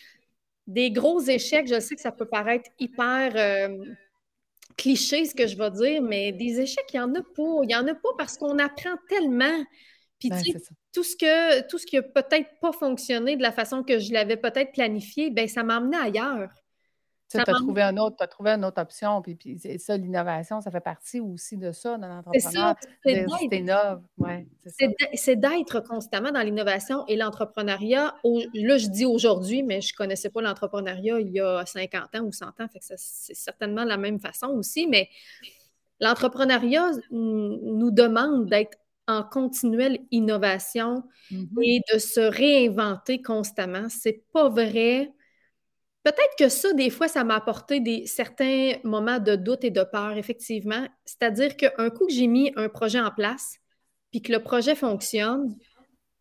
des 0.66 0.92
gros 0.92 1.22
échecs, 1.22 1.68
je 1.68 1.80
sais 1.80 1.96
que 1.96 2.02
ça 2.02 2.12
peut 2.12 2.28
paraître 2.28 2.70
hyper 2.80 3.34
euh, 3.36 3.78
cliché, 4.78 5.26
ce 5.26 5.36
que 5.36 5.46
je 5.46 5.58
vais 5.58 5.72
dire, 5.72 6.02
mais 6.02 6.32
des 6.32 6.60
échecs, 6.60 6.86
il 6.94 6.98
n'y 6.98 7.04
en 7.04 7.14
a 7.16 7.22
pas. 7.22 7.64
Il 7.64 7.68
n'y 7.68 7.76
en 7.76 7.88
a 7.88 7.94
pas 7.94 8.10
parce 8.18 8.38
qu'on 8.38 8.58
apprend 8.60 8.96
tellement. 9.10 9.64
Puis, 10.20 10.30
ben, 10.30 10.42
tu 10.42 10.52
sais, 10.52 10.60
tout 10.94 11.04
ce, 11.04 11.16
que, 11.16 11.68
tout 11.68 11.78
ce 11.78 11.86
qui 11.86 11.98
n'a 11.98 12.04
peut-être 12.04 12.50
pas 12.62 12.72
fonctionné 12.72 13.36
de 13.36 13.42
la 13.42 13.52
façon 13.52 13.84
que 13.84 14.00
je 14.00 14.14
l'avais 14.14 14.38
peut-être 14.38 14.72
planifié, 14.72 15.30
ben 15.32 15.48
ça 15.48 15.64
m'a 15.64 15.78
amené 15.78 15.98
ailleurs. 15.98 16.50
Tu 17.34 17.52
as 17.52 17.54
trouvé 17.54 17.82
un 17.82 17.98
autre, 17.98 18.18
as 18.20 18.28
trouvé 18.28 18.52
une 18.52 18.66
autre 18.66 18.82
option, 18.82 19.22
puis, 19.22 19.36
puis 19.36 19.60
ça, 19.80 19.98
l'innovation, 19.98 20.62
ça 20.62 20.72
fait 20.72 20.80
partie 20.80 21.20
aussi 21.20 21.58
de 21.58 21.72
ça 21.72 21.98
dans 21.98 22.08
l'entrepreneur. 22.08 22.76
C'est 25.14 25.36
d'être 25.36 25.80
constamment 25.82 26.32
dans 26.32 26.42
l'innovation 26.42 27.06
et 27.08 27.16
l'entrepreneuriat. 27.16 28.16
Là, 28.54 28.78
je 28.78 28.88
dis 28.88 29.06
aujourd'hui, 29.06 29.64
mais 29.64 29.82
je 29.82 29.94
ne 29.94 29.98
connaissais 29.98 30.30
pas 30.30 30.42
l'entrepreneuriat 30.42 31.20
il 31.20 31.32
y 31.32 31.40
a 31.40 31.66
50 31.66 32.16
ans 32.16 32.22
ou 32.22 32.32
100 32.32 32.46
ans, 32.48 32.68
fait 32.72 32.80
que 32.80 32.86
c'est 32.86 33.34
certainement 33.34 33.84
de 33.84 33.90
la 33.90 33.98
même 33.98 34.20
façon 34.20 34.48
aussi, 34.48 34.88
mais 34.88 35.10
l'entrepreneuriat 36.00 36.92
nous 37.12 37.92
demande 37.92 38.48
d'être 38.48 38.78
en 39.08 39.24
continuelle 39.24 40.00
innovation 40.12 41.04
mm-hmm. 41.32 41.64
et 41.64 41.82
de 41.94 42.00
se 42.00 42.22
réinventer 42.22 43.22
constamment. 43.22 43.90
C'est 43.90 44.24
pas 44.32 44.50
vrai 44.50 45.12
Peut-être 46.04 46.36
que 46.38 46.50
ça, 46.50 46.74
des 46.74 46.90
fois, 46.90 47.08
ça 47.08 47.24
m'a 47.24 47.36
apporté 47.36 47.80
des, 47.80 48.06
certains 48.06 48.74
moments 48.84 49.20
de 49.20 49.36
doute 49.36 49.64
et 49.64 49.72
de 49.72 49.84
peur, 49.84 50.18
effectivement. 50.18 50.86
C'est-à-dire 51.06 51.56
qu'un 51.56 51.90
coup 51.90 52.08
que 52.08 52.14
j'ai 52.14 52.28
mis 52.28 52.52
un 52.58 52.68
projet 52.68 53.00
en 53.00 53.12
place, 53.12 53.58
puis 54.12 54.22
que 54.22 54.32
le 54.32 54.44
projet 54.44 54.76
fonctionne, 54.76 55.56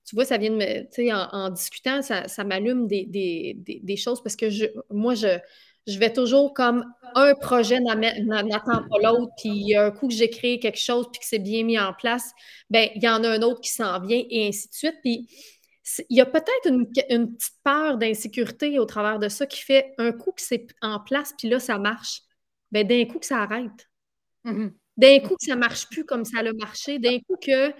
tu 0.05 0.15
vois, 0.15 0.25
ça 0.25 0.39
vient 0.39 0.51
de 0.51 0.57
me. 0.57 0.83
Tu 0.85 1.07
sais, 1.07 1.13
en, 1.13 1.51
discutant, 1.51 2.01
ça, 2.03 2.45
m'allume 2.45 2.87
des, 2.87 3.97
choses 3.97 4.23
parce 4.23 4.37
que 4.37 4.51
je, 4.51 4.67
moi, 4.91 5.15
je, 5.15 5.39
je 5.87 5.99
vais 5.99 6.13
toujours 6.13 6.55
comme 6.55 6.85
un 7.15 7.35
projet 7.35 7.81
n'attend 7.81 8.85
pas 8.89 8.99
l'autre, 9.03 9.33
puis 9.37 9.77
un 9.77 9.91
coup 9.91 10.09
que 10.09 10.15
j'ai 10.15 10.31
créé 10.31 10.59
quelque 10.59 10.79
chose, 10.79 11.07
puis 11.13 11.21
que 11.21 11.27
c'est 11.27 11.39
bien 11.39 11.65
mis 11.65 11.79
en 11.79 11.93
place, 11.93 12.31
ben 12.71 12.89
il 12.95 13.03
y 13.03 13.09
en 13.09 13.23
a 13.25 13.29
un 13.29 13.43
autre 13.43 13.61
qui 13.61 13.71
s'en 13.71 14.01
vient, 14.01 14.23
et 14.31 14.49
ainsi 14.49 14.69
de 14.69 14.75
suite. 14.75 14.97
Puis 15.03 15.29
il 16.09 16.17
y 16.17 16.21
a 16.21 16.27
peut-être 16.27 16.67
une, 16.67 16.87
petite 16.87 17.55
peur 17.65 17.99
d'insécurité 17.99 18.79
au 18.79 18.85
travers 18.85 19.19
de 19.19 19.29
ça 19.29 19.47
qui 19.47 19.63
fait 19.63 19.95
un 19.99 20.13
coup 20.13 20.33
que 20.33 20.43
c'est 20.43 20.67
en 20.81 21.01
place, 21.01 21.35
puis 21.37 21.49
là, 21.49 21.59
ça 21.59 21.79
marche. 21.79 22.23
Ben, 22.71 22.87
d'un 22.87 23.05
coup 23.05 23.19
que 23.19 23.27
ça 23.27 23.39
arrête. 23.39 23.91
Mm-hmm. 24.45 24.73
D'un 24.97 25.19
coup 25.21 25.37
que 25.37 25.45
ça 25.45 25.55
ne 25.55 25.61
marche 25.61 25.89
plus 25.89 26.05
comme 26.05 26.25
ça 26.25 26.39
a 26.39 26.53
marché. 26.53 26.99
D'un 26.99 27.19
coup 27.21 27.37
que 27.37 27.73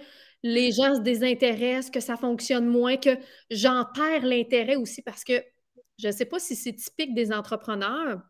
les 0.43 0.71
gens 0.71 0.95
se 0.95 1.01
désintéressent, 1.01 1.89
que 1.89 1.99
ça 1.99 2.17
fonctionne 2.17 2.67
moins, 2.67 2.97
que 2.97 3.17
j'en 3.49 3.85
perds 3.95 4.25
l'intérêt 4.25 4.75
aussi 4.75 5.01
parce 5.01 5.23
que 5.23 5.41
je 5.97 6.07
ne 6.07 6.11
sais 6.11 6.25
pas 6.25 6.39
si 6.39 6.55
c'est 6.55 6.73
typique 6.73 7.15
des 7.15 7.31
entrepreneurs. 7.31 8.21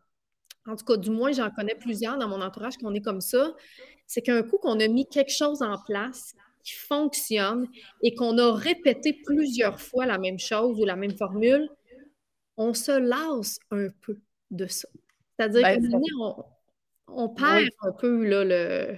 En 0.66 0.76
tout 0.76 0.84
cas, 0.84 0.96
du 0.96 1.10
moins, 1.10 1.32
j'en 1.32 1.50
connais 1.50 1.74
plusieurs 1.74 2.16
dans 2.16 2.28
mon 2.28 2.40
entourage 2.40 2.76
qu'on 2.78 2.94
est 2.94 3.02
comme 3.02 3.20
ça. 3.20 3.54
C'est 4.06 4.22
qu'un 4.22 4.42
coup 4.42 4.58
qu'on 4.58 4.78
a 4.80 4.88
mis 4.88 5.06
quelque 5.08 5.32
chose 5.32 5.60
en 5.60 5.76
place 5.84 6.34
qui 6.64 6.74
fonctionne 6.74 7.68
et 8.02 8.14
qu'on 8.14 8.38
a 8.38 8.52
répété 8.52 9.12
plusieurs 9.24 9.80
fois 9.80 10.06
la 10.06 10.18
même 10.18 10.38
chose 10.38 10.80
ou 10.80 10.84
la 10.84 10.96
même 10.96 11.16
formule, 11.16 11.68
on 12.56 12.74
se 12.74 12.92
lasse 12.92 13.58
un 13.70 13.88
peu 14.00 14.18
de 14.50 14.66
ça. 14.66 14.88
C'est-à-dire 15.38 15.62
ben, 15.62 16.00
on, 17.08 17.28
perd 17.28 17.68
un 17.82 17.92
peu 17.92 18.24
là, 18.24 18.44
le, 18.44 18.96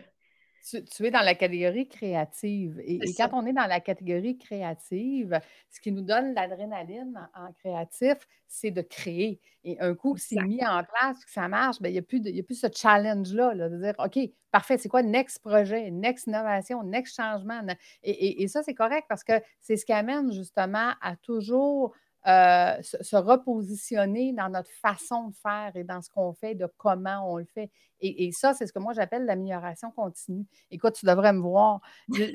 tu, 0.67 1.07
es 1.07 1.11
dans 1.11 1.21
la 1.21 1.35
catégorie 1.35 1.87
créative. 1.87 2.81
Et, 2.85 2.99
quand 3.17 3.29
on 3.33 3.47
est 3.47 3.53
dans 3.53 3.67
la 3.67 3.81
catégorie 3.81 4.37
créative, 4.37 5.41
ce 5.71 5.81
qui 5.81 5.93
nous 5.93 6.03
donne 6.03 6.35
l'adrénaline 6.35 7.29
en, 7.35 7.53
créatif, 7.53 8.17
c'est 8.49 8.71
de 8.71 8.83
créer. 8.83 9.41
Et 9.65 9.79
un 9.81 9.95
coup 9.95 10.17
c'est 10.17 10.41
mis 10.43 10.65
en 10.65 10.83
place, 10.83 11.25
que 11.25 11.31
ça 11.31 11.49
marche, 11.49 11.81
ben, 11.81 11.89
il 11.89 11.93
n'y 11.93 11.99
a, 11.99 12.03
plus 12.03 12.21
a 12.21 12.43
plus 12.43 12.59
ce 12.61 12.67
challenge-là 12.75 13.55
de 13.69 13.77
dire 13.77 13.95
OK, 13.99 14.19
parfait, 14.51 14.79
c'est 14.79 14.89
quoi 14.89 15.03
next 15.03 15.41
projet, 15.41 15.91
next 15.91 16.27
innovation, 16.27 16.83
next 16.83 17.17
changement? 17.17 17.63
Et, 18.03 18.43
et 18.43 18.49
ça, 18.49 18.63
c'est 18.63 18.75
correct 18.75 19.07
parce 19.09 19.25
que 19.25 19.35
c'est 19.61 19.77
ce 19.77 19.85
qui 19.85 19.93
amène 19.93 20.33
justement 20.33 20.93
à 21.01 21.17
toujours 21.17 21.95
euh, 22.27 22.83
se, 22.83 23.15
repositionner 23.15 24.33
dans 24.33 24.49
notre 24.49 24.71
façon 24.83 25.29
de 25.29 25.35
faire 25.37 25.71
et 25.77 25.85
dans 25.85 26.03
ce 26.03 26.11
qu'on 26.11 26.33
fait, 26.33 26.57
de 26.57 26.67
comment 26.77 27.33
on 27.33 27.37
le 27.37 27.45
fait. 27.45 27.71
Et, 28.01 28.31
ça, 28.33 28.53
c'est 28.53 28.67
ce 28.67 28.73
que 28.73 28.79
moi 28.79 28.93
j'appelle 28.93 29.25
l'amélioration 29.25 29.91
continue. 29.91 30.45
Écoute, 30.71 30.95
tu 30.95 31.07
devrais 31.07 31.33
me 31.33 31.41
voir. 31.41 31.81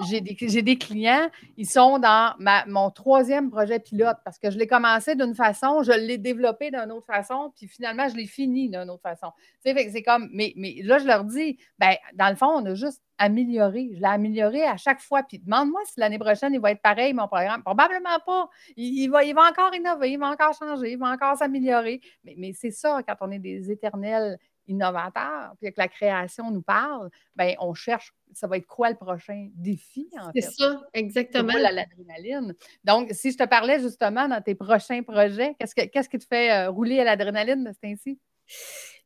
J'ai 0.09 0.21
des, 0.21 0.77
clients, 0.77 1.29
ils 1.57 1.67
sont 1.67 1.99
dans 1.99 2.35
mon 2.67 2.89
troisième 2.89 3.49
projet 3.49 3.79
pilote 3.79 4.17
parce 4.23 4.39
que 4.39 4.49
je 4.49 4.57
l'ai 4.57 4.67
commencé 4.67 5.15
d'une 5.15 5.35
façon, 5.35 5.83
je 5.83 5.91
l'ai 5.91 6.17
développé 6.17 6.71
d'une 6.71 6.91
autre 6.91 7.05
façon, 7.05 7.53
puis 7.55 7.67
finalement, 7.67 8.07
je 8.09 8.15
l'ai 8.15 8.25
fini 8.25 8.69
d'une 8.69 8.89
autre 8.89 9.03
façon. 9.03 9.27
C'est 9.63 10.03
comme, 10.03 10.29
mais, 10.33 10.53
là, 10.83 10.97
je 10.97 11.05
leur 11.05 11.23
dis, 11.23 11.57
ben, 11.77 11.95
dans 12.15 12.29
le 12.29 12.35
fond, 12.35 12.47
on 12.47 12.65
a 12.65 12.73
juste 12.73 13.01
amélioré. 13.21 13.91
Je 13.93 13.99
l'ai 13.99 14.07
amélioré 14.07 14.63
à 14.63 14.77
chaque 14.77 14.99
fois. 14.99 15.21
Puis 15.23 15.39
demande-moi 15.39 15.81
si 15.85 15.99
l'année 15.99 16.17
prochaine, 16.17 16.53
il 16.53 16.59
va 16.59 16.71
être 16.71 16.81
pareil, 16.81 17.13
mon 17.13 17.27
programme. 17.27 17.61
Probablement 17.63 18.19
pas. 18.25 18.49
Il, 18.75 19.09
va, 19.09 19.19
encore 19.47 19.73
innover, 19.75 20.11
il 20.11 20.19
va 20.19 20.29
encore 20.29 20.53
changer, 20.57 20.93
il 20.93 20.97
va 20.97 21.11
encore 21.11 21.37
s'améliorer. 21.37 22.01
Mais 22.23 22.53
c'est 22.53 22.71
ça, 22.71 23.01
quand 23.07 23.15
on 23.21 23.31
est 23.31 23.39
des 23.39 23.71
éternels 23.71 24.37
innovateurs, 24.71 25.53
puis 25.59 25.71
que 25.71 25.79
la 25.79 25.87
création 25.87 26.51
nous 26.51 26.61
parle, 26.61 27.09
bien, 27.35 27.55
on 27.59 27.73
cherche, 27.73 28.13
ça 28.33 28.47
va 28.47 28.57
être 28.57 28.67
quoi 28.67 28.89
le 28.89 28.95
prochain 28.95 29.49
défi, 29.55 30.09
en 30.19 30.31
fait? 30.31 30.41
C'est 30.41 30.51
ça, 30.51 30.81
exactement. 30.93 31.53
l'adrénaline? 31.53 32.55
Donc, 32.83 33.09
si 33.11 33.31
je 33.31 33.37
te 33.37 33.47
parlais 33.47 33.79
justement 33.79 34.27
dans 34.27 34.41
tes 34.41 34.55
prochains 34.55 35.03
projets, 35.03 35.55
qu'est-ce, 35.59 35.75
que, 35.75 35.85
qu'est-ce 35.85 36.09
qui 36.09 36.17
te 36.17 36.25
fait 36.25 36.51
euh, 36.51 36.69
rouler 36.69 36.99
à 36.99 37.03
l'adrénaline 37.03 37.63
de 37.63 37.71
ce 37.71 37.87
ainsi? 37.87 38.19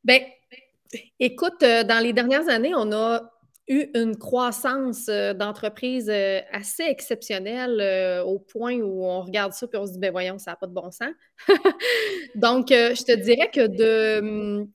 Bien, 0.04 0.20
écoute, 1.20 1.64
euh, 1.64 1.84
dans 1.84 2.00
les 2.00 2.14
dernières 2.14 2.48
années, 2.50 2.74
on 2.76 2.92
a 2.92 3.32
eu 3.68 3.88
une 3.96 4.16
croissance 4.16 5.08
euh, 5.10 5.34
d'entreprise 5.34 6.12
assez 6.52 6.84
exceptionnelle 6.84 7.80
euh, 7.82 8.24
au 8.24 8.38
point 8.38 8.76
où 8.76 9.04
on 9.04 9.22
regarde 9.22 9.54
ça 9.54 9.66
et 9.74 9.78
on 9.78 9.88
se 9.88 9.94
dit, 9.94 10.00
ben 10.00 10.12
voyons, 10.12 10.38
ça 10.38 10.52
n'a 10.52 10.58
pas 10.58 10.68
de 10.68 10.74
bon 10.74 10.92
sens. 10.92 11.14
Donc, 12.36 12.68
je 12.70 13.04
te 13.04 13.16
dirais 13.16 13.50
que 13.52 13.66
de, 13.66 14.68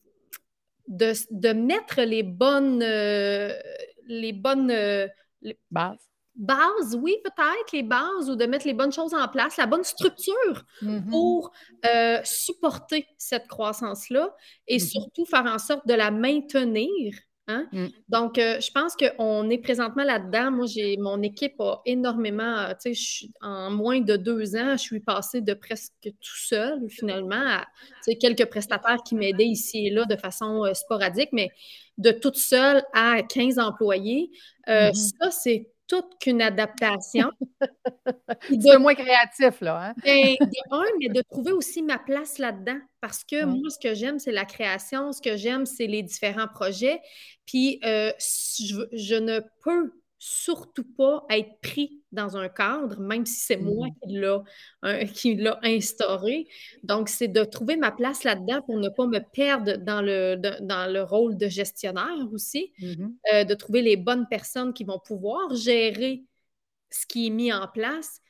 de, 0.90 1.52
mettre 1.52 2.02
les 2.02 2.22
bonnes, 2.22 2.80
les 2.80 4.32
bonnes 4.32 5.08
bases. 5.70 5.98
Bases, 6.36 6.98
oui, 7.00 7.16
peut-être, 7.24 7.72
les 7.72 7.82
bases, 7.82 8.30
ou 8.30 8.36
de 8.36 8.46
mettre 8.46 8.66
les 8.66 8.72
bonnes 8.72 8.92
choses 8.92 9.14
en 9.14 9.28
place, 9.28 9.56
la 9.56 9.66
bonne 9.66 9.84
structure 9.84 10.64
mm-hmm. 10.82 11.10
pour 11.10 11.52
supporter 12.24 13.06
cette 13.18 13.46
croissance-là 13.48 14.34
et 14.66 14.76
mm-hmm. 14.76 14.90
surtout 14.90 15.24
faire 15.26 15.46
en 15.46 15.58
sorte 15.58 15.86
de 15.86 15.94
la 15.94 16.10
maintenir 16.10 17.14
Hein? 17.50 17.66
Mm. 17.72 17.86
Donc, 18.08 18.38
euh, 18.38 18.60
je 18.60 18.70
pense 18.70 18.94
qu'on 18.96 19.50
est 19.50 19.58
présentement 19.58 20.04
là-dedans. 20.04 20.50
Moi, 20.50 20.66
j'ai 20.66 20.96
mon 20.96 21.20
équipe 21.22 21.60
a 21.60 21.82
énormément, 21.84 22.58
euh, 22.58 22.72
tu 22.80 22.94
sais, 22.94 23.26
en 23.40 23.70
moins 23.70 24.00
de 24.00 24.16
deux 24.16 24.56
ans, 24.56 24.72
je 24.72 24.82
suis 24.82 25.00
passée 25.00 25.40
de 25.40 25.54
presque 25.54 25.92
tout 26.02 26.38
seul, 26.46 26.78
finalement, 26.88 27.36
à 27.36 27.66
quelques 28.20 28.46
prestataires 28.46 29.02
qui 29.04 29.14
m'aidaient 29.14 29.46
ici 29.46 29.86
et 29.86 29.90
là 29.90 30.04
de 30.04 30.16
façon 30.16 30.64
euh, 30.64 30.74
sporadique, 30.74 31.30
mais 31.32 31.50
de 31.98 32.12
toute 32.12 32.36
seule 32.36 32.82
à 32.92 33.22
15 33.22 33.58
employés. 33.58 34.30
Mm-hmm. 34.66 34.94
Ça, 34.94 35.30
c'est 35.30 35.68
toute 35.90 36.18
qu'une 36.20 36.40
adaptation. 36.40 37.32
de 38.50 38.78
moins 38.78 38.94
créatif, 38.94 39.60
là. 39.60 39.88
Hein? 39.88 39.94
Ben, 40.04 40.36
de 40.40 40.74
un, 40.74 40.84
mais 41.00 41.08
de 41.08 41.20
trouver 41.28 41.50
aussi 41.50 41.82
ma 41.82 41.98
place 41.98 42.38
là-dedans. 42.38 42.78
Parce 43.00 43.24
que 43.24 43.44
moi, 43.44 43.70
ce 43.70 43.78
que 43.78 43.92
j'aime, 43.92 44.20
c'est 44.20 44.30
la 44.30 44.44
création. 44.44 45.10
Ce 45.12 45.20
que 45.20 45.36
j'aime, 45.36 45.66
c'est 45.66 45.88
les 45.88 46.04
différents 46.04 46.46
projets. 46.46 47.00
Puis, 47.44 47.80
euh, 47.84 48.12
je, 48.20 49.16
ne 49.16 49.40
peux 49.64 49.92
surtout 50.22 50.84
pas 50.84 51.24
être 51.30 51.60
pris 51.62 52.02
dans 52.12 52.36
un 52.36 52.50
cadre, 52.50 53.00
même 53.00 53.24
si 53.24 53.40
c'est 53.40 53.56
moi 53.56 53.88
mmh. 53.88 53.92
qui 55.14 55.34
l'a 55.34 55.58
instauré. 55.62 56.46
Donc, 56.82 57.08
c'est 57.08 57.28
de 57.28 57.42
trouver 57.42 57.76
ma 57.76 57.90
place 57.90 58.22
là-dedans 58.22 58.60
pour 58.62 58.78
ne 58.78 58.90
pas 58.90 59.06
me 59.06 59.20
perdre 59.32 59.78
dans 59.78 60.02
le, 60.02 60.36
dans 60.36 60.92
le 60.92 61.02
rôle 61.02 61.38
de 61.38 61.48
gestionnaire 61.48 62.28
aussi, 62.32 62.72
mmh 62.78 63.08
euh, 63.32 63.44
de 63.44 63.54
trouver 63.54 63.80
les 63.80 63.96
bonnes 63.96 64.26
personnes 64.28 64.74
qui 64.74 64.84
vont 64.84 64.98
pouvoir 64.98 65.54
gérer 65.54 66.24
ce 66.90 67.06
qui 67.06 67.28
est 67.28 67.30
mis 67.30 67.52
en 67.52 67.66
place, 67.66 68.20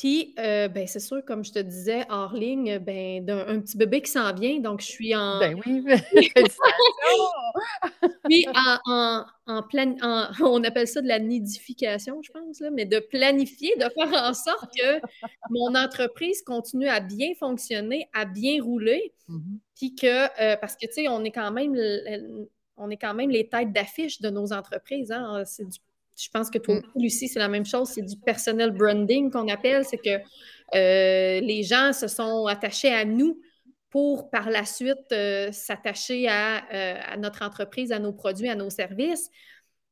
Puis, 0.00 0.34
euh, 0.38 0.68
ben, 0.68 0.86
c'est 0.86 0.98
sûr, 0.98 1.22
comme 1.26 1.44
je 1.44 1.52
te 1.52 1.58
disais, 1.58 2.06
hors 2.08 2.32
ligne, 2.32 2.78
ben, 2.78 3.22
d'un 3.22 3.60
petit 3.60 3.76
bébé 3.76 4.00
qui 4.00 4.10
s'en 4.10 4.32
vient, 4.32 4.58
donc 4.58 4.80
je 4.80 4.86
suis 4.86 5.14
en... 5.14 5.38
Ben 5.38 5.60
oui, 5.66 5.84
Puis, 8.24 8.46
en, 8.54 9.26
en, 9.46 9.62
plan... 9.62 9.94
on 10.42 10.64
appelle 10.64 10.88
ça 10.88 11.02
de 11.02 11.06
la 11.06 11.18
nidification, 11.18 12.22
je 12.22 12.32
pense, 12.32 12.60
là, 12.60 12.70
mais 12.70 12.86
de 12.86 12.98
planifier, 12.98 13.76
de 13.76 13.90
faire 13.90 14.24
en 14.24 14.32
sorte 14.32 14.74
que 14.74 15.02
mon 15.50 15.74
entreprise 15.74 16.40
continue 16.40 16.88
à 16.88 17.00
bien 17.00 17.34
fonctionner, 17.38 18.08
à 18.14 18.24
bien 18.24 18.62
rouler, 18.62 19.12
mmh 19.28 19.38
puis 19.76 19.94
que, 19.94 20.24
euh, 20.42 20.56
parce 20.56 20.76
que, 20.76 20.86
tu 20.86 20.92
sais, 20.92 21.08
on 21.08 21.24
est 21.24 21.30
quand 21.30 21.52
même... 21.52 21.76
On 22.82 22.88
est 22.88 22.96
quand 22.96 23.12
même 23.12 23.28
les 23.28 23.46
têtes 23.46 23.72
d'affiche 23.72 24.22
de 24.22 24.30
nos 24.30 24.54
entreprises. 24.54 25.12
Hein? 25.12 25.42
C'est 25.44 25.68
du 25.68 25.78
je 26.20 26.28
pense 26.30 26.50
que 26.50 26.58
toi 26.58 26.76
mm. 26.76 26.82
Lucie, 26.96 27.28
c'est 27.28 27.38
la 27.38 27.48
même 27.48 27.64
chose. 27.64 27.88
C'est 27.88 28.02
du 28.02 28.16
personnel 28.16 28.70
branding 28.70 29.30
qu'on 29.30 29.48
appelle. 29.48 29.84
C'est 29.84 29.98
que 29.98 30.18
euh, 30.74 31.40
les 31.40 31.62
gens 31.62 31.92
se 31.92 32.08
sont 32.08 32.46
attachés 32.46 32.92
à 32.92 33.04
nous 33.04 33.40
pour 33.90 34.30
par 34.30 34.50
la 34.50 34.64
suite 34.64 35.12
euh, 35.12 35.50
s'attacher 35.52 36.28
euh, 36.28 36.30
à, 36.30 37.16
notre 37.16 37.42
entreprise, 37.42 37.90
à 37.90 37.98
nos 37.98 38.12
produits, 38.12 38.48
à 38.48 38.54
nos 38.54 38.70
services. 38.70 39.30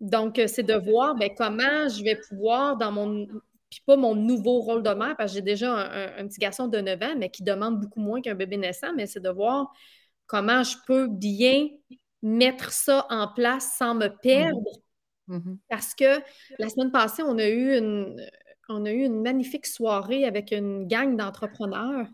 Donc, 0.00 0.40
c'est 0.46 0.62
de 0.62 0.74
voir 0.74 1.16
ben, 1.16 1.30
comment 1.36 1.88
je 1.88 2.04
vais 2.04 2.16
pouvoir, 2.28 2.76
dans 2.76 2.92
mon. 2.92 3.26
Puis 3.70 3.82
pas 3.84 3.96
mon 3.96 4.14
nouveau 4.14 4.60
rôle 4.60 4.82
de 4.82 4.90
mère, 4.90 5.14
parce 5.16 5.32
que 5.32 5.36
j'ai 5.36 5.42
déjà 5.42 5.74
un, 6.16 6.26
petit 6.26 6.38
garçon 6.38 6.68
de 6.68 6.78
9 6.78 7.02
ans, 7.02 7.14
mais 7.18 7.28
qui 7.28 7.42
demande 7.42 7.80
beaucoup 7.80 8.00
moins 8.00 8.22
qu'un 8.22 8.34
bébé 8.34 8.56
naissant, 8.56 8.94
mais 8.96 9.06
c'est 9.06 9.20
de 9.20 9.28
voir 9.28 9.70
comment 10.26 10.62
je 10.62 10.76
peux 10.86 11.06
bien 11.06 11.68
mettre 12.22 12.72
ça 12.72 13.06
en 13.10 13.28
place 13.28 13.74
sans 13.76 13.94
me 13.94 14.08
perdre 14.08 14.62
Mmh 15.28 15.56
Parce 15.68 15.94
que 15.94 16.20
la 16.58 16.68
semaine 16.68 16.90
passée, 16.90 17.22
on 17.22 17.38
a 17.38 17.48
eu 17.48 17.76
une, 17.76 18.16
on 18.68 18.84
a 18.84 18.90
eu 18.90 19.04
une 19.04 19.22
magnifique 19.22 19.66
soirée 19.66 20.24
avec 20.24 20.52
une 20.52 20.86
gang 20.86 21.16
d'entrepreneurs, 21.16 22.06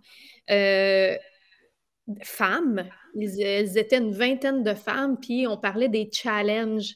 euh, 0.50 1.16
femmes. 2.22 2.84
Elles, 3.18 3.78
étaient 3.78 3.98
une 3.98 4.14
vingtaine 4.14 4.62
de 4.62 4.74
femmes, 4.74 5.18
puis 5.18 5.46
on 5.46 5.56
parlait 5.56 5.88
des 5.88 6.10
challenges 6.12 6.94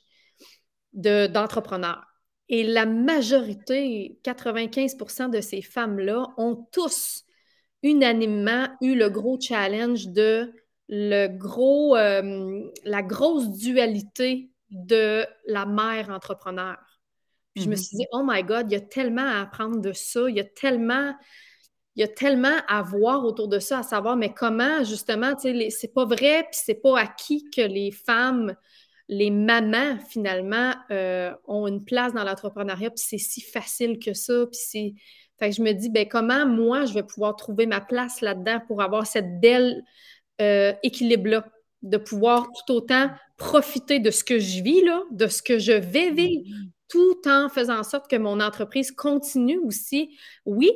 d'entrepreneurs. 0.93 2.05
Et 2.49 2.65
la 2.65 2.87
majorité, 2.87 4.19
95% 4.25 5.29
de 5.29 5.41
ces 5.41 5.63
femmes-là, 5.63 6.27
ont 6.37 6.67
tous 6.73 7.25
unanimement 7.83 8.69
eu 8.81 8.95
le 8.95 9.09
gros 9.09 9.39
challenge 9.41 10.09
de 10.09 10.53
le 10.89 11.29
gros, 11.29 11.97
euh, 11.97 12.63
la 12.85 13.03
grosse 13.03 13.51
dualité 13.51 14.51
de 14.71 15.27
la 15.47 15.67
mère 15.67 16.11
entrepreneur. 16.11 16.77
Puis 17.55 17.65
je 17.65 17.71
me 17.71 17.77
suis 17.77 17.97
dit, 17.97 18.07
oh 18.13 18.23
my 18.25 18.43
God, 18.43 18.71
il 18.71 18.75
y 18.75 18.77
a 18.77 18.81
tellement 18.81 19.27
à 19.27 19.41
apprendre 19.43 19.81
de 19.81 19.93
ça, 19.93 20.29
il 20.29 20.37
y 20.37 20.41
a 20.41 20.45
tellement, 20.45 21.15
il 21.97 22.01
y 22.01 22.05
a 22.05 22.09
tellement 22.09 22.57
à 22.69 22.83
voir 22.83 23.25
autour 23.25 23.49
de 23.49 23.59
ça, 23.59 23.81
à 23.81 23.83
savoir, 23.83 24.17
mais 24.17 24.33
comment 24.33 24.85
justement, 24.85 25.35
c'est 25.39 25.93
pas 25.95 26.05
vrai, 26.05 26.45
puis 26.51 26.61
c'est 26.65 26.81
pas 26.81 26.99
acquis 26.99 27.45
que 27.51 27.63
les 27.63 27.91
femmes, 27.91 28.55
les 29.09 29.31
mamans, 29.31 29.99
finalement, 30.09 30.75
euh, 30.91 31.35
ont 31.47 31.67
une 31.67 31.85
place 31.85 32.13
dans 32.13 32.25
l'entrepreneuriat, 32.25 32.91
puis 32.91 33.05
c'est 33.05 33.19
si 33.19 33.41
facile 33.41 33.99
que 33.99 34.13
ça, 34.13 34.47
puis 34.47 34.61
c'est. 34.63 34.95
Fait 35.39 35.51
que 35.51 35.57
je 35.57 35.63
me 35.63 35.73
dis, 35.73 35.89
ben 35.89 36.07
comment 36.09 36.47
moi, 36.47 36.85
je 36.85 36.93
vais 36.95 37.05
pouvoir 37.05 37.37
trouver 37.37 37.67
ma 37.67 37.81
place 37.81 38.21
là-dedans 38.21 38.61
pour 38.67 38.83
avoir 38.83 39.07
cette 39.07 39.41
belle 39.41 39.85
euh, 40.41 40.73
équilibre-là, 40.83 41.45
de 41.83 41.97
pouvoir 41.97 42.49
tout 42.67 42.75
autant 42.75 43.11
profiter 43.37 44.01
de 44.01 44.11
ce 44.11 44.25
que 44.25 44.39
je 44.39 44.63
vis, 44.63 44.85
là, 44.85 45.03
de 45.11 45.27
ce 45.27 45.43
que 45.43 45.59
je 45.59 45.73
vais 45.73 46.11
vivre, 46.11 46.45
mm-hmm. 46.45 46.71
tout 46.89 47.29
en 47.29 47.49
faisant 47.49 47.79
en 47.79 47.85
sorte 47.85 48.11
que 48.11 48.17
mon 48.17 48.41
entreprise 48.41 48.91
continue 48.91 49.59
aussi, 49.59 50.19
oui, 50.45 50.71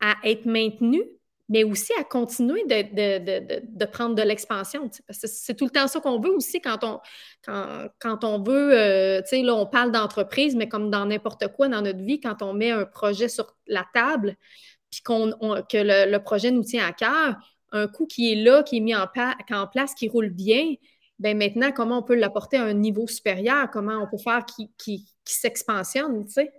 à 0.00 0.16
être 0.24 0.46
maintenue, 0.46 1.04
mais 1.48 1.64
aussi 1.64 1.92
à 1.98 2.04
continuer 2.04 2.64
de, 2.64 3.84
prendre 3.84 4.14
de 4.14 4.22
l'expansion. 4.22 4.88
Parce 5.06 5.20
que 5.20 5.26
c'est 5.28 5.54
tout 5.54 5.66
le 5.66 5.70
temps 5.70 5.86
ça 5.86 6.00
qu'on 6.00 6.18
veut 6.18 6.34
aussi 6.34 6.62
quand 6.62 6.82
on, 6.82 7.00
quand, 8.00 8.24
on 8.24 8.42
veut, 8.42 8.72
euh, 8.72 9.20
tu 9.20 9.28
sais, 9.28 9.42
là, 9.42 9.54
on 9.54 9.66
parle 9.66 9.92
d'entreprise, 9.92 10.56
mais 10.56 10.68
comme 10.68 10.90
dans 10.90 11.04
n'importe 11.04 11.48
quoi 11.48 11.68
dans 11.68 11.82
notre 11.82 12.02
vie, 12.02 12.20
quand 12.20 12.40
on 12.40 12.54
met 12.54 12.70
un 12.70 12.86
projet 12.86 13.28
sur 13.28 13.54
la 13.66 13.86
table, 13.92 14.36
puis 14.90 15.02
qu'on, 15.02 15.32
que 15.68 15.76
le, 15.78 16.18
projet 16.18 16.50
nous 16.50 16.64
tient 16.64 16.86
à 16.86 16.92
cœur, 16.92 17.36
un 17.72 17.88
coup 17.88 18.06
qui 18.06 18.32
est 18.32 18.36
là, 18.36 18.62
qui 18.62 18.76
est 18.76 18.80
mis 18.80 18.94
en, 18.94 19.06
en 19.50 19.66
place, 19.66 19.94
qui 19.94 20.08
roule 20.08 20.30
bien, 20.30 20.74
ben 21.18 21.36
maintenant, 21.36 21.70
comment 21.72 21.98
on 21.98 22.02
peut 22.02 22.16
l'apporter 22.16 22.56
à 22.56 22.64
un 22.64 22.74
niveau 22.74 23.06
supérieur? 23.06 23.70
Comment 23.70 23.98
on 23.98 24.08
peut 24.08 24.18
faire 24.18 24.44
qu'il 24.44 24.70
qui, 24.76 25.06
s'expansionne, 25.24 26.24
tu 26.26 26.32
sais? 26.32 26.52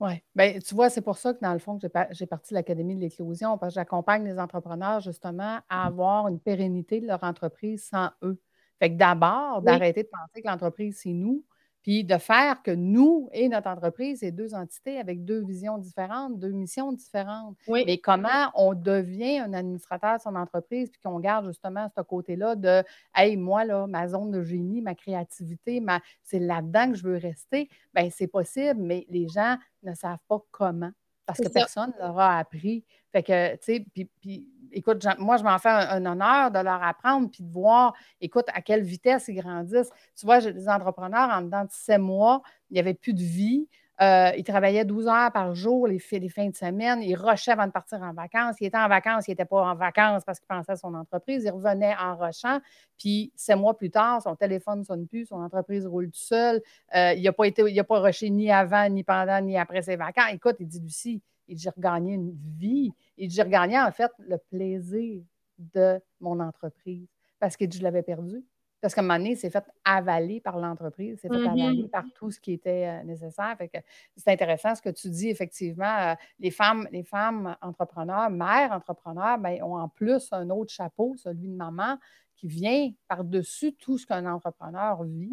Oui. 0.00 0.14
Bien, 0.34 0.58
tu 0.58 0.74
vois, 0.74 0.90
c'est 0.90 1.02
pour 1.02 1.16
ça 1.16 1.32
que, 1.32 1.38
dans 1.40 1.52
le 1.52 1.60
fond, 1.60 1.78
j'ai 2.10 2.26
parti 2.26 2.52
de 2.52 2.54
l'Académie 2.54 2.96
de 2.96 3.00
l'éclosion, 3.00 3.56
parce 3.58 3.74
que 3.74 3.80
j'accompagne 3.80 4.24
les 4.24 4.40
entrepreneurs, 4.40 5.00
justement, 5.00 5.60
à 5.68 5.86
avoir 5.86 6.26
une 6.26 6.40
pérennité 6.40 7.00
de 7.00 7.06
leur 7.06 7.22
entreprise 7.22 7.86
sans 7.88 8.10
eux. 8.22 8.40
Fait 8.80 8.90
que 8.90 8.96
d'abord, 8.96 9.62
d'arrêter 9.62 10.02
de 10.02 10.08
penser 10.08 10.42
que 10.42 10.48
l'entreprise, 10.48 10.98
c'est 11.00 11.12
nous, 11.12 11.44
puis 11.82 12.04
de 12.04 12.16
faire 12.16 12.62
que 12.62 12.70
nous 12.70 13.28
et 13.32 13.48
notre 13.48 13.68
entreprise, 13.68 14.20
c'est 14.20 14.30
deux 14.30 14.54
entités 14.54 14.98
avec 14.98 15.24
deux 15.24 15.44
visions 15.44 15.78
différentes, 15.78 16.38
deux 16.38 16.52
missions 16.52 16.92
différentes. 16.92 17.56
Mais 17.68 17.98
comment 17.98 18.50
on 18.54 18.74
devient 18.74 19.38
un 19.38 19.52
administrateur 19.52 20.16
de 20.16 20.22
son 20.22 20.36
entreprise, 20.36 20.90
puis 20.90 21.00
qu'on 21.00 21.18
garde 21.18 21.46
justement 21.46 21.88
ce 21.96 22.02
côté-là 22.02 22.54
de 22.56 22.82
Hey, 23.14 23.36
moi, 23.36 23.64
là, 23.64 23.86
ma 23.86 24.08
zone 24.08 24.30
de 24.30 24.42
génie, 24.42 24.80
ma 24.80 24.94
créativité, 24.94 25.80
ma... 25.80 26.00
c'est 26.22 26.38
là-dedans 26.38 26.90
que 26.90 26.96
je 26.96 27.02
veux 27.02 27.16
rester, 27.16 27.68
bien, 27.94 28.08
c'est 28.10 28.28
possible, 28.28 28.80
mais 28.80 29.06
les 29.08 29.28
gens 29.28 29.56
ne 29.82 29.94
savent 29.94 30.18
pas 30.28 30.38
comment 30.50 30.92
parce 31.36 31.48
que 31.48 31.52
personne 31.52 31.92
ne 31.96 31.98
leur 31.98 32.18
a 32.18 32.38
appris. 32.38 32.84
Fait 33.12 33.22
que, 33.22 33.52
tu 33.56 33.58
sais, 33.62 33.86
puis, 34.20 34.48
écoute, 34.72 35.04
moi, 35.18 35.36
je 35.36 35.44
m'en 35.44 35.58
fais 35.58 35.68
un, 35.68 36.04
honneur 36.06 36.50
de 36.50 36.58
leur 36.58 36.82
apprendre 36.82 37.30
puis 37.30 37.42
de 37.42 37.50
voir, 37.50 37.94
écoute, 38.20 38.46
à 38.54 38.62
quelle 38.62 38.82
vitesse 38.82 39.28
ils 39.28 39.34
grandissent. 39.34 39.90
Tu 40.16 40.26
vois, 40.26 40.40
j'ai 40.40 40.52
des 40.52 40.68
entrepreneurs 40.68 41.28
en 41.30 41.42
dedans 41.42 41.64
de 41.64 41.70
sept 41.70 42.00
mois, 42.00 42.42
il 42.70 42.74
n'y 42.74 42.80
avait 42.80 42.94
plus 42.94 43.14
de 43.14 43.22
vie. 43.22 43.68
Euh, 44.02 44.32
ils 44.36 44.42
travaillaient 44.42 44.84
12 44.84 45.06
heures 45.06 45.30
par 45.30 45.54
jour 45.54 45.86
les, 45.86 46.00
fins 46.00 46.18
de 46.48 46.56
semaine. 46.56 47.02
Ils 47.02 47.14
rushaient 47.14 47.52
avant 47.52 47.66
de 47.66 47.72
partir 47.72 48.02
en 48.02 48.12
vacances. 48.12 48.56
Ils 48.60 48.66
étaient 48.66 48.76
en 48.76 48.88
vacances, 48.88 49.28
ils 49.28 49.30
n'étaient 49.30 49.44
pas 49.44 49.62
en 49.62 49.76
vacances 49.76 50.24
parce 50.24 50.40
qu'ils 50.40 50.48
pensaient 50.48 50.72
à 50.72 50.76
son 50.76 50.94
entreprise. 50.94 51.44
Ils 51.44 51.50
revenaient 51.50 51.94
en 52.00 52.16
rushant. 52.16 52.58
Puis, 52.98 53.32
sept 53.36 53.56
mois 53.56 53.76
plus 53.76 53.90
tard, 53.90 54.20
son 54.20 54.34
téléphone 54.34 54.80
ne 54.80 54.84
sonne 54.84 55.06
plus, 55.06 55.26
son 55.26 55.36
entreprise 55.36 55.86
roule 55.86 56.06
tout 56.10 56.18
seul. 56.18 56.60
Euh, 56.96 57.12
il 57.12 57.22
n'a 57.22 57.32
pas 57.32 57.46
il 57.46 57.84
rushé 57.88 58.30
ni 58.30 58.50
avant, 58.50 58.88
ni 58.88 59.04
pendant, 59.04 59.40
ni 59.40 59.56
après 59.56 59.82
ses 59.82 59.96
vacances. 59.96 60.32
Écoute, 60.32 60.56
il 60.58 60.66
dit, 60.66 60.80
Lucie, 60.80 61.22
j'ai 61.48 61.70
regagné 61.70 62.14
une 62.14 62.36
vie. 62.58 62.90
Et 63.18 63.28
j'ai 63.28 63.42
regagné, 63.42 63.78
en 63.78 63.92
fait, 63.92 64.10
le 64.18 64.38
plaisir 64.38 65.22
de 65.58 66.00
mon 66.20 66.40
entreprise 66.40 67.06
parce 67.38 67.56
que 67.56 67.64
je 67.70 67.82
l'avais 67.82 68.02
perdu. 68.02 68.42
Parce 68.82 68.94
qu'à 68.94 69.00
un 69.00 69.04
moment 69.04 69.16
donné, 69.16 69.36
c'est 69.36 69.48
fait 69.48 69.64
avaler 69.84 70.40
par 70.40 70.58
l'entreprise, 70.58 71.18
c'est 71.22 71.28
fait 71.28 71.34
mm-hmm. 71.34 71.62
avaler 71.62 71.88
par 71.88 72.04
tout 72.14 72.30
ce 72.30 72.38
qui 72.38 72.52
était 72.52 72.88
euh, 72.88 73.04
nécessaire. 73.04 73.54
Fait 73.56 73.68
que 73.68 73.78
c'est 74.16 74.30
intéressant 74.30 74.74
ce 74.74 74.82
que 74.82 74.90
tu 74.90 75.08
dis, 75.08 75.30
effectivement. 75.30 75.98
Euh, 76.00 76.14
les, 76.38 76.50
femmes, 76.50 76.86
les 76.92 77.04
femmes 77.04 77.56
entrepreneurs, 77.62 78.28
mères 78.28 78.72
entrepreneurs, 78.72 79.38
ben, 79.38 79.62
ont 79.62 79.78
en 79.78 79.88
plus 79.88 80.28
un 80.32 80.50
autre 80.50 80.72
chapeau, 80.72 81.14
celui 81.16 81.48
de 81.48 81.54
maman, 81.54 81.96
qui 82.36 82.48
vient 82.48 82.90
par-dessus 83.08 83.72
tout 83.74 83.96
ce 83.96 84.06
qu'un 84.06 84.26
entrepreneur 84.26 85.02
vit 85.04 85.30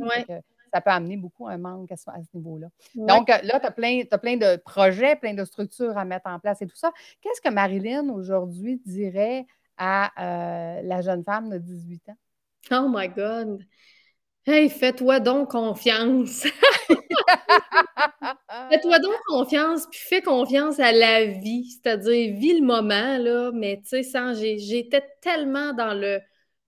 ça 0.74 0.82
peut 0.82 0.92
amener 0.92 1.18
beaucoup 1.18 1.48
un 1.48 1.58
manque 1.58 1.92
à 1.92 1.98
ce, 1.98 2.10
niveau-là. 2.34 2.68
Donc, 2.96 3.30
euh, 3.30 3.38
là, 3.44 3.60
tu 3.60 3.66
as 3.66 3.72
plein, 3.72 4.04
plein 4.06 4.38
de 4.38 4.58
projets, 4.58 5.16
plein 5.16 5.34
de 5.34 5.44
structures 5.44 5.98
à 5.98 6.06
mettre 6.06 6.30
en 6.30 6.40
place 6.40 6.62
et 6.62 6.68
tout 6.68 6.76
ça. 6.76 6.92
Qu'est-ce 7.22 7.42
que 7.42 7.50
Marilyn, 7.50 8.10
aujourd'hui, 8.10 8.82
dirait 8.86 9.46
à 9.78 10.12
euh, 10.20 10.82
la 10.84 11.02
jeune 11.02 11.24
femme 11.24 11.50
de 11.50 11.58
18 11.58 12.10
ans? 12.10 12.18
Oh 12.72 12.88
my 12.88 13.08
God! 13.08 13.66
Hey, 14.46 14.70
fais-toi 14.70 15.20
donc 15.20 15.52
confiance! 15.52 16.46
fais-toi 18.70 19.00
donc 19.04 19.16
confiance, 19.28 19.86
puis 19.90 20.00
fais 20.00 20.22
confiance 20.22 20.80
à 20.80 20.92
la 20.92 21.26
vie. 21.26 21.70
C'est-à-dire, 21.72 22.36
vis 22.36 22.60
le 22.60 22.66
moment, 22.66 23.18
là, 23.18 23.52
mais 23.54 23.82
tu 23.88 24.04
sais, 24.04 24.58
j'étais 24.58 25.04
tellement 25.22 25.74
dans 25.74 25.94
le 25.94 26.20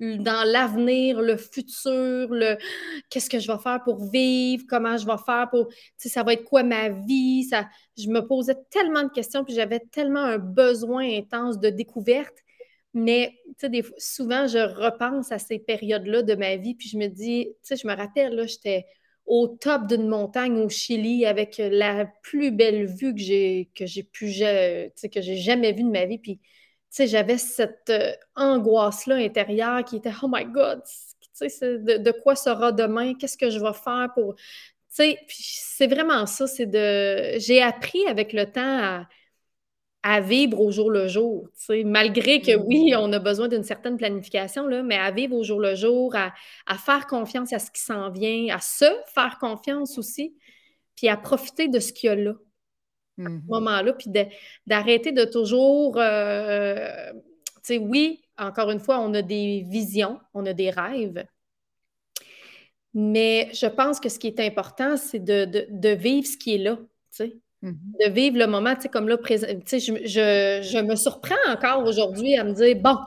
dans 0.02 0.44
l'avenir, 0.48 1.22
le 1.22 1.38
futur, 1.38 2.28
le 2.32 2.58
qu'est-ce 3.12 3.30
que 3.30 3.40
je 3.40 3.52
vais 3.52 3.60
faire 3.60 3.84
pour 3.84 4.04
vivre, 4.10 4.64
comment 4.68 4.98
je 4.98 5.06
vais 5.06 5.18
faire 5.24 5.48
pour, 5.52 5.68
tu 5.68 5.76
sais, 5.98 6.10
ça 6.10 6.24
va 6.24 6.34
être 6.34 6.44
quoi 6.44 6.64
ma 6.64 6.90
vie, 6.90 7.44
ça, 7.44 7.68
je 7.96 8.08
me 8.10 8.26
posais 8.26 8.56
tellement 8.72 9.04
de 9.04 9.10
questions, 9.10 9.44
puis 9.44 9.54
j'avais 9.54 9.80
tellement 9.92 10.24
un 10.24 10.40
besoin 10.40 11.08
intense 11.18 11.60
de 11.60 11.70
découverte, 11.70 12.36
mais 12.94 13.34
souvent, 13.98 14.48
je 14.48 14.60
repense 14.60 15.32
à 15.32 15.40
ces 15.40 15.60
périodes-là 15.60 16.24
de 16.24 16.36
ma 16.36 16.56
vie, 16.58 16.76
puis 16.76 16.90
je 16.90 16.98
me 16.98 17.08
dis, 17.08 17.48
tu 17.48 17.60
sais, 17.64 17.76
je 17.76 17.88
me 17.88 17.96
rappelle, 17.96 18.36
là, 18.36 18.46
j'étais 18.46 18.86
au 19.26 19.48
top 19.48 19.88
d'une 19.88 20.08
montagne 20.08 20.58
au 20.60 20.68
Chili 20.68 21.26
avec 21.26 21.56
la 21.58 22.06
plus 22.24 22.52
belle 22.52 22.86
vue 22.86 23.14
que 23.14 23.22
j'ai 23.22 23.70
que 23.76 23.86
j'ai 23.86 24.04
pu, 24.04 24.26
que 24.26 25.22
j'ai 25.22 25.38
jamais 25.38 25.72
vue 25.72 25.84
de 25.84 25.90
ma 25.90 26.06
vie, 26.06 26.18
puis 26.18 26.40
j'avais 27.00 27.38
cette 27.38 27.90
euh, 27.90 28.12
angoisse-là 28.36 29.16
intérieure 29.16 29.84
qui 29.86 29.98
était 29.98 30.12
Oh 30.22 30.28
my 30.30 30.46
God, 30.46 30.82
de, 31.40 31.98
de 31.98 32.12
quoi 32.12 32.36
sera 32.36 32.72
demain? 32.72 33.14
Qu'est-ce 33.16 33.38
que 33.38 33.50
je 33.50 33.60
vais 33.60 33.74
faire 33.74 34.10
pour. 34.14 34.36
C'est 34.90 35.88
vraiment 35.88 36.26
ça, 36.26 36.48
c'est 36.48 36.66
de. 36.66 37.40
J'ai 37.40 37.62
appris 37.62 38.06
avec 38.08 38.34
le 38.34 38.46
temps 38.46 38.62
à, 38.84 39.08
à 40.04 40.20
vivre 40.20 40.60
au 40.60 40.72
jour 40.72 40.90
le 40.90 41.08
jour, 41.08 41.48
malgré 41.86 42.42
que 42.42 42.56
oui, 42.56 42.92
mm. 42.92 42.98
on 43.00 43.14
a 43.14 43.20
besoin 43.20 43.48
d'une 43.48 43.64
certaine 43.64 43.98
planification, 43.98 44.66
là, 44.68 44.82
mais 44.82 44.98
à 44.98 45.12
vivre 45.12 45.36
au 45.36 45.44
jour 45.44 45.60
le 45.60 45.76
jour, 45.76 46.16
à, 46.16 46.34
faire 46.78 47.06
confiance 47.06 47.54
à 47.54 47.60
ce 47.60 47.70
qui 47.70 47.82
s'en 47.82 48.10
vient, 48.10 48.54
à 48.54 48.60
se 48.60 48.86
faire 49.14 49.38
confiance 49.40 49.98
aussi, 49.98 50.36
puis 50.96 51.08
à 51.08 51.18
profiter 51.18 51.68
de 51.68 51.80
ce 51.80 51.94
qu'il 51.94 52.08
y 52.08 52.10
a 52.10 52.16
là, 52.16 52.32
à 52.32 52.34
ce 53.18 53.22
mm-hmm. 53.22 53.46
moment-là, 53.48 53.94
puis 53.94 54.10
d'arrêter 54.66 55.12
de, 55.12 55.24
toujours, 55.24 55.98
euh, 55.98 57.12
tu 57.58 57.62
sais, 57.62 57.78
oui, 57.78 58.24
encore 58.40 58.72
une 58.72 58.80
fois, 58.80 59.00
on 59.00 59.14
a 59.14 59.22
des 59.22 59.66
visions, 59.70 60.20
on 60.34 60.46
a 60.48 60.54
des 60.54 60.72
rêves, 60.72 61.26
mais 62.94 63.50
je 63.54 63.68
pense 63.68 64.00
que 64.00 64.10
ce 64.10 64.20
qui 64.20 64.28
est 64.28 64.40
important, 64.40 64.98
c'est 64.98 65.20
de, 65.24 65.46
de, 65.70 65.90
vivre 65.90 66.28
ce 66.28 66.38
qui 66.38 66.56
est 66.56 66.58
là, 66.58 66.78
tu 66.78 66.88
sais. 67.12 67.38
Mmh 67.62 67.74
de 68.04 68.10
vivre 68.10 68.40
le 68.40 68.48
moment, 68.48 68.74
tu 68.74 68.82
sais, 68.82 68.90
comme 68.90 69.08
là, 69.08 69.18
présent, 69.20 69.46
je, 69.46 69.78
je, 69.78 70.62
je, 70.64 70.82
me 70.82 70.96
surprends 70.96 71.36
encore 71.48 71.84
aujourd'hui 71.86 72.36
à 72.36 72.44
me 72.44 72.54
dire, 72.54 72.76
bon, 72.78 72.98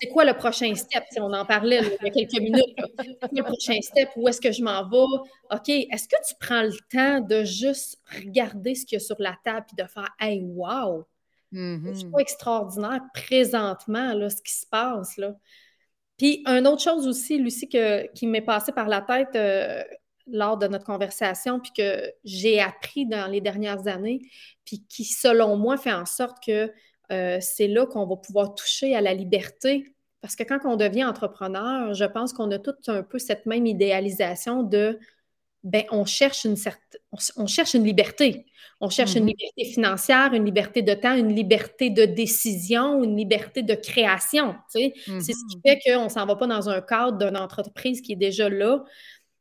c'est 0.00 0.08
quoi 0.08 0.24
le 0.24 0.32
prochain 0.32 0.74
step? 0.74 1.04
on 1.18 1.34
en 1.34 1.44
parlait 1.44 1.80
il 1.82 2.06
y 2.06 2.08
a 2.08 2.10
quelques 2.10 2.40
minutes. 2.40 2.64
C'est 2.98 3.18
quoi 3.18 3.28
le 3.30 3.42
prochain 3.42 3.78
step? 3.82 4.08
Où 4.16 4.26
est-ce 4.26 4.40
que 4.40 4.50
je 4.50 4.62
m'en 4.62 4.88
vais? 4.88 4.96
OK, 5.50 5.68
est-ce 5.68 6.08
que 6.08 6.16
tu 6.26 6.34
prends 6.40 6.62
le 6.62 6.72
temps 6.90 7.20
de 7.20 7.44
juste 7.44 7.98
regarder 8.10 8.74
ce 8.74 8.86
qu'il 8.86 8.96
y 8.96 9.02
a 9.02 9.04
sur 9.04 9.16
la 9.18 9.36
table 9.44 9.66
et 9.76 9.82
de 9.82 9.86
faire, 9.86 10.08
hey, 10.18 10.42
wow! 10.42 11.04
C'est 11.52 12.10
pas 12.10 12.20
extraordinaire 12.20 13.00
présentement, 13.12 14.14
là, 14.14 14.30
ce 14.30 14.40
qui 14.40 14.54
se 14.54 14.66
passe, 14.66 15.18
là. 15.18 15.34
Puis, 16.16 16.42
une 16.46 16.66
autre 16.66 16.82
chose 16.82 17.06
aussi, 17.06 17.38
Lucie, 17.38 17.68
que, 17.68 18.10
qui 18.12 18.26
m'est 18.26 18.40
passée 18.40 18.72
par 18.72 18.88
la 18.88 19.02
tête 19.02 19.36
euh, 19.36 19.84
lors 20.30 20.58
de 20.58 20.66
notre 20.66 20.84
conversation, 20.84 21.60
puis 21.60 21.72
que 21.76 22.12
j'ai 22.24 22.60
appris 22.60 23.06
dans 23.06 23.30
les 23.30 23.40
dernières 23.40 23.86
années, 23.86 24.20
puis 24.64 24.84
qui, 24.88 25.04
selon 25.04 25.56
moi, 25.56 25.76
fait 25.76 25.92
en 25.92 26.06
sorte 26.06 26.38
que 26.44 26.72
euh, 27.10 27.38
c'est 27.40 27.68
là 27.68 27.86
qu'on 27.86 28.06
va 28.06 28.16
pouvoir 28.16 28.54
toucher 28.54 28.94
à 28.94 29.00
la 29.00 29.14
liberté. 29.14 29.94
Parce 30.20 30.36
que 30.36 30.42
quand 30.42 30.60
on 30.64 30.76
devient 30.76 31.04
entrepreneur, 31.04 31.94
je 31.94 32.04
pense 32.04 32.32
qu'on 32.32 32.50
a 32.50 32.58
tout 32.58 32.74
un 32.88 33.02
peu 33.02 33.18
cette 33.18 33.46
même 33.46 33.66
idéalisation 33.66 34.62
de 34.62 34.98
ben, 35.64 35.84
on 35.90 36.04
cherche 36.04 36.44
une 36.44 36.56
certaine, 36.56 37.00
on, 37.36 37.46
cherche 37.46 37.74
une 37.74 37.84
liberté. 37.84 38.46
On 38.80 38.90
cherche 38.90 39.16
une 39.16 39.24
mm-hmm. 39.24 39.26
liberté 39.26 39.64
financière, 39.64 40.32
une 40.32 40.44
liberté 40.44 40.82
de 40.82 40.94
temps, 40.94 41.14
une 41.14 41.34
liberté 41.34 41.90
de 41.90 42.04
décision, 42.04 43.02
une 43.02 43.16
liberté 43.16 43.62
de 43.62 43.74
création. 43.74 44.54
C'est 44.68 44.92
ce 44.96 45.10
qui 45.10 45.56
mm-hmm. 45.56 45.60
fait 45.64 45.78
qu'on 45.84 46.04
ne 46.04 46.08
s'en 46.08 46.26
va 46.26 46.36
pas 46.36 46.46
dans 46.46 46.68
un 46.68 46.80
cadre 46.80 47.18
d'une 47.18 47.36
entreprise 47.36 48.00
qui 48.00 48.12
est 48.12 48.16
déjà 48.16 48.48
là. 48.48 48.84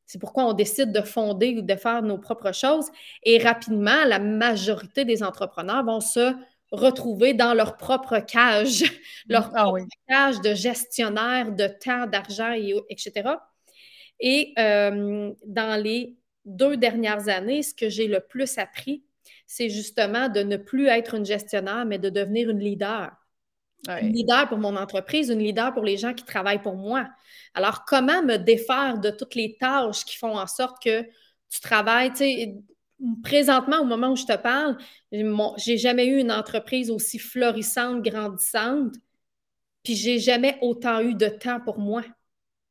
C'est 0.07 0.19
pourquoi 0.19 0.45
on 0.45 0.53
décide 0.53 0.91
de 0.91 1.01
fonder 1.01 1.57
ou 1.57 1.61
de 1.61 1.75
faire 1.75 2.01
nos 2.01 2.17
propres 2.17 2.53
choses. 2.53 2.89
Et 3.23 3.37
rapidement, 3.37 4.05
la 4.05 4.19
majorité 4.19 5.05
des 5.05 5.21
entrepreneurs 5.21 5.83
vont 5.83 5.99
se 5.99 6.33
retrouver 6.71 7.33
dans 7.33 7.53
leur 7.53 7.77
propre 7.77 8.19
cage, 8.19 8.83
leur 9.29 9.51
ah 9.53 9.65
propre 9.65 9.85
cage 10.07 10.41
de 10.41 10.53
gestionnaire 10.53 11.51
de 11.51 11.67
temps, 11.67 12.07
d'argent, 12.07 12.53
etc. 12.89 13.35
Et 14.19 14.53
euh, 14.57 15.31
dans 15.45 15.81
les 15.81 16.17
deux 16.45 16.77
dernières 16.77 17.27
années, 17.27 17.61
ce 17.61 17.73
que 17.73 17.89
j'ai 17.89 18.07
le 18.07 18.21
plus 18.21 18.57
appris, 18.57 19.03
c'est 19.45 19.69
justement 19.69 20.29
de 20.29 20.41
ne 20.41 20.57
plus 20.57 20.87
être 20.87 21.15
une 21.15 21.25
gestionnaire, 21.25 21.85
mais 21.85 21.99
de 21.99 22.09
devenir 22.09 22.49
une 22.49 22.59
leader. 22.59 23.11
Une 23.87 24.13
leader 24.13 24.49
pour 24.49 24.57
mon 24.57 24.75
entreprise, 24.75 25.29
une 25.29 25.39
leader 25.39 25.73
pour 25.73 25.83
les 25.83 25.97
gens 25.97 26.13
qui 26.13 26.25
travaillent 26.25 26.61
pour 26.61 26.75
moi. 26.75 27.07
Alors, 27.53 27.85
comment 27.85 28.21
me 28.21 28.37
défaire 28.37 28.97
de 28.97 29.11
toutes 29.11 29.35
les 29.35 29.55
tâches 29.57 30.03
qui 30.03 30.17
font 30.17 30.37
en 30.37 30.47
sorte 30.47 30.81
que 30.83 31.03
tu 31.49 31.61
travailles, 31.61 32.11
tu 32.11 32.17
sais, 32.17 32.55
présentement, 33.23 33.79
au 33.79 33.85
moment 33.85 34.11
où 34.11 34.15
je 34.15 34.25
te 34.25 34.35
parle, 34.35 34.77
j'ai 35.11 35.77
jamais 35.77 36.07
eu 36.07 36.19
une 36.19 36.31
entreprise 36.31 36.89
aussi 36.91 37.19
florissante, 37.19 38.01
grandissante, 38.01 38.95
puis 39.83 39.95
j'ai 39.95 40.19
jamais 40.19 40.57
autant 40.61 40.99
eu 41.01 41.13
de 41.13 41.27
temps 41.27 41.59
pour 41.61 41.79
moi. 41.79 42.03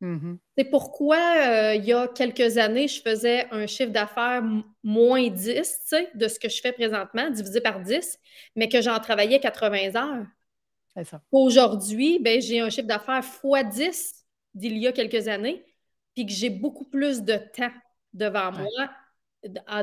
Mm-hmm. 0.03 0.37
C'est 0.59 0.65
pourquoi, 0.65 1.17
euh, 1.17 1.75
il 1.75 1.85
y 1.85 1.93
a 1.93 2.09
quelques 2.09 2.59
années, 2.59 2.89
je 2.89 3.01
faisais 3.01 3.47
un 3.51 3.67
chiffre 3.67 3.93
d'affaires 3.93 4.43
moins 4.83 5.29
10 5.29 5.95
de 6.15 6.29
ce 6.29 6.39
que 6.39 6.49
je 6.49 6.61
fais 6.61 6.73
présentement, 6.73 7.31
divisé 7.31 7.61
par 7.61 7.81
10, 7.81 8.19
mais 8.57 8.69
que 8.69 8.83
j'en 8.83 8.99
travaillais 8.99 9.41
80 9.41 9.97
heures. 9.97 10.27
Aujourd'hui, 11.31 12.19
ben, 12.19 12.41
j'ai 12.41 12.61
un 12.61 12.71
chiffre 12.71 12.87
d'affaires 12.87 13.25
x 13.25 13.77
10 13.77 14.25
d'il 14.55 14.79
y 14.79 14.87
a 14.87 14.93
quelques 14.93 15.29
années, 15.29 15.65
puis 16.15 16.27
que 16.27 16.33
j'ai 16.33 16.51
beaucoup 16.51 16.85
plus 16.85 17.23
de 17.23 17.37
temps 17.37 17.73
devant 18.13 18.53
moi 18.53 18.91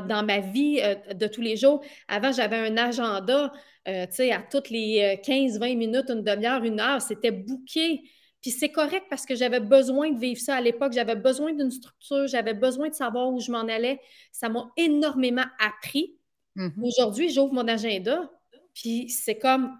dans 0.02 0.26
ma 0.26 0.40
vie 0.40 0.80
euh, 0.82 1.14
de 1.14 1.26
tous 1.26 1.40
les 1.40 1.56
jours. 1.56 1.82
Avant, 2.08 2.32
j'avais 2.32 2.56
un 2.56 2.76
agenda, 2.76 3.52
euh, 3.88 4.06
tu 4.06 4.14
sais, 4.14 4.32
à 4.32 4.42
toutes 4.42 4.68
les 4.68 5.20
15-20 5.24 5.76
minutes, 5.76 6.10
une 6.10 6.22
demi-heure, 6.22 6.64
une 6.64 6.80
heure, 6.80 7.00
c'était 7.00 7.30
bouqué. 7.30 8.02
Puis 8.44 8.50
c'est 8.50 8.68
correct 8.68 9.06
parce 9.08 9.24
que 9.24 9.34
j'avais 9.34 9.60
besoin 9.60 10.10
de 10.10 10.18
vivre 10.18 10.38
ça 10.38 10.56
à 10.56 10.60
l'époque, 10.60 10.92
j'avais 10.92 11.16
besoin 11.16 11.54
d'une 11.54 11.70
structure, 11.70 12.26
j'avais 12.26 12.52
besoin 12.52 12.90
de 12.90 12.94
savoir 12.94 13.32
où 13.32 13.40
je 13.40 13.50
m'en 13.50 13.66
allais. 13.66 13.98
Ça 14.32 14.50
m'a 14.50 14.70
énormément 14.76 15.46
appris. 15.58 16.18
Mm-hmm. 16.56 16.82
Aujourd'hui, 16.82 17.30
j'ouvre 17.30 17.54
mon 17.54 17.66
agenda, 17.66 18.30
puis 18.74 19.08
c'est 19.08 19.38
comme, 19.38 19.74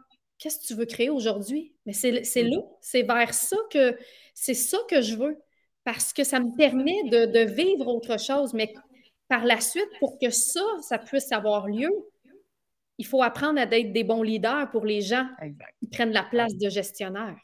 qu'est-ce 0.45 0.59
que 0.59 0.67
tu 0.67 0.75
veux 0.75 0.85
créer 0.85 1.09
aujourd'hui? 1.09 1.73
Mais 1.87 1.95
c'est 1.95 2.13
mm. 2.13 2.49
là, 2.49 2.59
c'est 2.83 3.03
vers 3.03 3.33
ça 3.33 3.57
que, 3.71 3.97
c'est 4.35 4.53
ça 4.53 4.77
que 4.91 5.01
je 5.01 5.17
veux, 5.17 5.39
parce 5.85 6.13
que 6.13 6.23
ça 6.23 6.39
me 6.39 6.55
permet 6.55 7.03
de, 7.05 7.41
vivre 7.51 7.89
autre 7.89 8.21
chose. 8.21 8.53
Mais 8.53 8.75
par 9.29 9.47
la 9.47 9.59
suite, 9.59 9.89
pour 10.01 10.19
que 10.19 10.29
ça, 10.29 10.61
ça 10.83 10.99
puisse 10.99 11.33
avoir 11.33 11.67
lieu, 11.67 11.89
il 12.99 13.07
faut 13.07 13.23
apprendre 13.23 13.59
à 13.59 13.63
être 13.63 13.93
des 13.93 14.05
bons 14.05 14.23
leaders 14.23 14.71
pour 14.71 14.85
les 14.85 15.01
gens 15.01 15.27
qui 15.81 15.87
prennent 15.89 16.13
la 16.13 16.25
place 16.25 16.55
de 16.57 16.69
gestionnaire. 16.69 17.39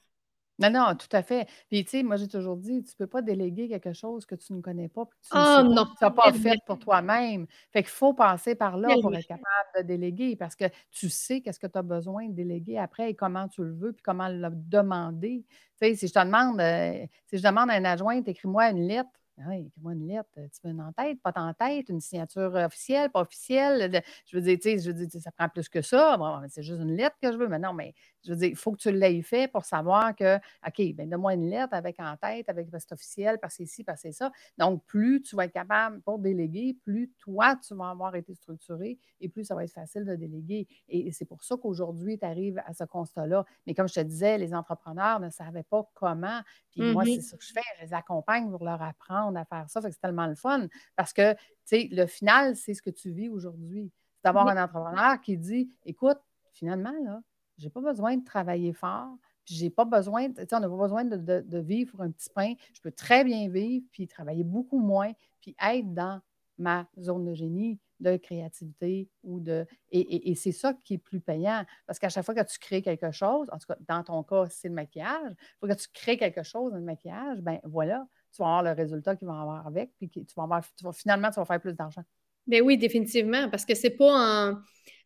Non, 0.60 0.70
non, 0.70 0.94
tout 0.94 1.08
à 1.12 1.22
fait. 1.22 1.48
Puis, 1.68 1.84
tu 1.84 1.90
sais, 1.90 2.02
moi, 2.02 2.16
j'ai 2.16 2.28
toujours 2.28 2.56
dit, 2.56 2.82
tu 2.82 2.92
ne 2.92 2.96
peux 2.98 3.06
pas 3.06 3.22
déléguer 3.22 3.68
quelque 3.68 3.94
chose 3.94 4.26
que 4.26 4.34
tu 4.34 4.52
ne 4.52 4.60
connais 4.60 4.88
pas, 4.88 5.06
que 5.06 5.14
tu 5.22 5.30
oh, 5.32 5.62
non. 5.64 5.86
n'as 6.00 6.10
pas 6.10 6.32
fait 6.32 6.58
pour 6.66 6.78
toi-même. 6.78 7.46
Fait 7.72 7.82
qu'il 7.82 7.90
faut 7.90 8.12
passer 8.12 8.54
par 8.54 8.76
là 8.76 8.94
pour 9.00 9.14
être 9.14 9.26
capable 9.26 9.44
de 9.78 9.82
déléguer 9.82 10.36
parce 10.36 10.54
que 10.54 10.66
tu 10.90 11.08
sais 11.08 11.40
qu'est-ce 11.40 11.58
que 11.58 11.66
tu 11.66 11.78
as 11.78 11.82
besoin 11.82 12.28
de 12.28 12.34
déléguer 12.34 12.78
après 12.78 13.10
et 13.10 13.14
comment 13.14 13.48
tu 13.48 13.64
le 13.64 13.72
veux, 13.72 13.92
puis 13.92 14.02
comment 14.02 14.28
le 14.28 14.50
demander. 14.52 15.44
Tu 15.80 15.88
sais, 15.88 15.94
si 15.94 16.08
je 16.08 16.12
te 16.12 16.24
demande, 16.24 16.60
euh, 16.60 17.06
si 17.26 17.38
je 17.38 17.42
demande 17.42 17.70
à 17.70 17.74
un 17.74 17.84
adjoint, 17.84 18.22
écris-moi 18.22 18.70
une 18.70 18.86
lettre, 18.86 19.10
ah 19.42 19.48
oui, 19.48 19.66
écris-moi 19.66 19.92
une 19.94 20.06
lettre. 20.06 20.28
Tu 20.34 20.60
veux 20.64 20.70
une 20.70 20.82
en-tête, 20.82 21.20
pas 21.22 21.32
en 21.36 21.54
tête, 21.54 21.88
une 21.88 22.00
signature 22.00 22.52
officielle, 22.54 23.10
pas 23.10 23.22
officielle. 23.22 24.02
je 24.26 24.36
veux 24.36 24.42
dire, 24.42 24.56
tu 24.56 24.62
sais, 24.62 24.78
je 24.78 24.90
veux 24.90 25.06
dire, 25.06 25.20
ça 25.22 25.32
prend 25.32 25.48
plus 25.48 25.68
que 25.68 25.80
ça. 25.80 26.18
c'est 26.48 26.62
juste 26.62 26.80
une 26.80 26.94
lettre 26.94 27.16
que 27.22 27.32
je 27.32 27.38
veux. 27.38 27.48
Mais 27.48 27.58
non, 27.58 27.72
mais 27.72 27.94
je 28.24 28.32
veux 28.32 28.36
dire, 28.36 28.48
il 28.48 28.56
faut 28.56 28.72
que 28.72 28.78
tu 28.78 28.92
l'aies 28.92 29.22
fait 29.22 29.50
pour 29.50 29.64
savoir 29.64 30.14
que, 30.14 30.36
OK, 30.36 30.94
bien, 30.94 31.06
donne-moi 31.06 31.34
une 31.34 31.48
lettre 31.48 31.72
avec 31.72 31.98
en 32.00 32.16
tête, 32.16 32.48
avec 32.48 32.68
c'est 32.70 32.92
officiel, 32.92 33.38
parce 33.38 33.56
que 33.56 33.62
ici, 33.62 33.84
parce 33.84 34.02
que 34.02 34.12
ça. 34.12 34.30
Donc, 34.58 34.84
plus 34.84 35.22
tu 35.22 35.36
vas 35.36 35.46
être 35.46 35.52
capable 35.52 36.00
pour 36.02 36.18
déléguer, 36.18 36.76
plus 36.82 37.10
toi, 37.18 37.56
tu 37.56 37.74
vas 37.74 37.90
avoir 37.90 38.14
été 38.16 38.34
structuré 38.34 38.98
et 39.20 39.28
plus 39.28 39.44
ça 39.44 39.54
va 39.54 39.64
être 39.64 39.72
facile 39.72 40.04
de 40.04 40.16
déléguer. 40.16 40.68
Et 40.88 41.12
c'est 41.12 41.24
pour 41.24 41.42
ça 41.42 41.56
qu'aujourd'hui, 41.56 42.18
tu 42.18 42.24
arrives 42.24 42.60
à 42.66 42.74
ce 42.74 42.84
constat-là. 42.84 43.44
Mais 43.66 43.74
comme 43.74 43.88
je 43.88 43.94
te 43.94 44.00
disais, 44.00 44.38
les 44.38 44.54
entrepreneurs 44.54 45.20
ne 45.20 45.30
savaient 45.30 45.62
pas 45.62 45.88
comment. 45.94 46.40
Puis 46.70 46.92
moi, 46.92 47.04
c'est 47.04 47.10
mm-hmm. 47.12 47.22
ce 47.22 47.36
que 47.36 47.44
je 47.44 47.52
fais. 47.52 47.60
Je 47.78 47.86
les 47.86 47.94
accompagne 47.94 48.50
pour 48.50 48.64
leur 48.64 48.82
apprendre 48.82 49.38
à 49.38 49.44
faire 49.44 49.68
ça. 49.68 49.80
c'est 49.80 50.00
tellement 50.00 50.26
le 50.26 50.34
fun 50.34 50.66
parce 50.96 51.12
que, 51.12 51.32
tu 51.32 51.38
sais, 51.64 51.88
le 51.90 52.06
final, 52.06 52.56
c'est 52.56 52.74
ce 52.74 52.82
que 52.82 52.90
tu 52.90 53.10
vis 53.10 53.28
aujourd'hui. 53.28 53.90
C'est 54.16 54.24
d'avoir 54.24 54.48
un 54.48 54.62
entrepreneur 54.62 55.20
qui 55.20 55.38
dit, 55.38 55.70
écoute, 55.84 56.18
finalement, 56.52 56.92
là, 57.04 57.20
j'ai 57.60 57.70
pas 57.70 57.80
besoin 57.80 58.16
de 58.16 58.24
travailler 58.24 58.72
fort. 58.72 59.16
Puis 59.44 59.54
j'ai 59.54 59.70
pas 59.70 59.84
besoin, 59.84 60.28
tu 60.28 60.34
sais, 60.34 60.54
on 60.54 60.60
n'a 60.60 60.68
pas 60.68 60.76
besoin 60.76 61.04
de, 61.04 61.58
vivre 61.58 61.92
pour 61.92 62.02
un 62.02 62.10
petit 62.10 62.30
pain. 62.30 62.54
Je 62.72 62.80
peux 62.80 62.90
très 62.90 63.24
bien 63.24 63.48
vivre, 63.48 63.84
puis 63.92 64.06
travailler 64.06 64.44
beaucoup 64.44 64.78
moins, 64.78 65.12
puis 65.40 65.54
être 65.62 65.92
dans 65.92 66.20
ma 66.58 66.86
zone 66.98 67.24
de 67.24 67.34
génie, 67.34 67.78
de 68.00 68.16
créativité 68.16 69.08
ou 69.22 69.40
de. 69.40 69.66
Et, 69.90 70.34
c'est 70.34 70.52
ça 70.52 70.74
qui 70.74 70.94
est 70.94 70.98
plus 70.98 71.20
payant. 71.20 71.64
Parce 71.86 71.98
qu'à 71.98 72.08
chaque 72.08 72.24
fois 72.24 72.34
que 72.34 72.50
tu 72.50 72.58
crées 72.58 72.82
quelque 72.82 73.10
chose, 73.10 73.48
en 73.50 73.58
tout 73.58 73.66
cas, 73.66 73.76
dans 73.88 74.02
ton 74.02 74.22
cas, 74.22 74.46
c'est 74.50 74.68
le 74.68 74.74
maquillage, 74.74 75.32
il 75.32 75.56
faut 75.58 75.66
que 75.66 75.78
tu 75.78 75.88
crées 75.92 76.16
quelque 76.16 76.42
chose 76.42 76.72
dans 76.72 76.78
le 76.78 76.84
maquillage, 76.84 77.40
ben 77.40 77.60
voilà, 77.64 78.06
tu 78.32 78.42
vas 78.42 78.46
avoir 78.46 78.62
le 78.62 78.72
résultat 78.72 79.16
qu'il 79.16 79.26
va 79.26 79.40
avoir 79.40 79.66
avec, 79.66 79.92
puis 79.96 80.08
tu 80.08 80.22
vas 80.36 80.44
avoir, 80.44 80.62
finalement, 80.92 81.30
tu 81.30 81.40
vas 81.40 81.46
faire 81.46 81.60
plus 81.60 81.74
d'argent. 81.74 82.04
Ben 82.46 82.62
oui, 82.62 82.78
définitivement, 82.78 83.48
parce 83.48 83.64
que 83.64 83.74
c'est 83.74 83.90
pas 83.90 84.50
en 84.50 84.58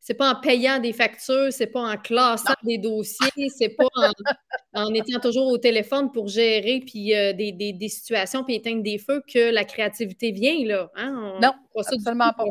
c'est 0.04 0.12
pas 0.12 0.32
en 0.34 0.38
payant 0.38 0.80
des 0.80 0.92
factures, 0.92 1.50
c'est 1.50 1.66
pas 1.66 1.80
en 1.80 1.96
classant 1.96 2.52
des 2.62 2.76
dossiers, 2.76 3.48
c'est 3.48 3.70
pas 3.70 3.88
en, 4.74 4.92
étant 4.92 5.18
toujours 5.18 5.46
au 5.46 5.56
téléphone 5.56 6.12
pour 6.12 6.28
gérer 6.28 6.82
puis 6.86 7.14
euh, 7.14 7.32
des, 7.32 7.52
des, 7.52 7.88
situations 7.88 8.44
puis 8.44 8.56
éteindre 8.56 8.82
des 8.82 8.98
feux 8.98 9.22
que 9.26 9.50
la 9.50 9.64
créativité 9.64 10.30
vient 10.30 10.62
là. 10.66 10.90
Hein? 10.94 11.38
non, 11.40 11.52
absolument 11.74 12.32
pas. 12.36 12.44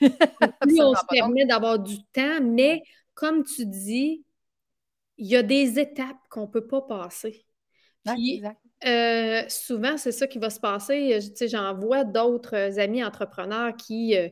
Plus 0.62 0.80
on 0.80 0.92
se 0.96 1.06
permet 1.08 1.46
d'avoir 1.46 1.78
du 1.78 2.02
temps, 2.12 2.40
mais 2.42 2.82
comme 3.14 3.44
tu 3.44 3.66
dis, 3.66 4.24
il 5.16 5.28
y 5.28 5.36
a 5.36 5.44
des 5.44 5.78
étapes 5.78 6.18
qu'on 6.28 6.42
ne 6.42 6.46
peut 6.46 6.66
pas 6.66 6.82
passer. 6.82 7.46
Euh, 8.84 9.42
souvent, 9.48 9.96
c'est 9.96 10.10
ça 10.10 10.26
qui 10.26 10.40
va 10.40 10.50
se 10.50 10.58
passer. 10.58 11.20
J'en 11.48 11.72
vois 11.76 12.02
d'autres 12.02 12.80
amis 12.80 13.04
entrepreneurs 13.04 13.76
qui, 13.76 14.16
euh, 14.16 14.28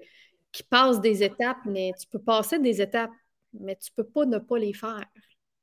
qui 0.53 0.63
passent 0.63 1.01
des 1.01 1.23
étapes, 1.23 1.59
mais 1.67 1.93
tu 2.01 2.07
peux 2.09 2.19
passer 2.19 2.59
des 2.59 2.81
étapes. 2.81 3.11
mais 3.53 3.77
tu 3.77 3.91
peux 3.93 4.05
pas 4.05 4.27
ne 4.27 4.39
pas 4.39 4.59
les 4.59 4.75
faire. 4.75 5.05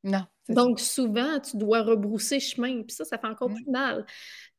Non. 0.03 0.23
Donc, 0.49 0.79
souvent, 0.79 1.39
tu 1.39 1.57
dois 1.57 1.81
rebrousser 1.81 2.39
chemin, 2.39 2.83
puis 2.83 2.95
ça, 2.95 3.03
ça 3.05 3.17
fait 3.17 3.25
encore 3.25 3.51
plus 3.51 3.65
mal. 3.65 4.05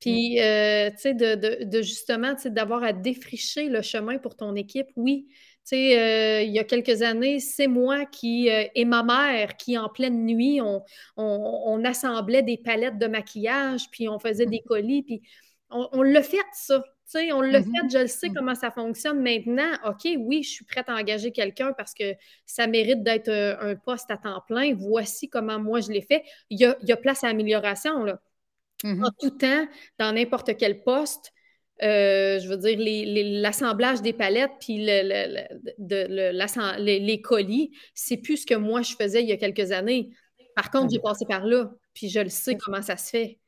Puis, 0.01 0.41
euh, 0.41 0.91
tu 0.91 0.97
sais, 0.99 1.14
de, 1.14 1.64
de, 1.64 1.83
justement, 1.83 2.35
tu 2.35 2.43
sais, 2.43 2.51
d'avoir 2.51 2.83
à 2.83 2.93
défricher 2.93 3.68
le 3.68 3.81
chemin 3.83 4.18
pour 4.18 4.37
ton 4.37 4.57
équipe, 4.57 4.89
oui. 4.97 5.29
Tu 5.29 5.37
sais, 5.77 6.01
euh, 6.01 6.43
il 6.43 6.53
y 6.53 6.59
a 6.59 6.64
quelques 6.64 7.03
années, 7.03 7.39
c'est 7.39 7.68
moi 7.68 8.05
qui 8.07 8.51
euh, 8.51 8.64
et 8.74 8.85
ma 8.85 9.05
mère 9.05 9.57
qui, 9.57 9.79
en 9.79 9.89
pleine 9.89 10.27
nuit, 10.27 10.61
on, 10.61 10.83
on, 11.16 11.85
assemblait 11.85 12.43
des 12.43 12.57
palettes 12.57 12.99
de 12.99 13.07
maquillage, 13.07 13.89
puis 13.93 14.09
on 14.09 14.18
faisait 14.18 14.47
des 14.47 14.62
colis, 14.66 15.05
puis 15.05 15.22
on, 15.70 15.89
on 15.93 16.03
l'a 16.03 16.22
fait, 16.22 16.39
ça 16.53 16.83
on 17.14 17.40
l'a 17.40 17.61
mm-hmm. 17.61 17.64
fait, 17.64 17.98
je 17.98 18.02
le 18.02 18.07
sais 18.07 18.28
mm. 18.28 18.34
comment 18.34 18.54
ça 18.54 18.70
fonctionne 18.70 19.22
maintenant. 19.22 19.72
OK, 19.84 20.09
oui, 20.18 20.42
je 20.42 20.50
suis 20.50 20.64
prête 20.64 20.88
à 20.88 20.94
engager 20.94 21.32
quelqu'un 21.32 21.72
parce 21.72 21.94
que 21.94 22.14
ça 22.44 22.66
mérite 22.66 23.02
d'être 23.02 23.28
euh, 23.28 23.57
un 23.61 23.76
poste 23.76 24.11
à 24.11 24.16
temps 24.16 24.42
plein. 24.46 24.74
Voici 24.74 25.28
comment 25.28 25.59
moi 25.59 25.80
je 25.80 25.90
l'ai 25.90 26.02
fait. 26.02 26.24
Il 26.50 26.59
y 26.59 26.64
a, 26.64 26.96
place 26.96 27.24
à 27.24 27.28
amélioration. 27.28 28.04
Là. 28.04 28.20
Mm-hmm. 28.84 29.04
En 29.04 29.11
tout 29.20 29.30
temps, 29.30 29.66
dans 29.98 30.12
n'importe 30.12 30.57
quel 30.57 30.82
poste, 30.82 31.32
euh, 31.82 32.38
je 32.40 32.48
veux 32.48 32.57
dire, 32.57 32.78
l'assemblage 33.42 34.00
des 34.00 34.14
palettes 34.14 34.52
puis 34.61 34.78
les, 34.78 36.11
colis, 37.22 37.70
c'est 37.94 38.16
plus 38.16 38.38
ce 38.38 38.46
que 38.46 38.54
moi 38.54 38.80
je 38.80 38.94
faisais 38.94 39.22
il 39.22 39.28
y 39.28 39.32
a 39.32 39.36
quelques 39.36 39.72
années. 39.72 40.11
Par 40.54 40.70
contre, 40.70 40.90
j'ai 40.90 41.00
passé 41.00 41.26
par 41.26 41.44
là, 41.44 41.70
puis 41.92 42.09
je 42.09 42.20
le 42.20 42.30
sais 42.30 42.57
comment 42.57 42.80
ça 42.80 42.96
se 42.96 43.11
fait. 43.11 43.38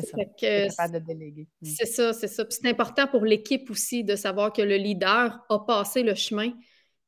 C'est 0.00 1.04
déléguer. 1.04 1.48
Mmh. 1.62 1.66
C'est 1.66 1.86
ça, 1.86 2.12
c'est 2.12 2.28
ça. 2.28 2.44
Puis 2.44 2.58
c'est 2.60 2.68
important 2.68 3.06
pour 3.06 3.24
l'équipe 3.24 3.70
aussi 3.70 4.04
de 4.04 4.16
savoir 4.16 4.52
que 4.52 4.62
le 4.62 4.76
leader 4.76 5.44
a 5.48 5.58
passé 5.66 6.02
le 6.02 6.14
chemin, 6.14 6.52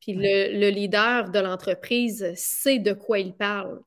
puis 0.00 0.14
le, 0.14 0.70
leader 0.70 1.30
de 1.30 1.38
l'entreprise 1.38 2.32
sait 2.34 2.78
de 2.78 2.92
quoi 2.92 3.18
il 3.18 3.34
parle. 3.34 3.82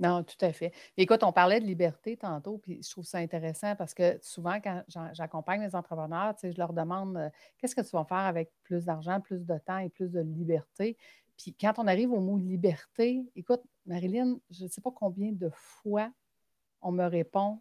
Non, 0.00 0.24
tout 0.24 0.44
à 0.44 0.52
fait. 0.52 0.72
Écoute, 0.96 1.22
on 1.22 1.32
parlait 1.32 1.60
de 1.60 1.64
liberté 1.64 2.16
tantôt, 2.16 2.58
puis 2.58 2.82
je 2.82 2.90
trouve 2.90 3.04
ça 3.04 3.18
intéressant 3.18 3.76
parce 3.76 3.94
que 3.94 4.18
souvent, 4.20 4.60
quand 4.60 4.82
j'accompagne 5.12 5.62
les 5.62 5.76
entrepreneurs, 5.76 6.34
tu 6.34 6.40
sais, 6.40 6.52
je 6.52 6.58
leur 6.58 6.72
demande 6.72 7.16
euh, 7.16 7.28
qu'est-ce 7.58 7.76
que 7.76 7.82
tu 7.82 7.90
vas 7.90 8.04
faire 8.04 8.18
avec 8.18 8.50
plus 8.64 8.86
d'argent, 8.86 9.20
plus 9.20 9.46
de 9.46 9.58
temps 9.58 9.78
et 9.78 9.90
plus 9.90 10.10
de 10.10 10.20
liberté. 10.20 10.96
Puis 11.38 11.54
quand 11.54 11.74
on 11.78 11.86
arrive 11.86 12.10
au 12.10 12.20
mot 12.20 12.36
liberté, 12.36 13.22
écoute, 13.36 13.62
Marilyn, 13.86 14.38
je 14.50 14.64
ne 14.64 14.68
sais 14.68 14.80
pas 14.80 14.90
combien 14.90 15.30
de 15.30 15.50
fois 15.54 16.10
on 16.80 16.90
me 16.90 17.06
répond 17.06 17.60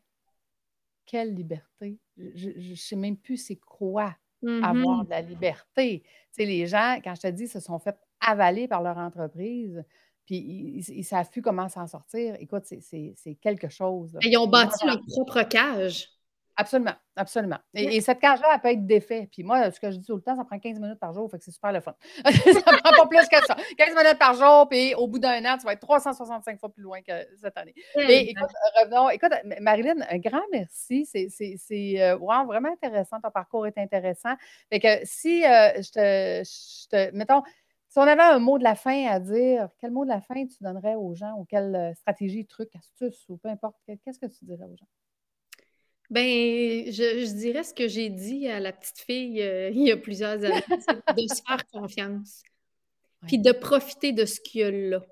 quelle 1.05 1.33
liberté? 1.33 1.99
Je 2.17 2.71
ne 2.71 2.75
sais 2.75 2.95
même 2.95 3.17
plus 3.17 3.37
c'est 3.37 3.57
quoi 3.57 4.15
avoir 4.63 5.03
mmh 5.03 5.05
de 5.05 5.09
la 5.11 5.21
liberté. 5.21 6.01
Tu 6.03 6.09
sais, 6.31 6.45
les 6.45 6.65
gens, 6.65 6.99
quand 7.03 7.13
je 7.15 7.21
te 7.21 7.27
dis, 7.27 7.47
se 7.47 7.59
sont 7.59 7.77
fait 7.79 7.95
avaler 8.19 8.67
par 8.67 8.81
leur 8.81 8.97
entreprise, 8.97 9.83
puis 10.25 10.83
ils 10.87 10.97
ne 10.97 11.03
savent 11.03 11.29
plus 11.29 11.41
comment 11.41 11.69
s'en 11.69 11.87
sortir. 11.87 12.35
Écoute, 12.39 12.63
c'est 12.65 13.35
quelque 13.41 13.69
chose. 13.69 14.17
Ils 14.21 14.37
ont 14.37 14.47
bâti 14.47 14.85
leur 14.85 14.99
propre 15.07 15.43
cage. 15.43 16.09
Absolument, 16.55 16.93
absolument. 17.15 17.57
Et, 17.73 18.01
cette 18.01 18.19
cage-là, 18.19 18.49
elle 18.53 18.59
peut 18.59 18.69
être 18.69 18.85
défaite. 18.85 19.29
Puis 19.31 19.43
moi, 19.43 19.71
ce 19.71 19.79
que 19.79 19.89
je 19.89 19.97
dis 19.97 20.05
tout 20.05 20.15
le 20.15 20.21
temps, 20.21 20.35
ça 20.35 20.43
prend 20.43 20.59
15 20.59 20.79
minutes 20.79 20.99
par 20.99 21.13
jour, 21.13 21.29
fait 21.29 21.37
que 21.37 21.43
c'est 21.43 21.51
super 21.51 21.71
le 21.71 21.79
fun. 21.79 21.95
ça 22.25 22.61
prend 22.61 23.03
pas 23.03 23.07
plus 23.07 23.27
que 23.27 23.45
ça. 23.45 23.55
15 23.77 23.95
minutes 23.95 24.19
par 24.19 24.33
jour, 24.33 24.67
puis 24.69 24.93
au 24.95 25.07
bout 25.07 25.19
d'un 25.19 25.43
an, 25.45 25.57
tu 25.57 25.65
vas 25.65 25.73
être 25.73 25.81
365 25.81 26.59
fois 26.59 26.69
plus 26.69 26.83
loin 26.83 27.01
que 27.01 27.13
cette 27.41 27.57
année. 27.57 27.73
Mais 27.95 28.23
écoute, 28.23 28.49
revenons. 28.81 29.09
Écoute, 29.09 29.31
Marilyn, 29.59 29.95
un 30.09 30.17
grand 30.17 30.43
merci. 30.51 31.05
C'est 31.05 32.01
euh, 32.01 32.15
vraiment 32.17 32.69
intéressant. 32.71 33.19
Ton 33.21 33.31
parcours 33.31 33.65
est 33.67 33.77
intéressant. 33.77 34.35
Fait 34.69 34.79
que 34.79 34.87
si 35.03 35.45
euh, 35.45 35.81
je, 35.81 35.91
te, 35.91 36.43
je 36.43 36.87
te. 36.89 37.15
Mettons, 37.15 37.43
si 37.91 37.99
on 37.99 38.03
avait 38.03 38.21
un 38.21 38.39
mot 38.39 38.57
de 38.57 38.63
la 38.63 38.75
fin 38.75 39.07
à 39.07 39.19
dire, 39.19 39.67
quel 39.77 39.91
mot 39.91 40.05
de 40.05 40.09
la 40.09 40.21
fin 40.21 40.45
tu 40.45 40.63
donnerais 40.63 40.95
aux 40.95 41.13
gens 41.13 41.35
ou 41.37 41.43
quelle 41.43 41.75
euh, 41.75 41.93
stratégie, 41.93 42.45
truc, 42.45 42.69
astuce 42.75 43.27
ou 43.27 43.35
peu 43.35 43.49
importe, 43.49 43.75
qu'est-ce 43.85 44.17
que 44.17 44.27
tu 44.27 44.45
dirais 44.45 44.63
aux 44.63 44.77
gens? 44.77 44.87
Ben, 46.11 46.91
je, 46.91 47.33
dirais 47.37 47.63
ce 47.63 47.73
que 47.73 47.87
j'ai 47.87 48.09
dit 48.09 48.45
à 48.49 48.59
la 48.59 48.73
petite 48.73 48.99
fille 48.99 49.41
euh, 49.41 49.69
il 49.73 49.87
y 49.87 49.91
a 49.91 49.97
plusieurs 49.97 50.43
années, 50.43 50.61
de 50.69 51.27
se 51.27 51.41
faire 51.47 51.65
confiance. 51.71 52.43
Puis 53.27 53.39
de 53.39 53.51
profiter 53.53 54.11
de 54.11 54.25
ce 54.25 54.41
qu'il 54.41 54.61
y 54.61 54.63
a 54.65 54.71
là. 54.71 55.05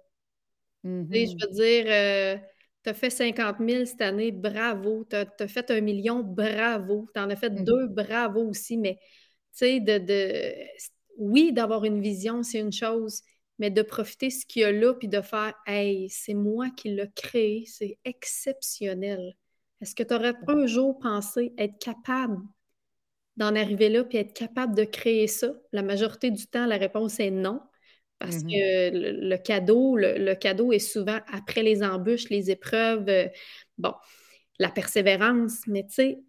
Je 0.84 0.90
mm-hmm. 0.90 1.42
veux 1.42 1.54
dire, 1.54 1.86
euh, 1.88 2.38
tu 2.84 2.90
as 2.90 2.94
fait 2.94 3.10
50 3.10 3.58
000 3.60 3.86
cette 3.86 4.02
année, 4.02 4.32
bravo. 4.32 5.06
Tu 5.10 5.16
as, 5.16 5.48
fait 5.48 5.72
un 5.72 5.80
million, 5.80 6.20
bravo. 6.22 7.08
Tu 7.14 7.22
en 7.22 7.30
as 7.30 7.36
fait 7.36 7.50
mm-hmm. 7.50 7.64
deux, 7.64 7.88
bravo 7.88 8.42
aussi. 8.50 8.78
Mais, 8.78 8.96
tu 8.96 9.00
sais, 9.54 9.80
de, 9.80 10.00
de, 10.00 10.54
oui, 11.18 11.54
d'avoir 11.54 11.86
une 11.86 12.02
vision, 12.02 12.44
c'est 12.44 12.60
une 12.60 12.74
chose, 12.74 13.22
mais 13.58 13.70
de 13.70 13.84
profiter 13.84 14.28
de 14.28 14.34
ce 14.34 14.46
qu'il 14.46 14.64
y 14.64 14.66
a 14.66 14.72
là, 14.72 14.94
puis 14.94 15.08
de 15.08 15.22
faire, 15.22 15.54
hey, 15.66 16.10
c'est 16.10 16.34
moi 16.34 16.70
qui 16.72 16.90
l'ai 16.90 17.10
créé, 17.16 17.64
c'est 17.68 18.00
exceptionnel. 18.04 19.36
Est-ce 19.82 19.96
que 19.96 20.04
tu 20.04 20.14
aurais 20.14 20.34
un 20.48 20.66
jour 20.66 21.00
pensé 21.00 21.54
être 21.58 21.78
capable 21.80 22.38
d'en 23.38 23.56
arriver 23.56 23.90
là 23.90 24.04
puis 24.04 24.18
être 24.18 24.34
capable 24.34 24.76
de 24.76 24.84
créer 24.84 25.28
ça? 25.28 25.54
La 25.72 25.82
majorité 25.82 26.32
du 26.32 26.48
temps, 26.48 26.66
la 26.66 26.78
réponse 26.78 27.20
est 27.20 27.32
non. 27.32 27.62
Parce 28.20 28.44
mmh 28.44 28.48
que 28.48 29.30
le, 29.30 29.38
cadeau, 29.38 29.96
le, 29.96 30.34
cadeau 30.34 30.74
est 30.74 30.80
souvent 30.80 31.20
après 31.32 31.64
les 31.64 31.82
embûches, 31.84 32.30
les 32.30 32.52
épreuves, 32.52 33.08
euh, 33.08 33.28
bon, 33.78 33.94
la 34.60 34.70
persévérance, 34.70 35.62
mais 35.68 35.84
tu 35.84 35.94
sais, 35.94 36.20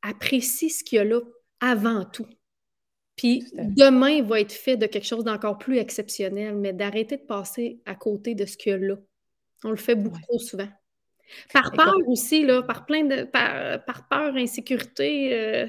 apprécie 0.00 0.70
ce 0.70 0.82
qu'il 0.82 0.96
y 0.96 0.98
a 1.00 1.04
là 1.04 1.20
avant 1.60 2.06
tout. 2.06 2.26
Puis 3.16 3.44
demain 3.54 4.22
va 4.22 4.40
être 4.40 4.52
fait 4.52 4.76
de 4.76 4.86
quelque 4.86 5.06
chose 5.06 5.24
d'encore 5.24 5.58
plus 5.58 5.78
exceptionnel, 5.78 6.56
mais 6.56 6.72
d'arrêter 6.72 7.16
de 7.16 7.22
passer 7.22 7.80
à 7.86 7.94
côté 7.94 8.34
de 8.34 8.46
ce 8.46 8.56
qu'il 8.56 8.72
y 8.72 8.74
a 8.74 8.78
là. 8.78 8.96
On 9.64 9.70
le 9.70 9.76
fait 9.76 9.94
beaucoup 9.94 10.20
trop 10.20 10.38
souvent. 10.38 10.68
Par 11.52 11.72
peur 11.72 11.96
aussi, 12.06 12.44
là, 12.44 12.62
par 12.62 12.86
plein 12.86 13.04
de. 13.04 13.24
par, 13.24 14.08
peur, 14.08 14.36
insécurité. 14.36 15.34
Euh, 15.34 15.66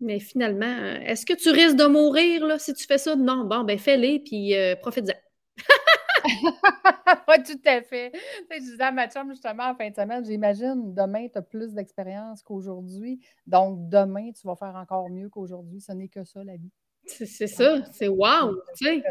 mais 0.00 0.20
finalement, 0.20 0.66
euh, 0.66 1.00
est-ce 1.00 1.26
que 1.26 1.34
tu 1.34 1.50
risques 1.50 1.76
de 1.76 1.86
mourir 1.86 2.46
là, 2.46 2.58
si 2.58 2.72
tu 2.74 2.86
fais 2.86 2.98
ça? 2.98 3.16
Non, 3.16 3.44
bon, 3.44 3.64
ben 3.64 3.78
fais-les, 3.78 4.20
puis 4.20 4.54
euh, 4.54 4.76
profite-en. 4.76 5.14
oui, 7.28 7.42
tout 7.44 7.60
à 7.64 7.82
fait. 7.82 8.12
je 8.50 8.58
disais 8.58 8.82
à 8.82 8.92
ma 8.92 9.08
justement 9.28 9.70
en 9.70 9.74
fin 9.74 9.90
de 9.90 9.94
semaine, 9.94 10.24
j'imagine 10.24 10.94
demain, 10.94 11.26
tu 11.28 11.38
as 11.38 11.42
plus 11.42 11.74
d'expérience 11.74 12.42
qu'aujourd'hui. 12.42 13.20
Donc, 13.46 13.88
demain, 13.88 14.30
tu 14.32 14.46
vas 14.46 14.54
faire 14.54 14.76
encore 14.76 15.10
mieux 15.10 15.28
qu'aujourd'hui. 15.28 15.80
Ce 15.80 15.92
n'est 15.92 16.08
que 16.08 16.22
ça, 16.22 16.44
la 16.44 16.56
vie. 16.56 16.70
C'est 17.04 17.46
ça, 17.46 17.82
c'est 17.92 18.08
wow! 18.08 18.54
Tu 18.76 18.84
sais. 18.84 19.02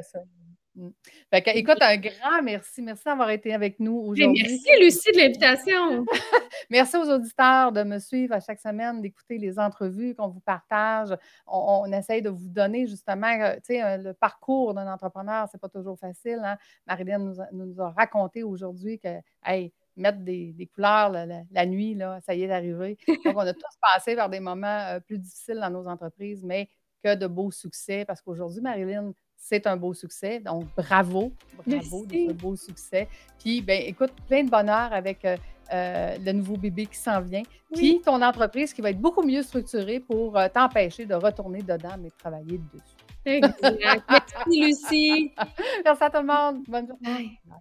Mm. 0.77 0.89
écoute, 1.31 1.77
un 1.81 1.97
grand 1.97 2.43
merci. 2.43 2.83
Merci 2.83 3.03
d'avoir 3.05 3.31
été 3.31 3.51
avec 3.51 3.79
nous 3.79 3.97
aujourd'hui. 3.97 4.43
Merci, 4.43 4.69
Lucie, 4.79 5.11
de 5.11 5.17
l'invitation. 5.17 6.05
merci 6.69 6.97
aux 6.97 7.09
auditeurs 7.09 7.71
de 7.71 7.81
me 7.81 7.97
suivre 7.97 8.35
à 8.35 8.39
chaque 8.39 8.59
semaine, 8.59 9.01
d'écouter 9.01 9.39
les 9.39 9.57
entrevues 9.57 10.13
qu'on 10.13 10.27
vous 10.27 10.39
partage. 10.39 11.09
On, 11.47 11.91
essaye 11.91 12.21
de 12.21 12.29
vous 12.29 12.47
donner 12.47 12.85
justement, 12.85 13.27
euh, 13.27 13.55
euh, 13.71 13.97
le 13.97 14.13
parcours 14.13 14.75
d'un 14.75 14.91
entrepreneur, 14.91 15.47
c'est 15.51 15.59
pas 15.59 15.69
toujours 15.69 15.97
facile. 15.97 16.41
Hein? 16.43 16.57
Marilyn 16.85 17.33
nous 17.51 17.81
a, 17.81 17.89
raconté 17.89 18.43
aujourd'hui 18.43 18.99
que, 18.99 19.17
hey, 19.43 19.73
mettre 19.95 20.19
des, 20.19 20.69
couleurs 20.75 21.09
la, 21.09 21.65
nuit, 21.65 21.95
là, 21.95 22.19
ça 22.21 22.35
y 22.35 22.43
est 22.43 22.51
arrivé. 22.51 22.99
Donc, 23.25 23.35
on 23.35 23.39
a 23.39 23.53
tous 23.53 23.61
passé 23.81 24.15
par 24.15 24.29
des 24.29 24.39
moments 24.39 24.67
euh, 24.67 24.99
plus 24.99 25.17
difficiles 25.17 25.59
dans 25.59 25.71
nos 25.71 25.87
entreprises, 25.87 26.43
mais 26.43 26.69
que 27.03 27.15
de 27.15 27.25
beaux 27.25 27.51
succès 27.51 28.05
parce 28.05 28.21
qu'aujourd'hui, 28.21 28.61
Marilyn, 28.61 29.13
c'est 29.37 29.67
un 29.67 29.77
beau 29.77 29.93
succès. 29.93 30.39
Donc, 30.39 30.65
bravo, 30.75 31.31
bravo 31.65 32.05
de 32.05 32.27
ce 32.27 32.33
beau 32.33 32.55
succès. 32.55 33.07
Puis, 33.39 33.61
ben, 33.61 33.81
écoute, 33.85 34.11
plein 34.27 34.43
de 34.43 34.49
bonheur 34.49 34.91
avec 34.91 35.23
euh, 35.23 35.37
euh, 35.73 36.17
le 36.23 36.31
nouveau 36.33 36.57
bébé 36.57 36.85
qui 36.85 36.97
s'en 36.97 37.21
vient. 37.21 37.43
Puis, 37.73 38.01
ton 38.03 38.21
entreprise 38.21 38.73
qui 38.73 38.81
va 38.81 38.89
être 38.89 38.99
beaucoup 38.99 39.23
mieux 39.23 39.43
structurée 39.43 39.99
pour 39.99 40.37
euh, 40.37 40.47
t'empêcher 40.53 41.05
de 41.05 41.15
retourner 41.15 41.61
dedans, 41.61 41.95
mais 41.99 42.09
de 42.09 42.15
travailler 42.17 42.59
dessus. 42.73 42.95
Exact. 43.25 44.03
Merci, 44.09 44.61
Lucie. 44.61 45.33
Merci 45.85 46.03
à 46.03 46.09
tout 46.09 46.21
le 46.21 46.27
monde. 46.27 46.63
Bonne 46.67 46.87
journée. 46.87 47.39
Bye. 47.45 47.59